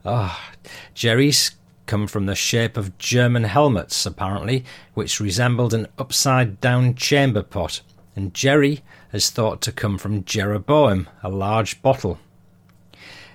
Ah, 0.04 0.50
oh, 0.54 0.68
Jerry's 0.94 1.52
come 1.84 2.06
from 2.06 2.26
the 2.26 2.34
shape 2.34 2.76
of 2.76 2.96
German 2.96 3.44
helmets, 3.44 4.06
apparently, 4.06 4.64
which 4.94 5.20
resembled 5.20 5.74
an 5.74 5.86
upside 5.98 6.60
down 6.60 6.94
chamber 6.94 7.42
pot 7.42 7.82
and 8.14 8.34
Jerry 8.34 8.82
is 9.12 9.30
thought 9.30 9.60
to 9.62 9.72
come 9.72 9.98
from 9.98 10.24
Jeroboam, 10.24 11.08
a 11.22 11.28
large 11.28 11.82
bottle. 11.82 12.18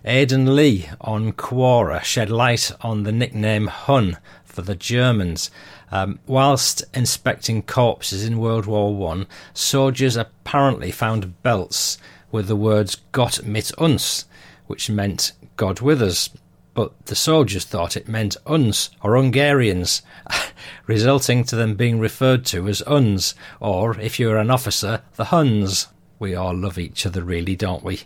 Aidan 0.04 0.56
Lee 0.56 0.88
on 1.02 1.34
Quora 1.34 2.04
shed 2.04 2.30
light 2.30 2.72
on 2.82 3.04
the 3.04 3.12
nickname 3.12 3.68
Hun 3.68 4.18
for 4.44 4.62
the 4.62 4.76
Germans. 4.76 5.50
Um, 5.92 6.20
whilst 6.28 6.84
inspecting 6.94 7.64
corpses 7.64 8.24
in 8.24 8.38
World 8.38 8.66
War 8.68 8.96
One, 8.96 9.26
soldiers 9.54 10.16
apparently 10.16 10.92
found 10.92 11.42
belts 11.42 11.98
with 12.32 12.48
the 12.48 12.56
words 12.56 12.98
"Gott 13.12 13.44
mit 13.44 13.72
uns," 13.78 14.26
which 14.68 14.90
meant 14.90 15.32
"God 15.58 15.82
with 15.82 16.02
us," 16.02 16.30
but 16.76 17.08
the 17.08 17.16
soldiers 17.16 17.64
thought 17.64 17.98
it 17.98 18.08
meant 18.08 18.38
Uns 18.46 18.92
or 19.02 19.16
Hungarians, 19.16 20.04
resulting 20.86 21.44
to 21.46 21.56
them 21.56 21.74
being 21.74 22.00
referred 22.00 22.46
to 22.48 22.68
as 22.68 22.84
Uns, 22.86 23.34
or, 23.60 24.00
if 24.00 24.20
you 24.20 24.30
are 24.30 24.38
an 24.38 24.52
officer, 24.52 25.02
the 25.16 25.26
Huns. 25.26 25.88
We 26.20 26.36
all 26.36 26.56
love 26.56 26.78
each 26.78 27.06
other, 27.06 27.24
really, 27.24 27.56
don't 27.56 27.84
we? 27.84 28.02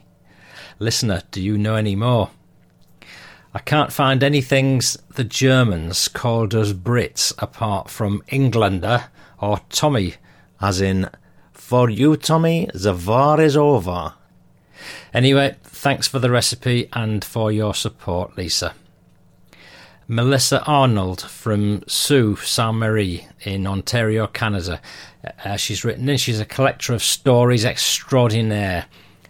Listener, 0.77 1.23
do 1.31 1.41
you 1.41 1.57
know 1.57 1.75
any 1.75 1.95
more? 1.95 2.29
I 3.53 3.59
can't 3.59 3.91
find 3.91 4.23
any 4.23 4.41
things 4.41 4.97
the 5.15 5.23
Germans 5.23 6.07
called 6.07 6.53
us 6.53 6.71
Brits 6.71 7.33
apart 7.39 7.89
from 7.89 8.21
Englander 8.29 9.05
or 9.41 9.61
Tommy, 9.69 10.15
as 10.61 10.79
in, 10.79 11.09
for 11.51 11.89
you, 11.89 12.15
Tommy, 12.17 12.69
the 12.73 12.93
war 12.93 13.41
is 13.41 13.57
over. 13.57 14.13
Anyway, 15.13 15.55
thanks 15.79 16.09
for 16.09 16.19
the 16.19 16.29
recipe 16.29 16.89
and 16.91 17.23
for 17.23 17.51
your 17.51 17.73
support, 17.73 18.37
Lisa. 18.37 18.73
Melissa 20.09 20.61
Arnold 20.63 21.21
from 21.21 21.83
Sault 21.87 22.39
Ste. 22.39 22.73
Marie 22.73 23.27
in 23.43 23.65
Ontario, 23.65 24.27
Canada. 24.27 24.81
Uh, 25.45 25.55
she's 25.55 25.85
written 25.85 26.09
in, 26.09 26.17
she's 26.17 26.41
a 26.41 26.45
collector 26.45 26.93
of 26.93 27.01
stories 27.01 27.63
extraordinaire, 27.63 28.87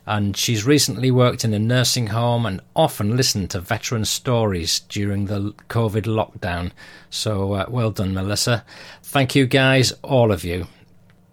and 0.08 0.36
she's 0.36 0.66
recently 0.66 1.12
worked 1.12 1.46
in 1.46 1.54
a 1.54 1.60
nursing 1.60 2.08
home 2.08 2.48
and 2.48 2.62
often 2.76 3.16
listened 3.16 3.52
to 3.52 3.60
veteran 3.60 4.04
stories 4.04 4.80
during 4.80 5.26
the 5.26 5.54
COVID 5.70 6.06
lockdown. 6.06 6.72
So 7.12 7.54
uh, 7.54 7.66
well 7.70 7.92
done, 7.92 8.16
Melissa. 8.16 8.66
Thank 9.04 9.36
you, 9.36 9.46
guys, 9.46 9.92
all 10.02 10.32
of 10.32 10.44
you. 10.44 10.66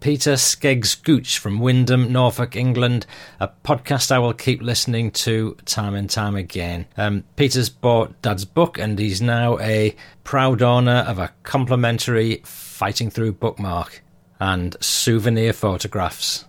Peter 0.00 0.34
Skeggs 0.34 1.02
Gooch 1.02 1.38
from 1.38 1.58
Wymondham, 1.58 2.10
Norfolk, 2.10 2.54
England, 2.54 3.06
a 3.40 3.48
podcast 3.48 4.12
I 4.12 4.18
will 4.18 4.32
keep 4.32 4.62
listening 4.62 5.10
to 5.12 5.56
time 5.64 5.94
and 5.94 6.08
time 6.08 6.36
again. 6.36 6.86
Um, 6.96 7.24
Peter's 7.36 7.68
bought 7.68 8.20
Dad's 8.22 8.44
book 8.44 8.78
and 8.78 8.98
he's 8.98 9.22
now 9.22 9.58
a 9.58 9.96
proud 10.24 10.62
owner 10.62 11.04
of 11.08 11.18
a 11.18 11.32
complimentary 11.42 12.42
Fighting 12.44 13.10
Through 13.10 13.32
bookmark 13.32 14.02
and 14.38 14.76
souvenir 14.80 15.52
photographs. 15.52 16.44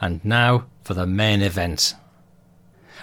And 0.00 0.22
now 0.24 0.66
for 0.82 0.94
the 0.94 1.06
main 1.06 1.40
event. 1.40 1.94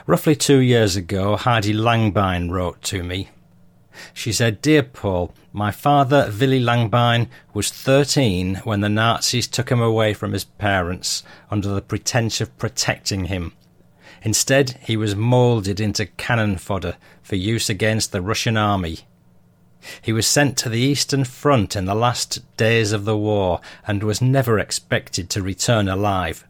Roughly 0.07 0.35
two 0.35 0.59
years 0.59 0.95
ago, 0.95 1.35
Heidi 1.35 1.73
Langbein 1.73 2.49
wrote 2.49 2.81
to 2.83 3.03
me. 3.03 3.29
She 4.13 4.33
said, 4.33 4.61
Dear 4.61 4.81
Paul, 4.81 5.33
my 5.53 5.69
father, 5.69 6.31
Willy 6.39 6.59
Langbein, 6.59 7.27
was 7.53 7.69
13 7.69 8.61
when 8.63 8.81
the 8.81 8.89
Nazis 8.89 9.47
took 9.47 9.69
him 9.69 9.81
away 9.81 10.13
from 10.13 10.33
his 10.33 10.45
parents 10.45 11.23
under 11.51 11.69
the 11.69 11.81
pretense 11.81 12.41
of 12.41 12.57
protecting 12.57 13.25
him. 13.25 13.53
Instead, 14.23 14.77
he 14.81 14.97
was 14.97 15.15
moulded 15.15 15.79
into 15.79 16.05
cannon 16.05 16.57
fodder 16.57 16.95
for 17.21 17.35
use 17.35 17.69
against 17.69 18.11
the 18.11 18.21
Russian 18.21 18.57
army. 18.57 18.99
He 20.01 20.13
was 20.13 20.25
sent 20.25 20.57
to 20.59 20.69
the 20.69 20.79
Eastern 20.79 21.25
Front 21.25 21.75
in 21.75 21.85
the 21.85 21.95
last 21.95 22.39
days 22.57 22.91
of 22.91 23.05
the 23.05 23.17
war 23.17 23.61
and 23.85 24.03
was 24.03 24.21
never 24.21 24.57
expected 24.57 25.29
to 25.29 25.41
return 25.41 25.87
alive. 25.87 26.45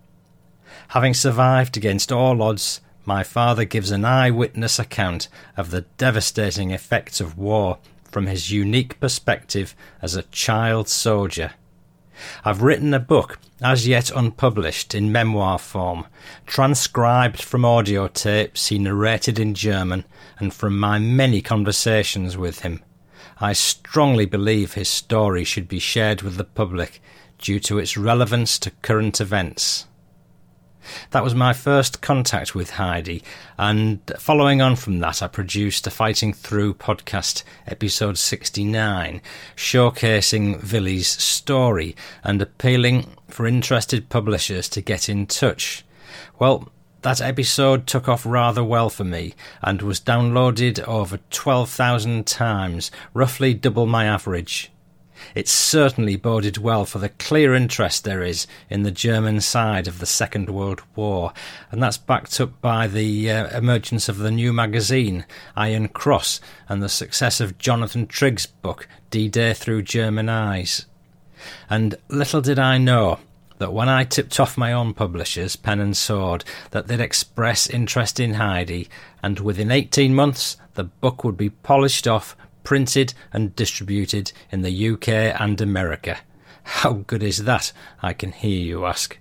Having 0.90 1.14
survived 1.16 1.76
against 1.76 2.12
all 2.12 2.42
odds, 2.42 2.82
my 3.06 3.24
father 3.24 3.66
gives 3.66 3.92
an 3.92 4.06
eyewitness 4.06 4.80
account 4.80 5.28
of 5.58 5.72
the 5.72 5.82
devastating 5.98 6.72
effects 6.72 7.20
of 7.20 7.38
war 7.38 7.78
from 8.04 8.28
his 8.28 8.52
unique 8.52 9.00
perspective 9.00 9.76
as 10.02 10.16
a 10.16 10.24
child 10.24 10.88
soldier. 10.88 11.52
I've 12.46 12.62
written 12.62 12.94
a 12.94 13.00
book, 13.00 13.40
as 13.62 13.88
yet 13.88 14.12
unpublished, 14.12 14.94
in 14.94 15.12
memoir 15.12 15.58
form, 15.58 16.06
transcribed 16.46 17.42
from 17.42 17.66
audio 17.66 18.08
tapes 18.08 18.68
he 18.68 18.78
narrated 18.78 19.40
in 19.40 19.56
German 19.56 20.06
and 20.38 20.54
from 20.54 20.78
my 20.78 21.00
many 21.00 21.42
conversations 21.42 22.38
with 22.38 22.60
him. 22.60 22.84
I 23.40 23.54
strongly 23.54 24.26
believe 24.26 24.74
his 24.74 24.90
story 24.90 25.44
should 25.44 25.68
be 25.68 25.80
shared 25.80 26.22
with 26.22 26.38
the 26.38 26.44
public 26.44 27.02
due 27.40 27.60
to 27.62 27.80
its 27.80 27.98
relevance 27.98 28.60
to 28.60 28.72
current 28.84 29.20
events. 29.20 29.88
That 31.12 31.24
was 31.24 31.36
my 31.36 31.54
first 31.54 32.02
contact 32.02 32.56
with 32.56 32.72
Heidi, 32.72 33.24
and 33.58 34.00
following 34.18 34.62
on 34.62 34.76
from 34.76 35.00
that, 35.00 35.22
I 35.22 35.28
produced 35.28 35.86
a 35.88 35.92
Fighting 35.92 36.34
Through 36.34 36.76
podcast, 36.76 37.44
episode 37.68 38.18
69, 38.18 39.22
showcasing 39.56 40.72
Willy's 40.72 41.08
story 41.08 41.96
and 42.24 42.42
appealing 42.42 43.16
for 43.28 43.46
interested 43.46 44.10
publishers 44.10 44.70
to 44.70 44.82
get 44.82 45.10
in 45.10 45.28
touch. 45.28 45.86
Well, 46.40 46.70
that 47.02 47.22
episode 47.22 47.88
took 47.88 48.08
off 48.08 48.26
rather 48.26 48.64
well 48.64 48.90
for 48.90 49.04
me 49.04 49.34
and 49.62 49.82
was 49.82 50.00
downloaded 50.00 50.80
over 50.88 51.20
12,000 51.32 52.28
times, 52.28 52.92
roughly 53.14 53.54
double 53.54 53.88
my 53.88 54.06
average. 54.06 54.72
It 55.36 55.48
certainly 55.48 56.16
boded 56.16 56.58
well 56.58 56.86
for 56.86 57.00
the 57.00 57.10
clear 57.10 57.54
interest 57.54 58.04
there 58.04 58.24
is 58.24 58.48
in 58.70 58.84
the 58.84 58.92
German 58.92 59.42
side 59.42 59.88
of 59.88 60.00
the 60.00 60.06
Second 60.06 60.50
World 60.50 60.82
War, 60.96 61.34
and 61.72 61.82
that's 61.82 61.98
backed 61.98 62.40
up 62.40 62.60
by 62.62 62.88
the 62.88 63.32
uh, 63.32 63.58
emergence 63.58 64.10
of 64.10 64.18
the 64.18 64.32
new 64.32 64.54
magazine, 64.54 65.26
Iron 65.56 65.88
Cross, 65.88 66.42
and 66.68 66.82
the 66.82 66.90
success 66.90 67.40
of 67.40 67.58
Jonathan 67.58 68.08
Trigg's 68.08 68.46
book, 68.46 68.88
D 69.10 69.28
Day 69.28 69.54
Through 69.54 69.84
German 69.84 70.30
Eyes. 70.30 70.86
And 71.70 71.96
little 72.10 72.42
did 72.42 72.60
I 72.60 72.78
know 72.78 73.20
that 73.62 73.74
when 73.74 73.88
I 73.88 74.04
tipped 74.04 74.40
off 74.40 74.58
my 74.58 74.74
own 74.74 74.94
publishers, 74.94 75.56
Pen 75.56 75.80
and 75.80 75.96
Sword, 75.96 76.44
that 76.72 76.88
they'd 76.88 77.00
express 77.00 77.70
interest 77.70 78.20
in 78.20 78.34
Heidi, 78.34 78.90
and 79.22 79.40
within 79.40 79.70
18 79.70 80.16
months 80.16 80.58
the 80.74 80.86
book 80.86 81.24
would 81.24 81.38
be 81.38 81.52
polished 81.52 82.08
off, 82.08 82.36
printed, 82.64 83.14
and 83.34 83.56
distributed 83.56 84.32
in 84.52 84.62
the 84.62 84.90
UK 84.90 85.08
and 85.40 85.60
America. 85.62 86.20
How 86.64 86.94
good 86.94 87.24
is 87.24 87.46
that? 87.46 87.72
I 88.02 88.14
can 88.14 88.32
hear 88.32 88.60
you 88.60 88.86
ask. 88.86 89.18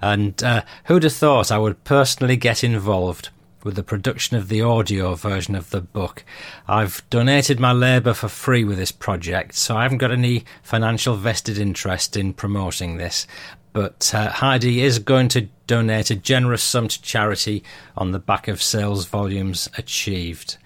And 0.00 0.42
uh, 0.42 0.62
who'd 0.84 1.04
have 1.04 1.12
thought 1.12 1.50
I 1.50 1.58
would 1.58 1.84
personally 1.84 2.36
get 2.36 2.62
involved? 2.62 3.30
with 3.64 3.76
the 3.76 3.82
production 3.82 4.36
of 4.36 4.48
the 4.48 4.60
audio 4.60 5.14
version 5.14 5.54
of 5.54 5.70
the 5.70 5.80
book. 5.80 6.24
I've 6.66 7.08
donated 7.10 7.60
my 7.60 7.72
labour 7.72 8.14
for 8.14 8.28
free 8.28 8.64
with 8.64 8.78
this 8.78 8.92
project, 8.92 9.54
so 9.54 9.76
I 9.76 9.84
haven't 9.84 9.98
got 9.98 10.10
any 10.10 10.44
financial 10.62 11.14
vested 11.14 11.58
interest 11.58 12.16
in 12.16 12.32
promoting 12.32 12.96
this, 12.96 13.26
but 13.72 14.12
uh, 14.14 14.30
Heidi 14.30 14.82
is 14.82 14.98
going 14.98 15.28
to 15.28 15.48
donate 15.66 16.10
a 16.10 16.16
generous 16.16 16.62
sum 16.62 16.88
to 16.88 17.00
charity 17.00 17.64
on 17.96 18.12
the 18.12 18.18
back 18.18 18.46
of 18.46 18.62
sales 18.62 19.06
volumes 19.06 19.68
achieved. 19.78 20.58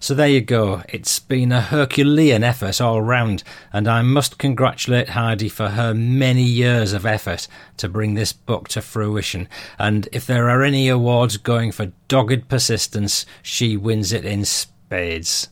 So 0.00 0.14
there 0.14 0.28
you 0.28 0.40
go. 0.40 0.82
It's 0.88 1.18
been 1.18 1.52
a 1.52 1.60
Herculean 1.60 2.42
effort 2.42 2.80
all 2.80 3.02
round, 3.02 3.42
and 3.72 3.86
I 3.86 4.02
must 4.02 4.38
congratulate 4.38 5.10
Heidi 5.10 5.48
for 5.48 5.70
her 5.70 5.92
many 5.92 6.44
years 6.44 6.92
of 6.92 7.04
effort 7.04 7.46
to 7.76 7.88
bring 7.88 8.14
this 8.14 8.32
book 8.32 8.68
to 8.68 8.80
fruition. 8.80 9.48
And 9.78 10.08
if 10.12 10.26
there 10.26 10.48
are 10.48 10.62
any 10.62 10.88
awards 10.88 11.36
going 11.36 11.72
for 11.72 11.92
dogged 12.08 12.48
persistence, 12.48 13.26
she 13.42 13.76
wins 13.76 14.12
it 14.12 14.24
in 14.24 14.44
spades. 14.44 15.48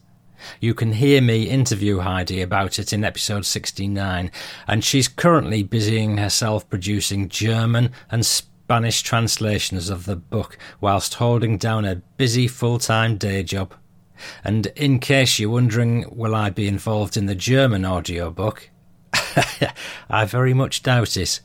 You 0.61 0.75
can 0.75 0.93
hear 0.93 1.21
me 1.21 1.45
interview 1.45 2.01
Heidi 2.01 2.43
about 2.43 2.79
it 2.79 2.93
in 2.93 3.05
episode 3.05 3.47
69, 3.47 4.31
and 4.67 4.85
she's 4.85 5.09
currently 5.09 5.63
busying 5.63 6.19
herself 6.19 6.69
producing 6.69 7.29
German 7.29 7.91
and 8.11 8.25
Spanish 8.25 9.03
translations 9.03 9.91
of 9.91 10.07
the 10.07 10.17
book 10.17 10.57
whilst 10.81 11.15
holding 11.15 11.59
down 11.59 11.85
a 11.85 11.97
busy 12.17 12.47
full 12.49 12.79
time 12.79 13.17
day 13.17 13.43
job. 13.43 13.75
And 14.45 14.67
in 14.77 14.99
case 14.99 15.39
you're 15.39 15.51
wondering, 15.51 16.07
will 16.11 16.35
I 16.35 16.51
be 16.51 16.69
involved 16.69 17.17
in 17.17 17.27
the 17.27 17.35
German 17.35 17.85
audiobook? 17.85 18.71
I 20.09 20.25
very 20.25 20.55
much 20.55 20.83
doubt 20.83 21.17
it. 21.17 21.41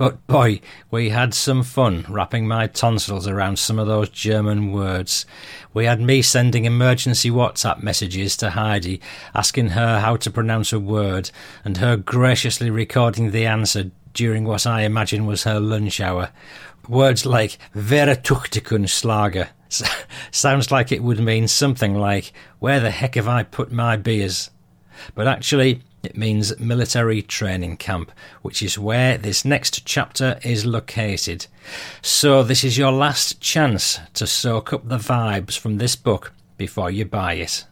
But 0.00 0.26
boy, 0.26 0.62
we 0.90 1.10
had 1.10 1.34
some 1.34 1.62
fun 1.62 2.06
wrapping 2.08 2.48
my 2.48 2.68
tonsils 2.68 3.28
around 3.28 3.58
some 3.58 3.78
of 3.78 3.86
those 3.86 4.08
German 4.08 4.72
words. 4.72 5.26
We 5.74 5.84
had 5.84 6.00
me 6.00 6.22
sending 6.22 6.64
emergency 6.64 7.30
WhatsApp 7.30 7.82
messages 7.82 8.34
to 8.38 8.48
Heidi, 8.48 9.02
asking 9.34 9.68
her 9.68 10.00
how 10.00 10.16
to 10.16 10.30
pronounce 10.30 10.72
a 10.72 10.80
word, 10.80 11.30
and 11.66 11.76
her 11.76 11.98
graciously 11.98 12.70
recording 12.70 13.30
the 13.30 13.44
answer 13.44 13.90
during 14.14 14.44
what 14.44 14.66
I 14.66 14.84
imagine 14.84 15.26
was 15.26 15.44
her 15.44 15.60
lunch 15.60 16.00
hour. 16.00 16.30
Words 16.88 17.26
like 17.26 17.58
Vertuchtikunslager 17.76 19.48
sounds 20.30 20.70
like 20.70 20.92
it 20.92 21.02
would 21.02 21.20
mean 21.20 21.46
something 21.46 21.94
like, 21.94 22.32
Where 22.58 22.80
the 22.80 22.90
heck 22.90 23.16
have 23.16 23.28
I 23.28 23.42
put 23.42 23.70
my 23.70 23.98
beers? 23.98 24.48
But 25.14 25.28
actually, 25.28 25.82
it 26.02 26.16
means 26.16 26.58
military 26.58 27.20
training 27.22 27.76
camp, 27.76 28.10
which 28.42 28.62
is 28.62 28.78
where 28.78 29.18
this 29.18 29.44
next 29.44 29.84
chapter 29.84 30.38
is 30.42 30.64
located. 30.64 31.46
So, 32.00 32.42
this 32.42 32.64
is 32.64 32.78
your 32.78 32.92
last 32.92 33.40
chance 33.40 34.00
to 34.14 34.26
soak 34.26 34.72
up 34.72 34.88
the 34.88 34.98
vibes 34.98 35.58
from 35.58 35.76
this 35.76 35.96
book 35.96 36.32
before 36.56 36.90
you 36.90 37.04
buy 37.04 37.34
it. 37.34 37.66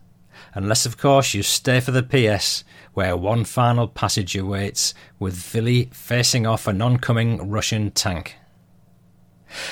Unless, 0.55 0.87
of 0.87 0.99
course, 0.99 1.35
you 1.35 1.43
stay 1.43 1.81
for 1.81 1.91
the 1.91 2.03
PS, 2.03 2.64
where 2.93 3.16
one 3.16 3.45
final 3.45 3.87
passage 3.89 4.37
awaits, 4.37 4.93
with 5.18 5.55
Willy 5.55 5.89
facing 5.93 6.47
off 6.47 6.66
an 6.66 6.83
oncoming 6.83 7.51
Russian 7.51 7.91
tank. 7.91 8.37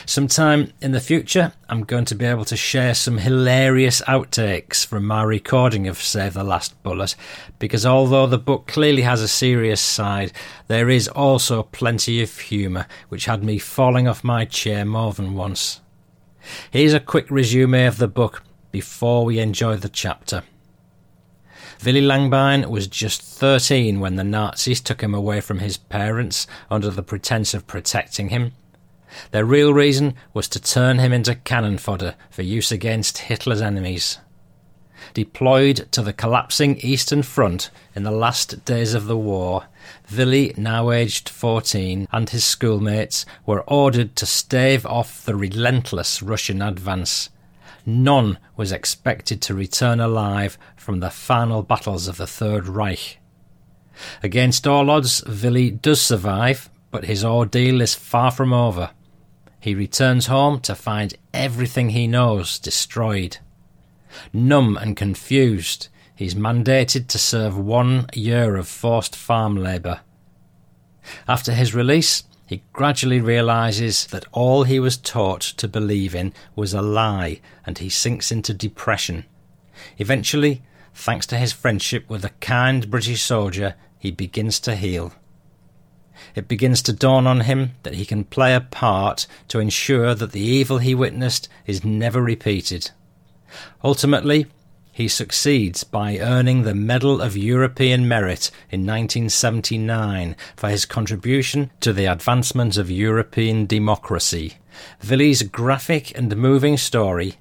Sometime 0.06 0.72
in 0.80 0.92
the 0.92 1.00
future, 1.00 1.52
I'm 1.68 1.84
going 1.84 2.06
to 2.06 2.14
be 2.14 2.24
able 2.24 2.44
to 2.46 2.56
share 2.56 2.94
some 2.94 3.18
hilarious 3.18 4.00
outtakes 4.02 4.86
from 4.86 5.04
my 5.06 5.22
recording 5.22 5.86
of 5.86 5.98
Save 6.00 6.34
the 6.34 6.44
Last 6.44 6.82
Bullet, 6.82 7.14
because 7.58 7.84
although 7.84 8.26
the 8.26 8.38
book 8.38 8.66
clearly 8.66 9.02
has 9.02 9.20
a 9.20 9.28
serious 9.28 9.80
side, 9.80 10.32
there 10.68 10.88
is 10.88 11.08
also 11.08 11.62
plenty 11.62 12.22
of 12.22 12.38
humour, 12.38 12.86
which 13.08 13.26
had 13.26 13.44
me 13.44 13.58
falling 13.58 14.08
off 14.08 14.24
my 14.24 14.44
chair 14.44 14.84
more 14.84 15.12
than 15.12 15.34
once. 15.34 15.80
Here's 16.70 16.94
a 16.94 17.00
quick 17.00 17.30
resume 17.30 17.86
of 17.86 17.98
the 17.98 18.08
book 18.08 18.42
before 18.70 19.24
we 19.24 19.38
enjoy 19.38 19.76
the 19.76 19.88
chapter. 19.88 20.42
Willy 21.84 22.00
Langbein 22.00 22.66
was 22.70 22.86
just 22.86 23.20
13 23.20 24.00
when 24.00 24.16
the 24.16 24.24
Nazis 24.24 24.80
took 24.80 25.02
him 25.02 25.14
away 25.14 25.40
from 25.40 25.58
his 25.58 25.76
parents 25.76 26.46
under 26.70 26.90
the 26.90 27.02
pretense 27.02 27.52
of 27.52 27.66
protecting 27.66 28.30
him. 28.30 28.52
Their 29.30 29.44
real 29.44 29.72
reason 29.72 30.14
was 30.34 30.48
to 30.48 30.60
turn 30.60 30.98
him 30.98 31.12
into 31.12 31.34
cannon 31.34 31.78
fodder 31.78 32.14
for 32.30 32.42
use 32.42 32.72
against 32.72 33.18
Hitler's 33.18 33.62
enemies. 33.62 34.18
Deployed 35.14 35.88
to 35.92 36.02
the 36.02 36.12
collapsing 36.12 36.78
Eastern 36.78 37.22
Front 37.22 37.70
in 37.94 38.02
the 38.02 38.10
last 38.10 38.64
days 38.64 38.94
of 38.94 39.06
the 39.06 39.16
war, 39.16 39.64
Willy, 40.14 40.54
now 40.56 40.90
aged 40.90 41.28
14, 41.28 42.08
and 42.10 42.30
his 42.30 42.44
schoolmates 42.44 43.24
were 43.44 43.62
ordered 43.62 44.16
to 44.16 44.26
stave 44.26 44.84
off 44.86 45.24
the 45.24 45.36
relentless 45.36 46.22
Russian 46.22 46.60
advance. 46.60 47.30
None 47.84 48.38
was 48.56 48.72
expected 48.72 49.40
to 49.42 49.54
return 49.54 50.00
alive 50.00 50.58
from 50.76 51.00
the 51.00 51.10
final 51.10 51.62
battles 51.62 52.08
of 52.08 52.16
the 52.16 52.26
Third 52.26 52.66
Reich. 52.66 53.18
Against 54.22 54.66
all 54.66 54.90
odds, 54.90 55.24
Willy 55.24 55.70
does 55.70 56.02
survive, 56.02 56.68
but 56.90 57.04
his 57.04 57.24
ordeal 57.24 57.80
is 57.80 57.94
far 57.94 58.30
from 58.30 58.52
over. 58.52 58.90
He 59.66 59.74
returns 59.74 60.26
home 60.26 60.60
to 60.60 60.76
find 60.76 61.12
everything 61.34 61.88
he 61.88 62.06
knows 62.06 62.60
destroyed. 62.60 63.38
Numb 64.32 64.76
and 64.76 64.96
confused, 64.96 65.88
he's 66.14 66.36
mandated 66.36 67.08
to 67.08 67.18
serve 67.18 67.58
one 67.58 68.06
year 68.14 68.54
of 68.54 68.68
forced 68.68 69.16
farm 69.16 69.56
labour. 69.56 70.02
After 71.26 71.52
his 71.52 71.74
release, 71.74 72.22
he 72.46 72.62
gradually 72.72 73.20
realizes 73.20 74.06
that 74.06 74.26
all 74.30 74.62
he 74.62 74.78
was 74.78 74.96
taught 74.96 75.40
to 75.40 75.66
believe 75.66 76.14
in 76.14 76.32
was 76.54 76.72
a 76.72 76.80
lie 76.80 77.40
and 77.66 77.78
he 77.78 77.88
sinks 77.88 78.30
into 78.30 78.54
depression. 78.54 79.24
Eventually, 79.98 80.62
thanks 80.94 81.26
to 81.26 81.36
his 81.36 81.52
friendship 81.52 82.08
with 82.08 82.24
a 82.24 82.30
kind 82.40 82.88
British 82.88 83.22
soldier, 83.22 83.74
he 83.98 84.12
begins 84.12 84.60
to 84.60 84.76
heal 84.76 85.12
it 86.34 86.48
begins 86.48 86.82
to 86.82 86.92
dawn 86.92 87.26
on 87.26 87.40
him 87.40 87.72
that 87.82 87.94
he 87.94 88.04
can 88.04 88.24
play 88.24 88.54
a 88.54 88.60
part 88.60 89.26
to 89.48 89.60
ensure 89.60 90.14
that 90.14 90.32
the 90.32 90.40
evil 90.40 90.78
he 90.78 90.94
witnessed 90.94 91.48
is 91.66 91.84
never 91.84 92.22
repeated. 92.22 92.90
Ultimately, 93.82 94.46
he 94.96 95.08
succeeds 95.08 95.84
by 95.84 96.18
earning 96.18 96.62
the 96.62 96.74
Medal 96.74 97.20
of 97.20 97.36
European 97.36 98.08
Merit 98.08 98.50
in 98.70 98.80
1979 98.86 100.34
for 100.56 100.70
his 100.70 100.86
contribution 100.86 101.70
to 101.80 101.92
the 101.92 102.06
advancement 102.06 102.78
of 102.78 102.90
European 102.90 103.66
democracy. 103.66 104.54
Willy's 105.06 105.42
graphic 105.42 106.16
and 106.16 106.34
moving 106.34 106.78
story, 106.78 107.34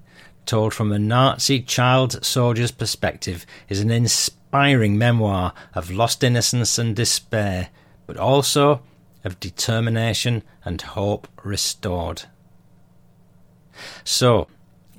told 0.46 0.74
from 0.74 0.92
a 0.92 1.00
Nazi 1.00 1.62
child 1.62 2.26
soldier's 2.26 2.72
perspective, 2.72 3.46
is 3.70 3.80
an 3.80 3.90
inspiring 3.90 4.98
memoir 4.98 5.54
of 5.74 5.90
lost 5.90 6.26
innocence 6.26 6.78
and 6.78 6.94
despair 6.94 7.70
but 8.06 8.18
also 8.18 8.82
of 9.24 9.40
determination 9.40 10.44
and 10.64 10.82
hope 10.82 11.28
restored. 11.44 12.24
So, 14.04 14.48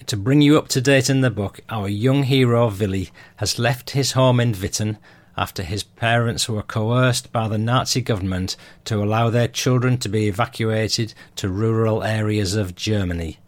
to 0.07 0.17
bring 0.17 0.43
you 0.43 0.59
up 0.59 0.69
to 0.69 0.81
date 0.81 1.09
in 1.09 1.21
the 1.21 1.31
book, 1.31 1.61
our 1.69 1.89
young 1.89 2.25
hero 2.25 2.71
Willy 2.71 3.11
has 3.37 3.59
left 3.59 3.91
his 3.91 4.13
home 4.13 4.41
in 4.41 4.53
Witten 4.53 4.99
after 5.37 5.63
his 5.63 5.83
parents 5.83 6.49
were 6.49 6.63
coerced 6.63 7.31
by 7.33 7.49
the 7.49 7.59
Nazi 7.59 8.01
government 8.01 8.57
to 8.85 9.03
allow 9.03 9.31
their 9.31 9.49
children 9.49 9.99
to 9.99 10.09
be 10.09 10.29
evacuated 10.29 11.15
to 11.37 11.49
rural 11.49 12.03
areas 12.03 12.55
of 12.55 12.75
Germany. 12.75 13.39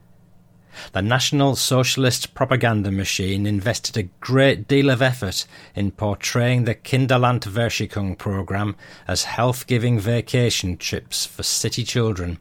The 0.93 1.03
National 1.03 1.57
Socialist 1.57 2.35
propaganda 2.35 2.91
machine 2.91 3.47
invested 3.47 3.97
a 3.97 4.09
great 4.21 4.69
deal 4.69 4.91
of 4.91 5.03
effort 5.03 5.47
in 5.75 5.91
portraying 5.91 6.65
the 6.65 6.75
Kinderlandverschickung 6.75 8.19
program 8.19 8.77
as 9.07 9.25
health 9.25 9.67
giving 9.67 9.99
vacation 9.99 10.77
trips 10.77 11.27
for 11.27 11.43
city 11.43 11.85
children, 11.85 12.39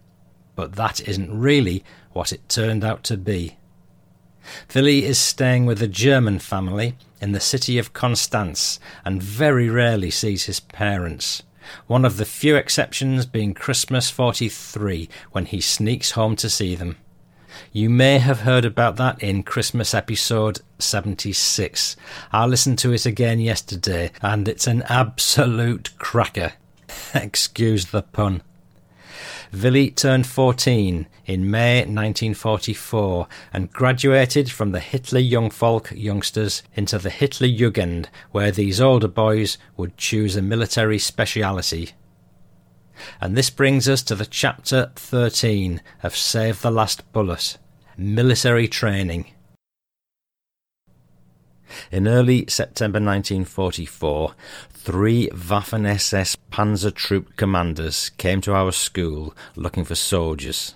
but 0.55 0.75
that 0.75 0.99
isn't 1.07 1.37
really 1.37 1.83
what 2.13 2.31
it 2.31 2.47
turned 2.49 2.83
out 2.83 3.03
to 3.03 3.17
be. 3.17 3.57
Willy 4.73 5.05
is 5.05 5.19
staying 5.19 5.65
with 5.65 5.81
a 5.81 5.87
German 5.87 6.39
family 6.39 6.95
in 7.21 7.31
the 7.31 7.39
city 7.39 7.77
of 7.77 7.93
Constance 7.93 8.79
and 9.03 9.21
very 9.21 9.69
rarely 9.69 10.09
sees 10.09 10.45
his 10.45 10.59
parents. 10.59 11.43
One 11.87 12.05
of 12.05 12.17
the 12.17 12.25
few 12.25 12.55
exceptions 12.55 13.25
being 13.25 13.53
Christmas 13.53 14.09
43 14.09 15.09
when 15.31 15.45
he 15.45 15.59
sneaks 15.59 16.11
home 16.11 16.35
to 16.37 16.49
see 16.49 16.75
them. 16.75 16.97
You 17.71 17.89
may 17.89 18.19
have 18.19 18.41
heard 18.41 18.65
about 18.65 18.95
that 18.97 19.21
in 19.21 19.43
Christmas 19.43 19.93
episode 19.93 20.61
76. 20.79 21.95
I 22.31 22.45
listened 22.45 22.79
to 22.79 22.93
it 22.93 23.05
again 23.05 23.39
yesterday 23.39 24.11
and 24.21 24.47
it's 24.47 24.67
an 24.67 24.83
absolute 24.83 25.91
cracker. 25.97 26.53
Excuse 27.13 27.87
the 27.87 28.01
pun. 28.01 28.41
Willy 29.53 29.91
turned 29.91 30.27
14 30.27 31.07
in 31.25 31.51
May 31.51 31.79
1944 31.79 33.27
and 33.53 33.71
graduated 33.71 34.51
from 34.51 34.71
the 34.71 34.79
Hitler 34.79 35.21
Jungvolk 35.21 35.91
youngsters 35.95 36.63
into 36.75 36.97
the 36.97 37.09
Hitler 37.09 37.47
Jugend, 37.47 38.07
where 38.31 38.51
these 38.51 38.81
older 38.81 39.07
boys 39.07 39.57
would 39.77 39.97
choose 39.97 40.35
a 40.35 40.41
military 40.41 40.99
speciality. 40.99 41.93
And 43.21 43.35
this 43.35 43.49
brings 43.49 43.87
us 43.87 44.01
to 44.03 44.15
the 44.15 44.25
chapter 44.25 44.91
13 44.95 45.81
of 46.03 46.15
Save 46.15 46.61
the 46.61 46.71
Last 46.71 47.11
Bullet 47.11 47.57
Military 47.97 48.67
Training. 48.67 49.27
In 51.91 52.07
early 52.07 52.45
September 52.47 52.97
1944, 52.97 54.33
three 54.71 55.29
Waffen 55.29 55.85
SS 55.85 56.37
Panzer 56.51 56.93
Troop 56.93 57.35
commanders 57.35 58.09
came 58.17 58.41
to 58.41 58.53
our 58.53 58.71
school 58.71 59.35
looking 59.55 59.83
for 59.83 59.95
soldiers. 59.95 60.75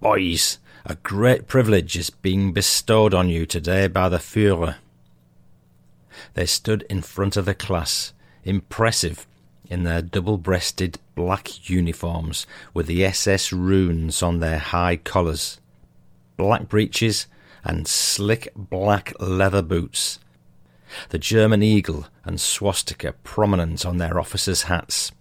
Boys, 0.00 0.58
a 0.84 0.96
great 0.96 1.46
privilege 1.46 1.96
is 1.96 2.10
being 2.10 2.52
bestowed 2.52 3.14
on 3.14 3.28
you 3.28 3.46
today 3.46 3.86
by 3.86 4.08
the 4.08 4.18
Führer. 4.18 4.76
They 6.34 6.46
stood 6.46 6.82
in 6.90 7.02
front 7.02 7.36
of 7.36 7.44
the 7.44 7.54
class, 7.54 8.12
impressive 8.44 9.26
in 9.72 9.84
their 9.84 10.02
double 10.02 10.38
breasted 10.38 10.98
black 11.14 11.68
uniforms 11.68 12.46
with 12.74 12.86
the 12.86 13.04
SS 13.04 13.52
runes 13.52 14.22
on 14.22 14.40
their 14.40 14.58
high 14.58 14.96
collars, 14.96 15.60
black 16.36 16.68
breeches, 16.68 17.26
and 17.64 17.88
slick 17.88 18.48
black 18.54 19.12
leather 19.18 19.62
boots 19.62 20.18
the 21.08 21.18
German 21.18 21.62
eagle 21.62 22.06
and 22.24 22.40
swastika 22.40 23.12
prominent 23.24 23.84
on 23.84 23.98
their 23.98 24.18
officers' 24.18 24.64
hats. 24.64 25.12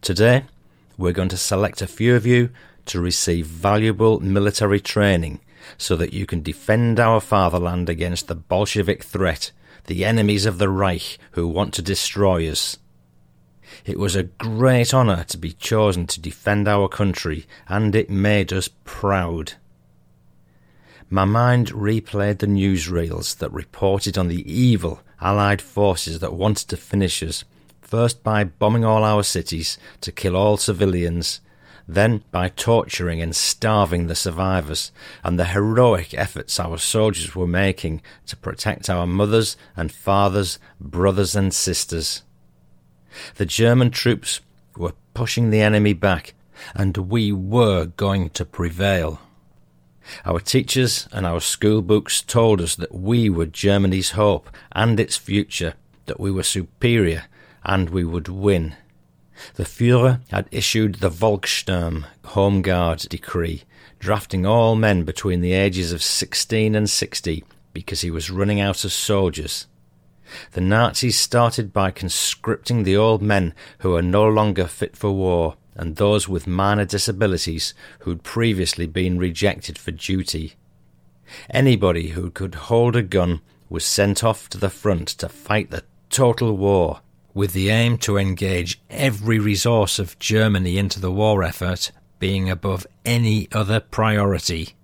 Today, 0.00 0.44
we're 0.96 1.12
going 1.12 1.28
to 1.28 1.36
select 1.36 1.82
a 1.82 1.86
few 1.86 2.14
of 2.14 2.26
you 2.26 2.50
to 2.86 3.00
receive 3.00 3.46
valuable 3.46 4.20
military 4.20 4.80
training 4.80 5.40
so 5.76 5.96
that 5.96 6.12
you 6.12 6.26
can 6.26 6.42
defend 6.42 6.98
our 6.98 7.20
fatherland 7.20 7.88
against 7.88 8.28
the 8.28 8.34
Bolshevik 8.34 9.04
threat, 9.04 9.52
the 9.86 10.04
enemies 10.04 10.46
of 10.46 10.58
the 10.58 10.68
Reich 10.68 11.18
who 11.32 11.46
want 11.46 11.74
to 11.74 11.82
destroy 11.82 12.48
us. 12.50 12.78
It 13.84 13.98
was 13.98 14.16
a 14.16 14.24
great 14.24 14.92
honour 14.92 15.24
to 15.24 15.38
be 15.38 15.52
chosen 15.52 16.06
to 16.08 16.20
defend 16.20 16.68
our 16.68 16.88
country, 16.88 17.46
and 17.68 17.94
it 17.94 18.10
made 18.10 18.52
us 18.52 18.68
proud. 18.84 19.54
My 21.10 21.24
mind 21.24 21.68
replayed 21.72 22.38
the 22.38 22.46
newsreels 22.46 23.38
that 23.38 23.52
reported 23.52 24.18
on 24.18 24.28
the 24.28 24.50
evil 24.50 25.00
Allied 25.20 25.60
forces 25.60 26.20
that 26.20 26.34
wanted 26.34 26.68
to 26.68 26.76
finish 26.76 27.22
us, 27.22 27.44
first 27.80 28.22
by 28.22 28.44
bombing 28.44 28.84
all 28.84 29.02
our 29.02 29.24
cities 29.24 29.78
to 30.00 30.12
kill 30.12 30.36
all 30.36 30.56
civilians, 30.56 31.40
then 31.88 32.22
by 32.30 32.50
torturing 32.50 33.20
and 33.20 33.34
starving 33.34 34.06
the 34.06 34.14
survivors, 34.14 34.92
and 35.24 35.38
the 35.38 35.46
heroic 35.46 36.12
efforts 36.14 36.60
our 36.60 36.78
soldiers 36.78 37.34
were 37.34 37.46
making 37.46 38.02
to 38.26 38.36
protect 38.36 38.90
our 38.90 39.06
mothers 39.06 39.56
and 39.74 39.90
fathers, 39.90 40.58
brothers 40.78 41.34
and 41.34 41.52
sisters. 41.52 42.22
The 43.36 43.46
German 43.46 43.90
troops 43.90 44.40
were 44.76 44.94
pushing 45.14 45.50
the 45.50 45.60
enemy 45.60 45.92
back, 45.92 46.34
and 46.74 46.96
we 46.96 47.32
were 47.32 47.86
going 47.86 48.30
to 48.30 48.44
prevail. 48.44 49.20
Our 50.24 50.40
teachers 50.40 51.08
and 51.12 51.26
our 51.26 51.40
school 51.40 51.82
books 51.82 52.22
told 52.22 52.60
us 52.60 52.74
that 52.76 52.94
we 52.94 53.28
were 53.28 53.46
Germany's 53.46 54.12
hope 54.12 54.48
and 54.72 54.98
its 54.98 55.16
future, 55.16 55.74
that 56.06 56.20
we 56.20 56.30
were 56.30 56.42
superior 56.42 57.24
and 57.64 57.90
we 57.90 58.04
would 58.04 58.28
win. 58.28 58.74
The 59.54 59.64
Führer 59.64 60.20
had 60.30 60.48
issued 60.50 60.96
the 60.96 61.10
Volkssturm 61.10 62.04
Home 62.26 62.62
Guard 62.62 63.00
decree, 63.10 63.64
drafting 63.98 64.46
all 64.46 64.74
men 64.74 65.04
between 65.04 65.40
the 65.40 65.52
ages 65.52 65.92
of 65.92 66.02
16 66.02 66.74
and 66.74 66.88
60 66.88 67.44
because 67.72 68.00
he 68.00 68.10
was 68.10 68.30
running 68.30 68.60
out 68.60 68.84
of 68.84 68.92
soldiers. 68.92 69.66
The 70.52 70.60
Nazis 70.60 71.18
started 71.18 71.72
by 71.72 71.90
conscripting 71.90 72.82
the 72.82 72.96
old 72.96 73.22
men 73.22 73.54
who 73.78 73.90
were 73.90 74.02
no 74.02 74.28
longer 74.28 74.66
fit 74.66 74.96
for 74.96 75.12
war 75.12 75.56
and 75.74 75.96
those 75.96 76.28
with 76.28 76.46
minor 76.46 76.84
disabilities 76.84 77.72
who'd 78.00 78.24
previously 78.24 78.86
been 78.86 79.18
rejected 79.18 79.78
for 79.78 79.92
duty. 79.92 80.54
Anybody 81.50 82.08
who 82.08 82.30
could 82.30 82.54
hold 82.54 82.96
a 82.96 83.02
gun 83.02 83.40
was 83.68 83.84
sent 83.84 84.24
off 84.24 84.48
to 84.48 84.58
the 84.58 84.70
front 84.70 85.08
to 85.08 85.28
fight 85.28 85.70
the 85.70 85.84
total 86.10 86.56
war, 86.56 87.00
with 87.32 87.52
the 87.52 87.68
aim 87.68 87.98
to 87.98 88.16
engage 88.16 88.80
every 88.90 89.38
resource 89.38 89.98
of 89.98 90.18
Germany 90.18 90.78
into 90.78 90.98
the 90.98 91.12
war 91.12 91.44
effort 91.44 91.92
being 92.18 92.50
above 92.50 92.86
any 93.04 93.48
other 93.52 93.78
priority. 93.78 94.74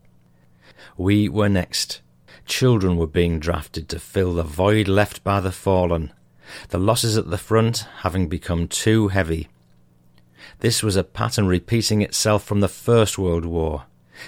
We 0.97 1.28
were 1.28 1.49
next. 1.49 2.01
Children 2.47 2.97
were 2.97 3.07
being 3.07 3.38
drafted 3.38 3.88
to 3.88 3.99
fill 3.99 4.34
the 4.34 4.42
void 4.42 4.88
left 4.88 5.24
by 5.24 5.40
the 5.40 5.53
fallen, 5.53 6.12
the 6.68 6.78
losses 6.78 7.16
at 7.16 7.30
the 7.30 7.38
front 7.38 7.86
having 8.03 8.28
become 8.28 8.68
too 8.68 9.09
heavy 9.09 9.49
this 10.61 10.82
was 10.82 10.97
a 10.97 11.05
pattern 11.05 11.47
repeating 11.47 12.03
itself 12.03 12.45
from 12.45 12.61
the 12.61 12.68
First 12.68 13.18
World 13.18 13.45
War. 13.45 13.84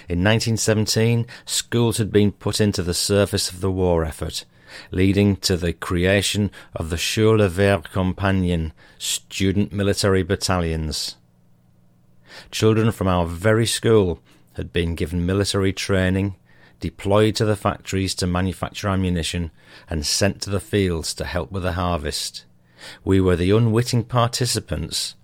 In 0.09 0.23
1917, 0.23 1.25
schools 1.45 1.97
had 1.97 2.11
been 2.11 2.31
put 2.31 2.59
into 2.59 2.83
the 2.83 2.93
service 2.93 3.49
of 3.49 3.61
the 3.61 3.71
war 3.71 4.03
effort, 4.03 4.45
leading 4.91 5.37
to 5.37 5.55
the 5.57 5.73
creation 5.73 6.51
of 6.75 6.89
the 6.89 6.97
Schule 6.97 7.39
Wehrkompagnen, 7.39 8.71
student 8.97 9.71
military 9.71 10.23
battalions. 10.23 11.15
Children 12.51 12.91
from 12.91 13.07
our 13.07 13.25
very 13.25 13.65
school 13.65 14.19
had 14.53 14.73
been 14.73 14.95
given 14.95 15.25
military 15.25 15.71
training, 15.71 16.35
deployed 16.79 17.35
to 17.35 17.45
the 17.45 17.55
factories 17.55 18.13
to 18.15 18.27
manufacture 18.27 18.87
ammunition, 18.87 19.51
and 19.89 20.05
sent 20.05 20.41
to 20.41 20.49
the 20.49 20.59
fields 20.59 21.13
to 21.15 21.25
help 21.25 21.51
with 21.51 21.63
the 21.63 21.73
harvest. 21.73 22.45
We 23.03 23.19
were 23.19 23.35
the 23.35 23.51
unwitting 23.51 24.03
participants 24.03 25.15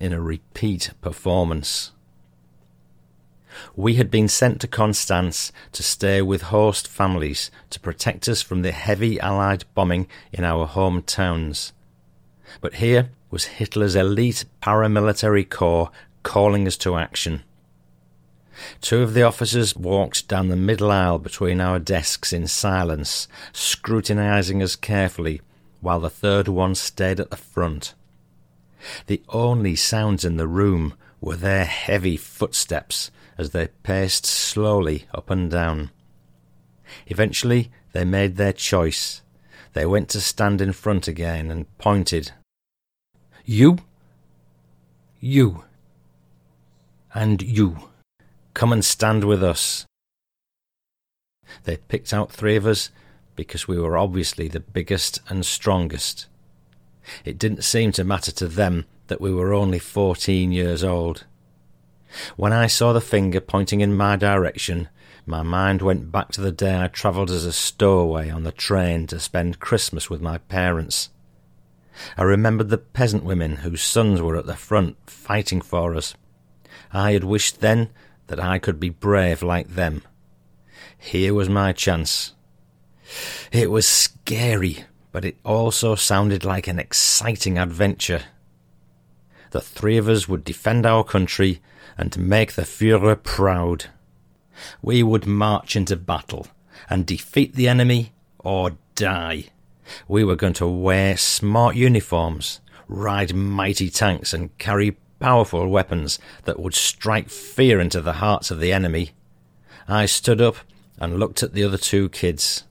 in 0.00 0.12
a 0.12 0.20
repeat 0.20 0.90
performance. 1.00 1.92
We 3.76 3.94
had 3.94 4.10
been 4.10 4.28
sent 4.28 4.60
to 4.60 4.66
Constance 4.66 5.52
to 5.72 5.82
stay 5.82 6.20
with 6.22 6.42
host 6.42 6.88
families 6.88 7.50
to 7.70 7.78
protect 7.78 8.28
us 8.28 8.42
from 8.42 8.62
the 8.62 8.72
heavy 8.72 9.20
Allied 9.20 9.64
bombing 9.74 10.08
in 10.32 10.44
our 10.44 10.66
hometowns. 10.66 11.72
But 12.60 12.74
here 12.74 13.10
was 13.30 13.44
Hitler's 13.44 13.94
elite 13.94 14.44
paramilitary 14.62 15.48
corps 15.48 15.90
calling 16.22 16.66
us 16.66 16.76
to 16.78 16.96
action. 16.96 17.42
Two 18.80 19.02
of 19.02 19.14
the 19.14 19.22
officers 19.22 19.76
walked 19.76 20.28
down 20.28 20.48
the 20.48 20.56
middle 20.56 20.90
aisle 20.90 21.18
between 21.18 21.60
our 21.60 21.78
desks 21.78 22.32
in 22.32 22.46
silence, 22.46 23.28
scrutinizing 23.52 24.62
us 24.62 24.76
carefully, 24.76 25.40
while 25.80 26.00
the 26.00 26.10
third 26.10 26.48
one 26.48 26.74
stayed 26.74 27.20
at 27.20 27.30
the 27.30 27.36
front. 27.36 27.94
The 29.06 29.22
only 29.28 29.76
sounds 29.76 30.24
in 30.24 30.36
the 30.36 30.48
room 30.48 30.94
were 31.20 31.36
their 31.36 31.64
heavy 31.64 32.16
footsteps 32.16 33.10
as 33.38 33.50
they 33.50 33.68
paced 33.82 34.26
slowly 34.26 35.06
up 35.14 35.30
and 35.30 35.50
down. 35.50 35.90
Eventually, 37.06 37.70
they 37.92 38.04
made 38.04 38.36
their 38.36 38.52
choice. 38.52 39.22
They 39.72 39.86
went 39.86 40.08
to 40.10 40.20
stand 40.20 40.60
in 40.60 40.72
front 40.72 41.08
again 41.08 41.50
and 41.50 41.78
pointed. 41.78 42.32
You, 43.44 43.78
you, 45.20 45.64
and 47.14 47.42
you, 47.42 47.88
come 48.54 48.72
and 48.72 48.84
stand 48.84 49.24
with 49.24 49.42
us. 49.42 49.84
They 51.64 51.76
picked 51.76 52.14
out 52.14 52.32
three 52.32 52.56
of 52.56 52.66
us 52.66 52.90
because 53.36 53.68
we 53.68 53.78
were 53.78 53.98
obviously 53.98 54.48
the 54.48 54.60
biggest 54.60 55.20
and 55.28 55.44
strongest. 55.44 56.26
It 57.24 57.38
didn't 57.38 57.64
seem 57.64 57.92
to 57.92 58.04
matter 58.04 58.32
to 58.32 58.48
them 58.48 58.86
that 59.08 59.20
we 59.20 59.32
were 59.32 59.52
only 59.52 59.78
fourteen 59.78 60.52
years 60.52 60.82
old. 60.82 61.24
When 62.36 62.52
I 62.52 62.68
saw 62.68 62.92
the 62.92 63.00
finger 63.00 63.40
pointing 63.40 63.80
in 63.80 63.96
my 63.96 64.16
direction, 64.16 64.88
my 65.26 65.42
mind 65.42 65.82
went 65.82 66.12
back 66.12 66.30
to 66.32 66.40
the 66.40 66.52
day 66.52 66.80
I 66.80 66.86
travelled 66.86 67.30
as 67.30 67.44
a 67.44 67.52
stowaway 67.52 68.30
on 68.30 68.44
the 68.44 68.52
train 68.52 69.06
to 69.08 69.18
spend 69.18 69.58
Christmas 69.58 70.08
with 70.08 70.20
my 70.20 70.38
parents. 70.38 71.10
I 72.16 72.22
remembered 72.22 72.70
the 72.70 72.78
peasant 72.78 73.24
women 73.24 73.56
whose 73.56 73.82
sons 73.82 74.20
were 74.20 74.36
at 74.36 74.46
the 74.46 74.56
front 74.56 74.96
fighting 75.06 75.60
for 75.60 75.94
us. 75.94 76.14
I 76.92 77.12
had 77.12 77.24
wished 77.24 77.60
then 77.60 77.90
that 78.26 78.40
I 78.40 78.58
could 78.58 78.80
be 78.80 78.90
brave 78.90 79.42
like 79.42 79.74
them. 79.74 80.02
here 80.98 81.34
was 81.34 81.48
my 81.48 81.72
chance. 81.72 82.32
It 83.52 83.70
was 83.70 83.86
scary, 83.86 84.84
but 85.12 85.24
it 85.24 85.36
also 85.44 85.94
sounded 85.94 86.44
like 86.44 86.66
an 86.66 86.78
exciting 86.78 87.58
adventure. 87.58 88.22
The 89.50 89.60
three 89.60 89.98
of 89.98 90.08
us 90.08 90.28
would 90.28 90.44
defend 90.44 90.86
our 90.86 91.04
country 91.04 91.60
and 91.96 92.18
make 92.18 92.54
the 92.54 92.62
Fuhrer 92.62 93.22
proud. 93.22 93.86
We 94.82 95.02
would 95.02 95.26
march 95.26 95.76
into 95.76 95.96
battle 95.96 96.48
and 96.90 97.06
defeat 97.06 97.54
the 97.54 97.68
enemy 97.68 98.12
or 98.38 98.76
die. 98.94 99.46
We 100.08 100.24
were 100.24 100.36
going 100.36 100.54
to 100.54 100.66
wear 100.66 101.16
smart 101.16 101.76
uniforms, 101.76 102.60
ride 102.88 103.34
mighty 103.34 103.90
tanks, 103.90 104.32
and 104.32 104.56
carry 104.58 104.96
powerful 105.24 105.66
weapons 105.66 106.18
that 106.44 106.60
would 106.60 106.74
strike 106.74 107.30
fear 107.30 107.80
into 107.80 108.02
the 108.02 108.20
hearts 108.24 108.50
of 108.50 108.60
the 108.60 108.74
enemy. 108.74 109.12
I 109.88 110.04
stood 110.04 110.38
up 110.38 110.56
and 110.98 111.18
looked 111.18 111.42
at 111.42 111.54
the 111.54 111.64
other 111.64 111.78
two 111.78 112.10
kids. 112.10 112.64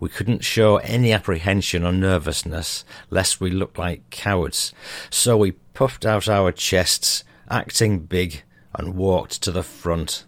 We 0.00 0.08
couldn't 0.08 0.42
show 0.42 0.78
any 0.78 1.12
apprehension 1.12 1.84
or 1.84 1.92
nervousness, 1.92 2.84
lest 3.10 3.40
we 3.40 3.52
looked 3.52 3.78
like 3.78 4.10
cowards, 4.10 4.74
so 5.08 5.36
we 5.36 5.52
puffed 5.72 6.04
out 6.04 6.28
our 6.28 6.50
chests, 6.50 7.22
acting 7.48 8.00
big, 8.00 8.42
and 8.74 8.96
walked 8.96 9.40
to 9.42 9.52
the 9.52 9.62
front. 9.62 10.24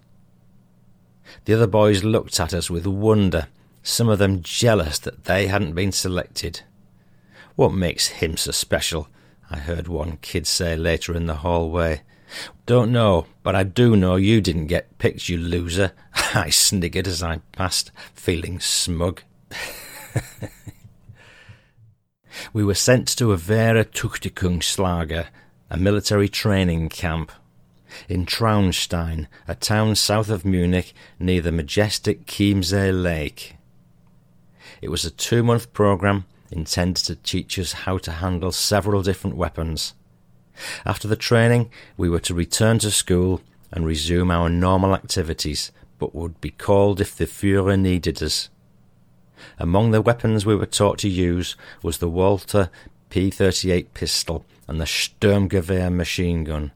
The 1.46 1.54
other 1.54 1.66
boys 1.66 2.04
looked 2.04 2.38
at 2.38 2.54
us 2.54 2.70
with 2.70 2.86
wonder, 2.86 3.48
some 3.82 4.08
of 4.08 4.20
them 4.20 4.40
jealous 4.40 5.00
that 5.00 5.24
they 5.24 5.48
hadn't 5.48 5.74
been 5.74 5.90
selected. 5.90 6.60
What 7.56 7.74
makes 7.74 8.06
him 8.06 8.36
so 8.36 8.52
special? 8.52 9.08
I 9.54 9.58
heard 9.58 9.86
one 9.86 10.16
kid 10.16 10.48
say 10.48 10.74
later 10.74 11.14
in 11.14 11.26
the 11.26 11.36
hallway. 11.36 12.02
Don't 12.66 12.90
know, 12.90 13.26
but 13.44 13.54
I 13.54 13.62
do 13.62 13.94
know 13.94 14.16
you 14.16 14.40
didn't 14.40 14.66
get 14.66 14.98
picked, 14.98 15.28
you 15.28 15.38
loser. 15.38 15.92
I 16.34 16.48
sniggered 16.48 17.06
as 17.06 17.22
I 17.22 17.36
passed, 17.52 17.92
feeling 18.14 18.58
smug. 18.58 19.22
we 22.52 22.64
were 22.64 22.74
sent 22.74 23.06
to 23.16 23.32
a 23.32 23.36
Wehrertüchtigungslager, 23.36 25.26
a 25.70 25.76
military 25.76 26.28
training 26.28 26.88
camp, 26.88 27.30
in 28.08 28.26
Traunstein, 28.26 29.28
a 29.46 29.54
town 29.54 29.94
south 29.94 30.30
of 30.30 30.44
Munich 30.44 30.92
near 31.20 31.40
the 31.40 31.52
majestic 31.52 32.26
Chiemsee 32.26 32.90
Lake. 32.90 33.54
It 34.82 34.88
was 34.88 35.04
a 35.04 35.12
two 35.12 35.44
month 35.44 35.72
program 35.72 36.24
intended 36.54 37.04
to 37.04 37.16
teach 37.16 37.58
us 37.58 37.72
how 37.72 37.98
to 37.98 38.12
handle 38.12 38.52
several 38.52 39.02
different 39.02 39.36
weapons. 39.36 39.94
After 40.84 41.08
the 41.08 41.16
training, 41.16 41.70
we 41.96 42.08
were 42.08 42.20
to 42.20 42.34
return 42.34 42.78
to 42.80 42.90
school 42.90 43.40
and 43.72 43.84
resume 43.84 44.30
our 44.30 44.48
normal 44.48 44.94
activities, 44.94 45.72
but 45.98 46.14
would 46.14 46.40
be 46.40 46.50
called 46.50 47.00
if 47.00 47.16
the 47.16 47.26
Fuhrer 47.26 47.78
needed 47.78 48.22
us. 48.22 48.48
Among 49.58 49.90
the 49.90 50.02
weapons 50.02 50.46
we 50.46 50.54
were 50.54 50.66
taught 50.66 50.98
to 50.98 51.08
use 51.08 51.56
was 51.82 51.98
the 51.98 52.08
Walther 52.08 52.70
P38 53.10 53.88
pistol 53.94 54.44
and 54.68 54.80
the 54.80 54.84
Sturmgewehr 54.84 55.92
machine 55.92 56.44
gun. 56.44 56.72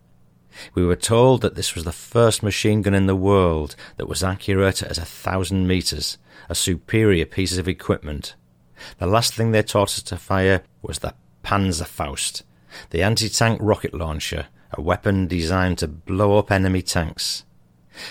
We 0.74 0.84
were 0.84 0.96
told 0.96 1.42
that 1.42 1.54
this 1.54 1.74
was 1.74 1.84
the 1.84 1.92
first 1.92 2.42
machine 2.42 2.82
gun 2.82 2.94
in 2.94 3.06
the 3.06 3.16
world 3.16 3.76
that 3.96 4.08
was 4.08 4.24
accurate 4.24 4.82
at 4.82 4.98
a 4.98 5.04
thousand 5.04 5.68
metres, 5.68 6.18
a 6.48 6.54
superior 6.54 7.26
piece 7.26 7.56
of 7.58 7.68
equipment. 7.68 8.34
The 8.98 9.06
last 9.06 9.34
thing 9.34 9.50
they 9.50 9.62
taught 9.62 9.90
us 9.90 10.02
to 10.02 10.16
fire 10.16 10.62
was 10.82 11.00
the 11.00 11.14
Panzerfaust, 11.42 12.42
the 12.90 13.02
anti 13.02 13.28
tank 13.28 13.58
rocket 13.62 13.94
launcher, 13.94 14.46
a 14.72 14.80
weapon 14.80 15.26
designed 15.26 15.78
to 15.78 15.88
blow 15.88 16.38
up 16.38 16.50
enemy 16.50 16.82
tanks. 16.82 17.44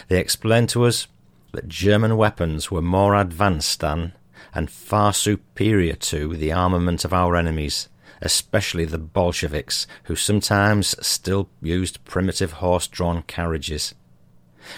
They 0.07 0.19
explained 0.19 0.69
to 0.69 0.85
us 0.85 1.07
that 1.53 1.67
German 1.67 2.17
weapons 2.17 2.71
were 2.71 2.81
more 2.81 3.15
advanced 3.15 3.79
than, 3.79 4.13
and 4.53 4.69
far 4.69 5.13
superior 5.13 5.93
to, 5.93 6.35
the 6.35 6.51
armament 6.51 7.05
of 7.05 7.13
our 7.13 7.35
enemies, 7.35 7.89
especially 8.21 8.85
the 8.85 8.97
Bolsheviks, 8.97 9.87
who 10.03 10.15
sometimes 10.15 10.95
still 11.05 11.49
used 11.61 12.03
primitive 12.05 12.53
horse 12.53 12.87
drawn 12.87 13.21
carriages. 13.23 13.93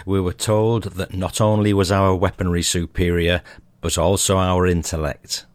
We 0.05 0.21
were 0.21 0.33
told 0.33 0.83
that 0.83 1.13
not 1.13 1.41
only 1.41 1.73
was 1.73 1.91
our 1.91 2.13
weaponry 2.13 2.61
superior, 2.61 3.41
but 3.81 3.97
also 3.97 4.37
our 4.37 4.67
intellect. 4.67 5.45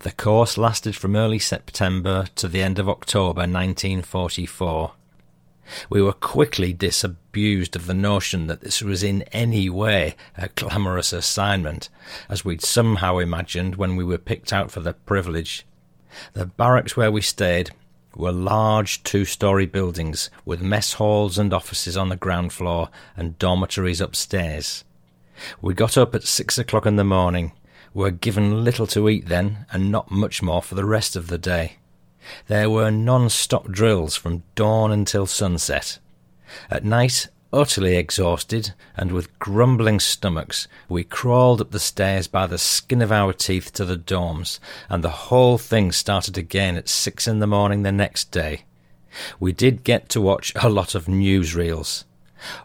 The 0.00 0.12
course 0.12 0.58
lasted 0.58 0.96
from 0.96 1.16
early 1.16 1.38
September 1.38 2.26
to 2.36 2.48
the 2.48 2.62
end 2.62 2.78
of 2.78 2.88
October 2.88 3.40
1944. 3.40 4.92
We 5.90 6.00
were 6.00 6.12
quickly 6.12 6.72
disabused 6.72 7.74
of 7.76 7.86
the 7.86 7.94
notion 7.94 8.46
that 8.46 8.60
this 8.60 8.82
was 8.82 9.02
in 9.02 9.22
any 9.32 9.68
way 9.68 10.14
a 10.36 10.48
glamorous 10.48 11.12
assignment, 11.12 11.88
as 12.28 12.44
we'd 12.44 12.62
somehow 12.62 13.18
imagined 13.18 13.76
when 13.76 13.96
we 13.96 14.04
were 14.04 14.18
picked 14.18 14.52
out 14.52 14.70
for 14.70 14.80
the 14.80 14.92
privilege. 14.92 15.66
The 16.34 16.46
barracks 16.46 16.96
where 16.96 17.10
we 17.10 17.20
stayed 17.20 17.70
were 18.14 18.32
large 18.32 19.02
two 19.02 19.24
story 19.24 19.66
buildings 19.66 20.30
with 20.44 20.62
mess 20.62 20.94
halls 20.94 21.36
and 21.36 21.52
offices 21.52 21.96
on 21.96 22.08
the 22.08 22.16
ground 22.16 22.52
floor 22.52 22.88
and 23.16 23.38
dormitories 23.38 24.00
upstairs. 24.00 24.84
We 25.60 25.74
got 25.74 25.98
up 25.98 26.14
at 26.14 26.24
six 26.24 26.56
o'clock 26.56 26.86
in 26.86 26.96
the 26.96 27.04
morning 27.04 27.52
were 27.96 28.10
given 28.10 28.62
little 28.62 28.86
to 28.86 29.08
eat 29.08 29.26
then, 29.26 29.64
and 29.72 29.90
not 29.90 30.10
much 30.10 30.42
more 30.42 30.60
for 30.60 30.74
the 30.74 30.84
rest 30.84 31.16
of 31.16 31.28
the 31.28 31.38
day. 31.38 31.78
There 32.46 32.68
were 32.68 32.90
non 32.90 33.30
stop 33.30 33.68
drills 33.68 34.14
from 34.14 34.42
dawn 34.54 34.92
until 34.92 35.24
sunset. 35.24 35.98
At 36.70 36.84
night, 36.84 37.28
utterly 37.54 37.96
exhausted 37.96 38.74
and 38.98 39.12
with 39.12 39.38
grumbling 39.38 39.98
stomachs, 39.98 40.68
we 40.90 41.04
crawled 41.04 41.62
up 41.62 41.70
the 41.70 41.80
stairs 41.80 42.26
by 42.26 42.46
the 42.46 42.58
skin 42.58 43.00
of 43.00 43.10
our 43.10 43.32
teeth 43.32 43.72
to 43.72 43.86
the 43.86 43.96
dorms, 43.96 44.58
and 44.90 45.02
the 45.02 45.30
whole 45.30 45.56
thing 45.56 45.90
started 45.90 46.36
again 46.36 46.76
at 46.76 46.90
six 46.90 47.26
in 47.26 47.38
the 47.38 47.46
morning 47.46 47.82
the 47.82 47.92
next 47.92 48.30
day. 48.30 48.64
We 49.40 49.52
did 49.52 49.84
get 49.84 50.10
to 50.10 50.20
watch 50.20 50.52
a 50.54 50.68
lot 50.68 50.94
of 50.94 51.06
newsreels. 51.06 52.04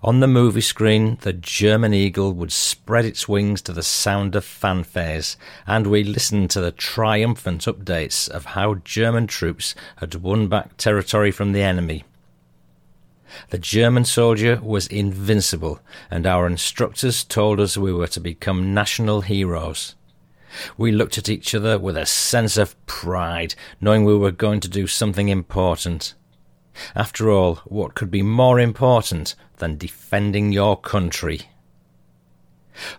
On 0.04 0.20
the 0.20 0.28
movie 0.28 0.62
screen, 0.62 1.18
the 1.22 1.34
German 1.34 1.94
eagle 1.94 2.34
would 2.34 2.52
spread 2.52 3.06
its 3.06 3.28
wings 3.28 3.62
to 3.64 3.74
the 3.74 3.84
sound 3.84 4.36
of 4.36 4.44
fanfares, 4.44 5.38
and 5.66 5.88
we 5.88 6.04
listened 6.04 6.50
to 6.52 6.62
the 6.62 6.72
triumphant 6.72 7.66
updates 7.66 8.30
of 8.30 8.46
how 8.46 8.76
German 8.84 9.28
troops 9.28 9.74
had 9.98 10.16
won 10.16 10.48
back 10.48 10.78
territory 10.78 11.32
from 11.32 11.54
the 11.54 11.62
enemy. 11.62 12.04
The 13.50 13.58
German 13.58 14.06
soldier 14.06 14.60
was 14.62 14.88
invincible, 14.88 15.80
and 16.10 16.28
our 16.28 16.46
instructors 16.48 17.24
told 17.24 17.60
us 17.60 17.78
we 17.78 17.94
were 17.94 18.08
to 18.08 18.20
become 18.20 18.74
national 18.74 19.22
heroes. 19.22 19.96
We 20.78 20.92
looked 20.92 21.18
at 21.18 21.30
each 21.30 21.56
other 21.56 21.80
with 21.80 21.96
a 21.96 22.06
sense 22.06 22.58
of 22.58 22.76
pride, 22.86 23.56
knowing 23.80 24.04
we 24.04 24.18
were 24.18 24.32
going 24.32 24.60
to 24.62 24.68
do 24.68 24.86
something 24.86 25.30
important. 25.30 26.14
After 26.96 27.30
all, 27.30 27.56
what 27.66 27.96
could 27.96 28.12
be 28.12 28.22
more 28.22 28.60
important 28.60 29.36
than 29.58 29.78
defending 29.78 30.52
your 30.52 30.80
country? 30.80 31.50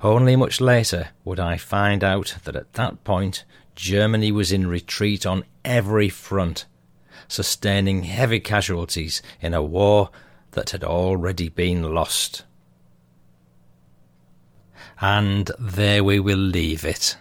Only 0.03 0.37
much 0.37 0.61
later 0.61 1.11
would 1.25 1.41
I 1.41 1.57
find 1.57 2.05
out 2.05 2.37
that 2.45 2.57
at 2.57 2.75
that 2.75 3.05
point 3.05 3.45
Germany 3.75 4.31
was 4.31 4.53
in 4.53 4.67
retreat 4.67 5.25
on 5.25 5.45
every 5.65 6.09
front, 6.09 6.67
sustaining 7.29 8.05
heavy 8.05 8.41
casualties 8.41 9.23
in 9.41 9.55
a 9.55 9.63
war 9.63 10.11
that 10.53 10.71
had 10.71 10.85
already 10.85 11.49
been 11.49 11.95
lost. 11.95 12.45
And 15.01 15.51
there 15.59 16.05
we 16.05 16.21
will 16.21 16.39
leave 16.39 16.85
it. 16.85 17.17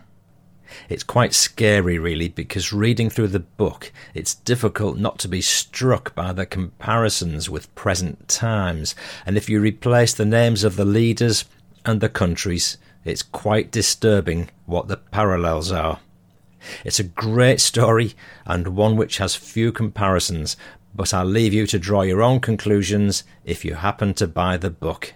It's 0.92 1.04
quite 1.04 1.34
scary, 1.34 1.98
really, 1.98 2.28
because 2.28 2.74
reading 2.74 3.10
through 3.10 3.30
the 3.30 3.40
book, 3.40 3.94
it's 4.14 4.36
difficult 4.36 4.98
not 4.98 5.20
to 5.20 5.30
be 5.30 5.40
struck 5.40 6.14
by 6.16 6.34
the 6.34 6.46
comparisons 6.46 7.50
with 7.50 7.74
present 7.76 8.28
times. 8.28 8.94
And 9.26 9.38
if 9.38 9.48
you 9.48 9.62
replace 9.62 10.14
the 10.14 10.26
names 10.26 10.66
of 10.66 10.76
the 10.76 10.84
leaders 10.84 11.46
and 11.86 12.02
the 12.02 12.10
countries, 12.10 12.78
it's 13.06 13.24
quite 13.24 13.72
disturbing 13.72 14.50
what 14.66 14.90
the 14.90 14.98
parallels 14.98 15.72
are. 15.72 16.02
It's 16.84 17.00
a 17.00 17.06
great 17.06 17.62
story 17.62 18.14
and 18.46 18.76
one 18.76 18.98
which 18.98 19.20
has 19.20 19.34
few 19.34 19.72
comparisons, 19.72 20.58
but 20.94 21.14
I'll 21.14 21.24
leave 21.24 21.54
you 21.54 21.68
to 21.68 21.80
draw 21.80 22.02
your 22.02 22.22
own 22.22 22.42
conclusions 22.42 23.24
if 23.46 23.64
you 23.64 23.76
happen 23.76 24.14
to 24.16 24.28
buy 24.28 24.58
the 24.58 24.70
book. 24.70 25.14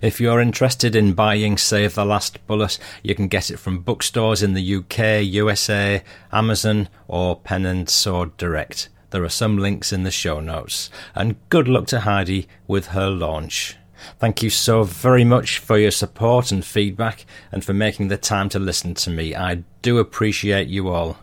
If 0.00 0.20
you're 0.20 0.40
interested 0.40 0.94
in 0.94 1.14
buying 1.14 1.58
Save 1.58 1.94
the 1.94 2.04
Last 2.04 2.44
Bullet, 2.46 2.78
you 3.02 3.14
can 3.14 3.28
get 3.28 3.50
it 3.50 3.58
from 3.58 3.80
bookstores 3.80 4.42
in 4.42 4.54
the 4.54 4.76
UK, 4.76 5.24
USA, 5.24 6.02
Amazon, 6.32 6.88
or 7.08 7.36
Pen 7.36 7.66
and 7.66 7.88
Sword 7.88 8.36
Direct. 8.36 8.88
There 9.10 9.24
are 9.24 9.28
some 9.28 9.58
links 9.58 9.92
in 9.92 10.02
the 10.02 10.10
show 10.10 10.40
notes. 10.40 10.90
And 11.14 11.36
good 11.48 11.68
luck 11.68 11.86
to 11.88 12.00
Heidi 12.00 12.48
with 12.66 12.88
her 12.88 13.08
launch. 13.08 13.76
Thank 14.18 14.42
you 14.42 14.50
so 14.50 14.82
very 14.84 15.24
much 15.24 15.58
for 15.58 15.78
your 15.78 15.90
support 15.90 16.52
and 16.52 16.64
feedback 16.64 17.24
and 17.50 17.64
for 17.64 17.72
making 17.72 18.08
the 18.08 18.16
time 18.16 18.48
to 18.50 18.58
listen 18.58 18.94
to 18.94 19.10
me. 19.10 19.34
I 19.34 19.64
do 19.82 19.98
appreciate 19.98 20.68
you 20.68 20.88
all. 20.88 21.18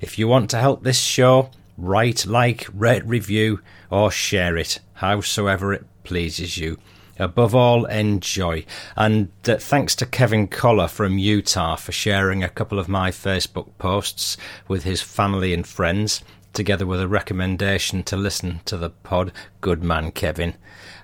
If 0.00 0.18
you 0.18 0.28
want 0.28 0.50
to 0.50 0.58
help 0.58 0.82
this 0.82 0.98
show, 0.98 1.50
write, 1.76 2.26
like, 2.26 2.66
rate, 2.72 3.04
review, 3.04 3.60
or 3.90 4.10
share 4.10 4.56
it, 4.56 4.80
howsoever 4.94 5.72
it 5.72 5.84
pleases 6.04 6.56
you. 6.56 6.78
Above 7.18 7.54
all, 7.54 7.84
enjoy. 7.86 8.64
And 8.96 9.30
uh, 9.48 9.56
thanks 9.56 9.94
to 9.96 10.06
Kevin 10.06 10.48
Collar 10.48 10.88
from 10.88 11.18
Utah 11.18 11.76
for 11.76 11.92
sharing 11.92 12.42
a 12.42 12.48
couple 12.48 12.78
of 12.78 12.88
my 12.88 13.10
Facebook 13.10 13.68
posts 13.78 14.36
with 14.68 14.84
his 14.84 15.00
family 15.00 15.54
and 15.54 15.66
friends, 15.66 16.22
together 16.52 16.86
with 16.86 17.00
a 17.00 17.08
recommendation 17.08 18.02
to 18.04 18.16
listen 18.16 18.60
to 18.64 18.76
the 18.76 18.90
pod. 18.90 19.32
Good 19.60 19.82
man, 19.82 20.10
Kevin. 20.12 20.54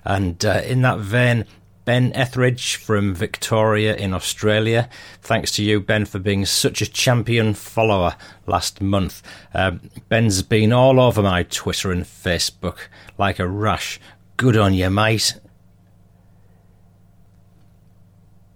And 0.05 0.45
uh, 0.45 0.63
in 0.65 0.83
that 0.83 0.99
vein, 0.99 1.45
Ben 1.85 2.13
Etheridge 2.15 2.77
from 2.77 3.15
Victoria 3.15 3.97
in 3.97 4.13
Australia. 4.13 4.89
Thanks 5.23 5.51
to 5.53 5.65
you, 5.65 5.81
Ben, 5.81 6.05
for 6.05 6.19
being 6.19 6.45
such 6.45 6.83
a 6.83 6.87
champion 6.87 7.55
follower 7.55 8.17
last 8.47 8.81
month. 8.81 9.23
Uh, 9.55 9.73
Ben's 10.09 10.43
been 10.43 10.73
all 10.73 11.01
over 11.01 11.23
my 11.23 11.43
Twitter 11.43 11.91
and 11.91 12.05
Facebook 12.05 12.77
like 13.19 13.39
a 13.39 13.49
rash. 13.49 13.99
Good 14.37 14.57
on 14.57 14.75
you, 14.75 14.91
mate. 14.91 15.35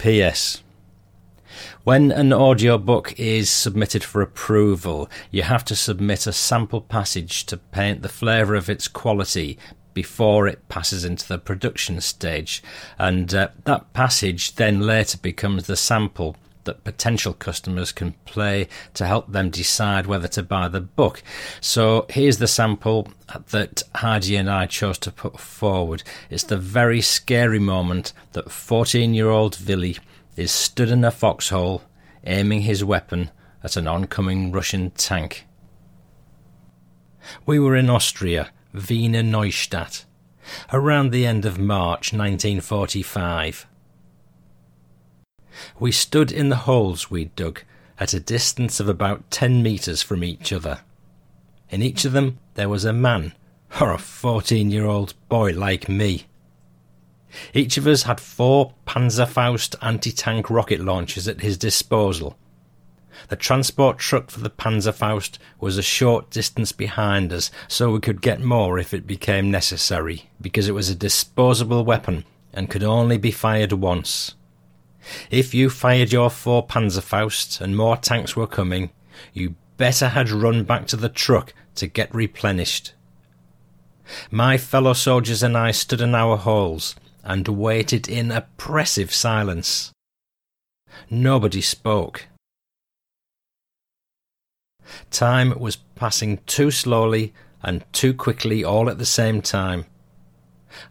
P.S. 0.05 0.63
When 1.85 2.13
an 2.13 2.31
audiobook 2.31 3.19
is 3.19 3.49
submitted 3.49 4.05
for 4.05 4.21
approval, 4.21 5.09
you 5.31 5.45
have 5.45 5.65
to 5.65 5.75
submit 5.75 6.27
a 6.27 6.33
sample 6.35 6.83
passage 6.83 7.47
to 7.47 7.57
paint 7.57 8.03
the 8.03 8.11
flavour 8.11 8.55
of 8.55 8.69
its 8.69 8.87
quality 8.87 9.59
before 9.95 10.47
it 10.47 10.69
passes 10.69 11.07
into 11.07 11.27
the 11.27 11.39
production 11.39 12.03
stage. 12.03 12.63
And 12.99 13.35
uh, 13.35 13.49
that 13.65 13.95
passage 13.95 14.57
then 14.57 14.81
later 14.81 15.17
becomes 15.17 15.67
the 15.67 15.75
sample 15.75 16.37
that 16.65 16.85
potential 16.85 17.33
customers 17.33 17.93
can 17.93 18.12
play 18.25 18.69
to 18.95 19.07
help 19.07 19.31
them 19.31 19.51
decide 19.51 20.07
whether 20.07 20.29
to 20.29 20.43
buy 20.43 20.69
the 20.69 20.81
book. 20.81 21.23
So 21.61 22.07
here's 22.09 22.39
the 22.39 22.49
sample 22.49 23.09
that 23.51 23.83
Heidi 23.95 24.37
and 24.37 24.51
I 24.51 24.67
chose 24.67 24.99
to 24.99 25.12
put 25.12 25.39
forward. 25.39 26.03
It's 26.31 26.45
the 26.45 26.57
very 26.57 27.01
scary 27.01 27.59
moment 27.59 28.12
that 28.33 28.51
14 28.51 29.15
year 29.15 29.31
old 29.31 29.59
Willy 29.67 29.99
is 30.37 30.51
stood 30.51 30.91
in 30.91 31.05
a 31.05 31.11
foxhole 31.11 31.83
aiming 32.27 32.62
his 32.62 32.85
weapon 32.85 33.31
at 33.62 33.77
an 33.77 33.87
oncoming 33.87 34.53
Russian 34.53 34.91
tank. 34.91 35.47
We 37.47 37.59
were 37.59 37.77
in 37.77 37.89
Austria 37.89 38.51
Wiener 38.75 39.23
Neustadt, 39.23 40.05
around 40.73 41.11
the 41.11 41.25
end 41.25 41.45
of 41.45 41.59
March 41.59 42.12
1945. 42.12 43.67
We 45.79 45.93
stood 45.93 46.33
in 46.33 46.49
the 46.49 46.65
holes 46.65 47.11
we'd 47.11 47.35
dug 47.37 47.63
at 47.99 48.15
a 48.15 48.21
distance 48.21 48.81
of 48.81 48.89
about 48.89 49.31
ten 49.31 49.63
metres 49.63 50.03
from 50.03 50.25
each 50.25 50.53
other. 50.53 50.81
In 51.71 51.83
each 51.83 52.05
of 52.05 52.13
them 52.13 52.39
there 52.55 52.69
was 52.69 52.85
a 52.85 52.93
man, 52.93 53.35
or 53.81 53.93
a 53.93 53.99
fourteen 53.99 54.71
year 54.71 54.87
old 54.87 55.15
boy 55.29 55.53
like 55.53 55.89
me. 55.89 56.25
Each 57.53 57.77
of 57.77 57.87
us 57.87 58.05
had 58.05 58.21
four 58.21 58.75
Panzerfaust 58.87 59.77
anti 59.83 60.13
tank 60.13 60.51
rocket 60.51 60.81
launchers 60.81 61.29
at 61.29 61.41
his 61.41 61.59
disposal, 61.59 62.37
the 63.29 63.37
transport 63.37 63.99
truck 63.99 64.31
for 64.31 64.41
the 64.41 64.51
Panzerfaust 64.51 65.39
was 65.61 65.79
a 65.79 65.83
short 65.83 66.31
distance 66.31 66.73
behind 66.73 67.33
us, 67.33 67.51
so 67.69 67.93
we 67.93 68.01
could 68.01 68.21
get 68.21 68.41
more 68.41 68.79
if 68.79 68.93
it 68.93 69.07
became 69.07 69.51
necessary, 69.51 70.31
because 70.41 70.69
it 70.69 70.75
was 70.75 70.91
a 70.91 70.95
disposable 70.95 71.85
weapon 71.85 72.25
and 72.53 72.71
could 72.71 72.83
only 72.83 73.17
be 73.17 73.31
fired 73.31 73.73
once. 73.73 74.35
If 75.31 75.55
you 75.55 75.71
fired 75.71 76.13
your 76.13 76.31
four 76.31 76.67
Panzerfaust 76.67 77.61
and 77.61 77.77
more 77.77 77.97
tanks 77.97 78.37
were 78.37 78.47
coming, 78.47 78.91
you 79.33 79.55
better 79.77 80.09
had 80.09 80.31
run 80.31 80.65
back 80.65 80.87
to 80.89 80.97
the 80.97 81.09
truck 81.09 81.53
to 81.77 81.87
get 81.87 82.15
replenished. 82.15 82.93
My 84.31 84.59
fellow 84.59 84.93
soldiers 84.93 85.43
and 85.43 85.57
I 85.57 85.71
stood 85.71 86.01
in 86.01 86.15
our 86.15 86.37
holes 86.37 86.95
and 87.23 87.49
waited 87.49 88.09
in 88.09 88.31
oppressive 88.31 89.13
silence. 89.13 89.93
Nobody 91.11 91.61
spoke. 91.61 92.27
Time 95.11 95.59
was 95.59 95.77
passing 95.95 96.39
too 96.47 96.71
slowly 96.71 97.33
and 97.63 97.85
too 97.93 98.13
quickly 98.13 98.63
all 98.63 98.91
at 98.91 98.99
the 98.99 99.07
same 99.07 99.41
time. 99.41 99.87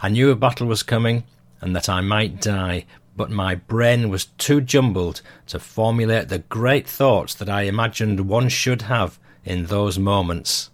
I 0.02 0.10
knew 0.10 0.32
a 0.32 0.36
battle 0.36 0.68
was 0.68 0.82
coming 0.82 1.24
and 1.62 1.76
that 1.76 1.88
I 1.88 2.02
might 2.02 2.42
die, 2.42 2.86
but 3.16 3.30
my 3.30 3.56
brain 3.56 4.10
was 4.10 4.26
too 4.38 4.62
jumbled 4.62 5.22
to 5.48 5.60
formulate 5.60 6.30
the 6.30 6.40
great 6.40 6.88
thoughts 6.88 7.34
that 7.36 7.50
I 7.50 7.64
imagined 7.64 8.22
one 8.22 8.50
should 8.50 8.84
have 8.84 9.20
in 9.46 9.68
those 9.68 10.00
moments. 10.00 10.72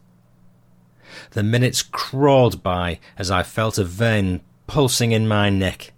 The 1.32 1.44
minutes 1.44 1.82
crawled 1.82 2.64
by 2.64 3.00
as 3.18 3.30
I 3.30 3.44
felt 3.44 3.78
a 3.78 3.84
vein 3.84 4.42
pulsing 4.68 5.12
in 5.12 5.28
my 5.28 5.50
neck. 5.50 5.94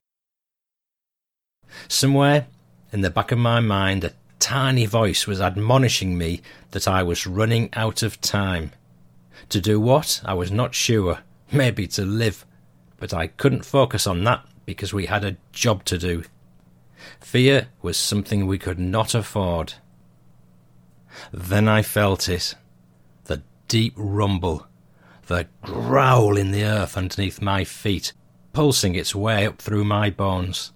Somewhere 1.87 2.47
in 2.91 3.01
the 3.01 3.09
back 3.09 3.31
of 3.31 3.37
my 3.37 3.59
mind 3.59 4.03
a 4.03 4.13
tiny 4.39 4.85
voice 4.85 5.27
was 5.27 5.39
admonishing 5.39 6.17
me 6.17 6.41
that 6.71 6.87
I 6.87 7.03
was 7.03 7.27
running 7.27 7.69
out 7.73 8.01
of 8.01 8.19
time. 8.21 8.71
To 9.49 9.61
do 9.61 9.79
what? 9.79 10.21
I 10.25 10.33
was 10.33 10.51
not 10.51 10.73
sure. 10.73 11.19
Maybe 11.51 11.87
to 11.87 12.03
live. 12.03 12.45
But 12.97 13.13
I 13.13 13.27
couldn't 13.27 13.65
focus 13.65 14.07
on 14.07 14.23
that 14.23 14.45
because 14.65 14.93
we 14.93 15.05
had 15.07 15.23
a 15.23 15.37
job 15.51 15.83
to 15.85 15.97
do. 15.97 16.23
Fear 17.19 17.69
was 17.81 17.97
something 17.97 18.45
we 18.45 18.57
could 18.57 18.79
not 18.79 19.15
afford. 19.15 19.73
Then 21.31 21.67
I 21.67 21.81
felt 21.81 22.29
it. 22.29 22.55
The 23.25 23.43
deep 23.67 23.93
rumble. 23.95 24.67
The 25.27 25.47
growl 25.61 26.37
in 26.37 26.51
the 26.51 26.63
earth 26.63 26.97
underneath 26.97 27.41
my 27.41 27.63
feet, 27.63 28.13
pulsing 28.53 28.95
its 28.95 29.15
way 29.15 29.45
up 29.45 29.61
through 29.61 29.85
my 29.85 30.09
bones. 30.09 30.71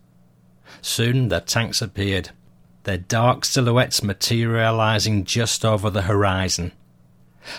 Soon 0.81 1.29
the 1.29 1.41
tanks 1.41 1.81
appeared, 1.81 2.31
their 2.83 2.97
dark 2.97 3.45
silhouettes 3.45 4.03
materializing 4.03 5.25
just 5.25 5.65
over 5.65 5.89
the 5.89 6.03
horizon. 6.03 6.71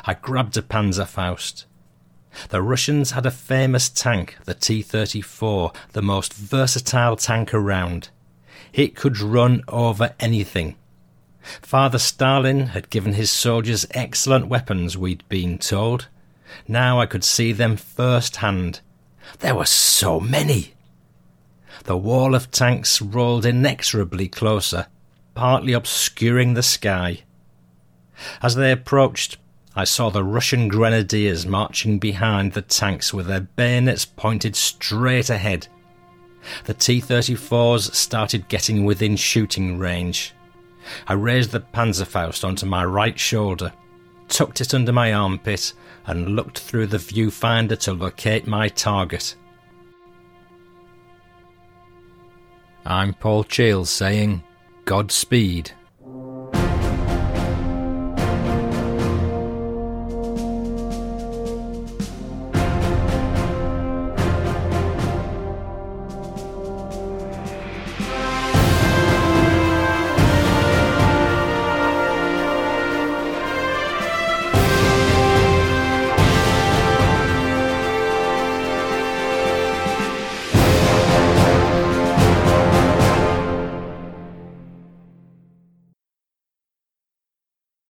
I 0.04 0.14
grabbed 0.14 0.56
a 0.56 0.62
Panzerfaust. 0.62 1.64
The 2.48 2.62
Russians 2.62 3.12
had 3.12 3.26
a 3.26 3.30
famous 3.30 3.88
tank, 3.88 4.36
the 4.44 4.54
T 4.54 4.82
34, 4.82 5.72
the 5.92 6.02
most 6.02 6.34
versatile 6.34 7.16
tank 7.16 7.52
around. 7.54 8.10
It 8.72 8.94
could 8.94 9.18
run 9.18 9.62
over 9.68 10.14
anything. 10.20 10.76
Father 11.62 11.98
Stalin 11.98 12.68
had 12.68 12.90
given 12.90 13.14
his 13.14 13.30
soldiers 13.30 13.86
excellent 13.92 14.48
weapons, 14.48 14.98
we'd 14.98 15.26
been 15.28 15.58
told. 15.58 16.08
Now 16.68 17.00
I 17.00 17.06
could 17.06 17.24
see 17.24 17.52
them 17.52 17.76
firsthand. 17.76 18.80
There 19.38 19.54
were 19.54 19.64
so 19.64 20.20
many. 20.20 20.74
The 21.84 21.96
wall 21.96 22.34
of 22.34 22.50
tanks 22.50 23.00
rolled 23.00 23.46
inexorably 23.46 24.28
closer, 24.28 24.86
partly 25.34 25.72
obscuring 25.72 26.54
the 26.54 26.62
sky. 26.62 27.22
As 28.42 28.54
they 28.54 28.72
approached, 28.72 29.38
I 29.78 29.84
saw 29.84 30.08
the 30.08 30.24
Russian 30.24 30.68
grenadiers 30.68 31.44
marching 31.44 31.98
behind 31.98 32.52
the 32.52 32.62
tanks 32.62 33.12
with 33.12 33.26
their 33.26 33.42
bayonets 33.42 34.06
pointed 34.06 34.56
straight 34.56 35.28
ahead. 35.28 35.68
The 36.64 36.72
T 36.72 36.98
34s 36.98 37.94
started 37.94 38.48
getting 38.48 38.86
within 38.86 39.16
shooting 39.16 39.78
range. 39.78 40.32
I 41.06 41.12
raised 41.12 41.50
the 41.50 41.60
Panzerfaust 41.60 42.42
onto 42.42 42.64
my 42.64 42.86
right 42.86 43.18
shoulder, 43.18 43.70
tucked 44.28 44.62
it 44.62 44.72
under 44.72 44.92
my 44.92 45.12
armpit, 45.12 45.74
and 46.06 46.36
looked 46.36 46.60
through 46.60 46.86
the 46.86 46.96
viewfinder 46.96 47.78
to 47.80 47.92
locate 47.92 48.46
my 48.46 48.68
target. 48.68 49.36
I'm 52.86 53.12
Paul 53.12 53.44
Cheall 53.44 53.84
saying, 53.84 54.42
Godspeed. 54.86 55.72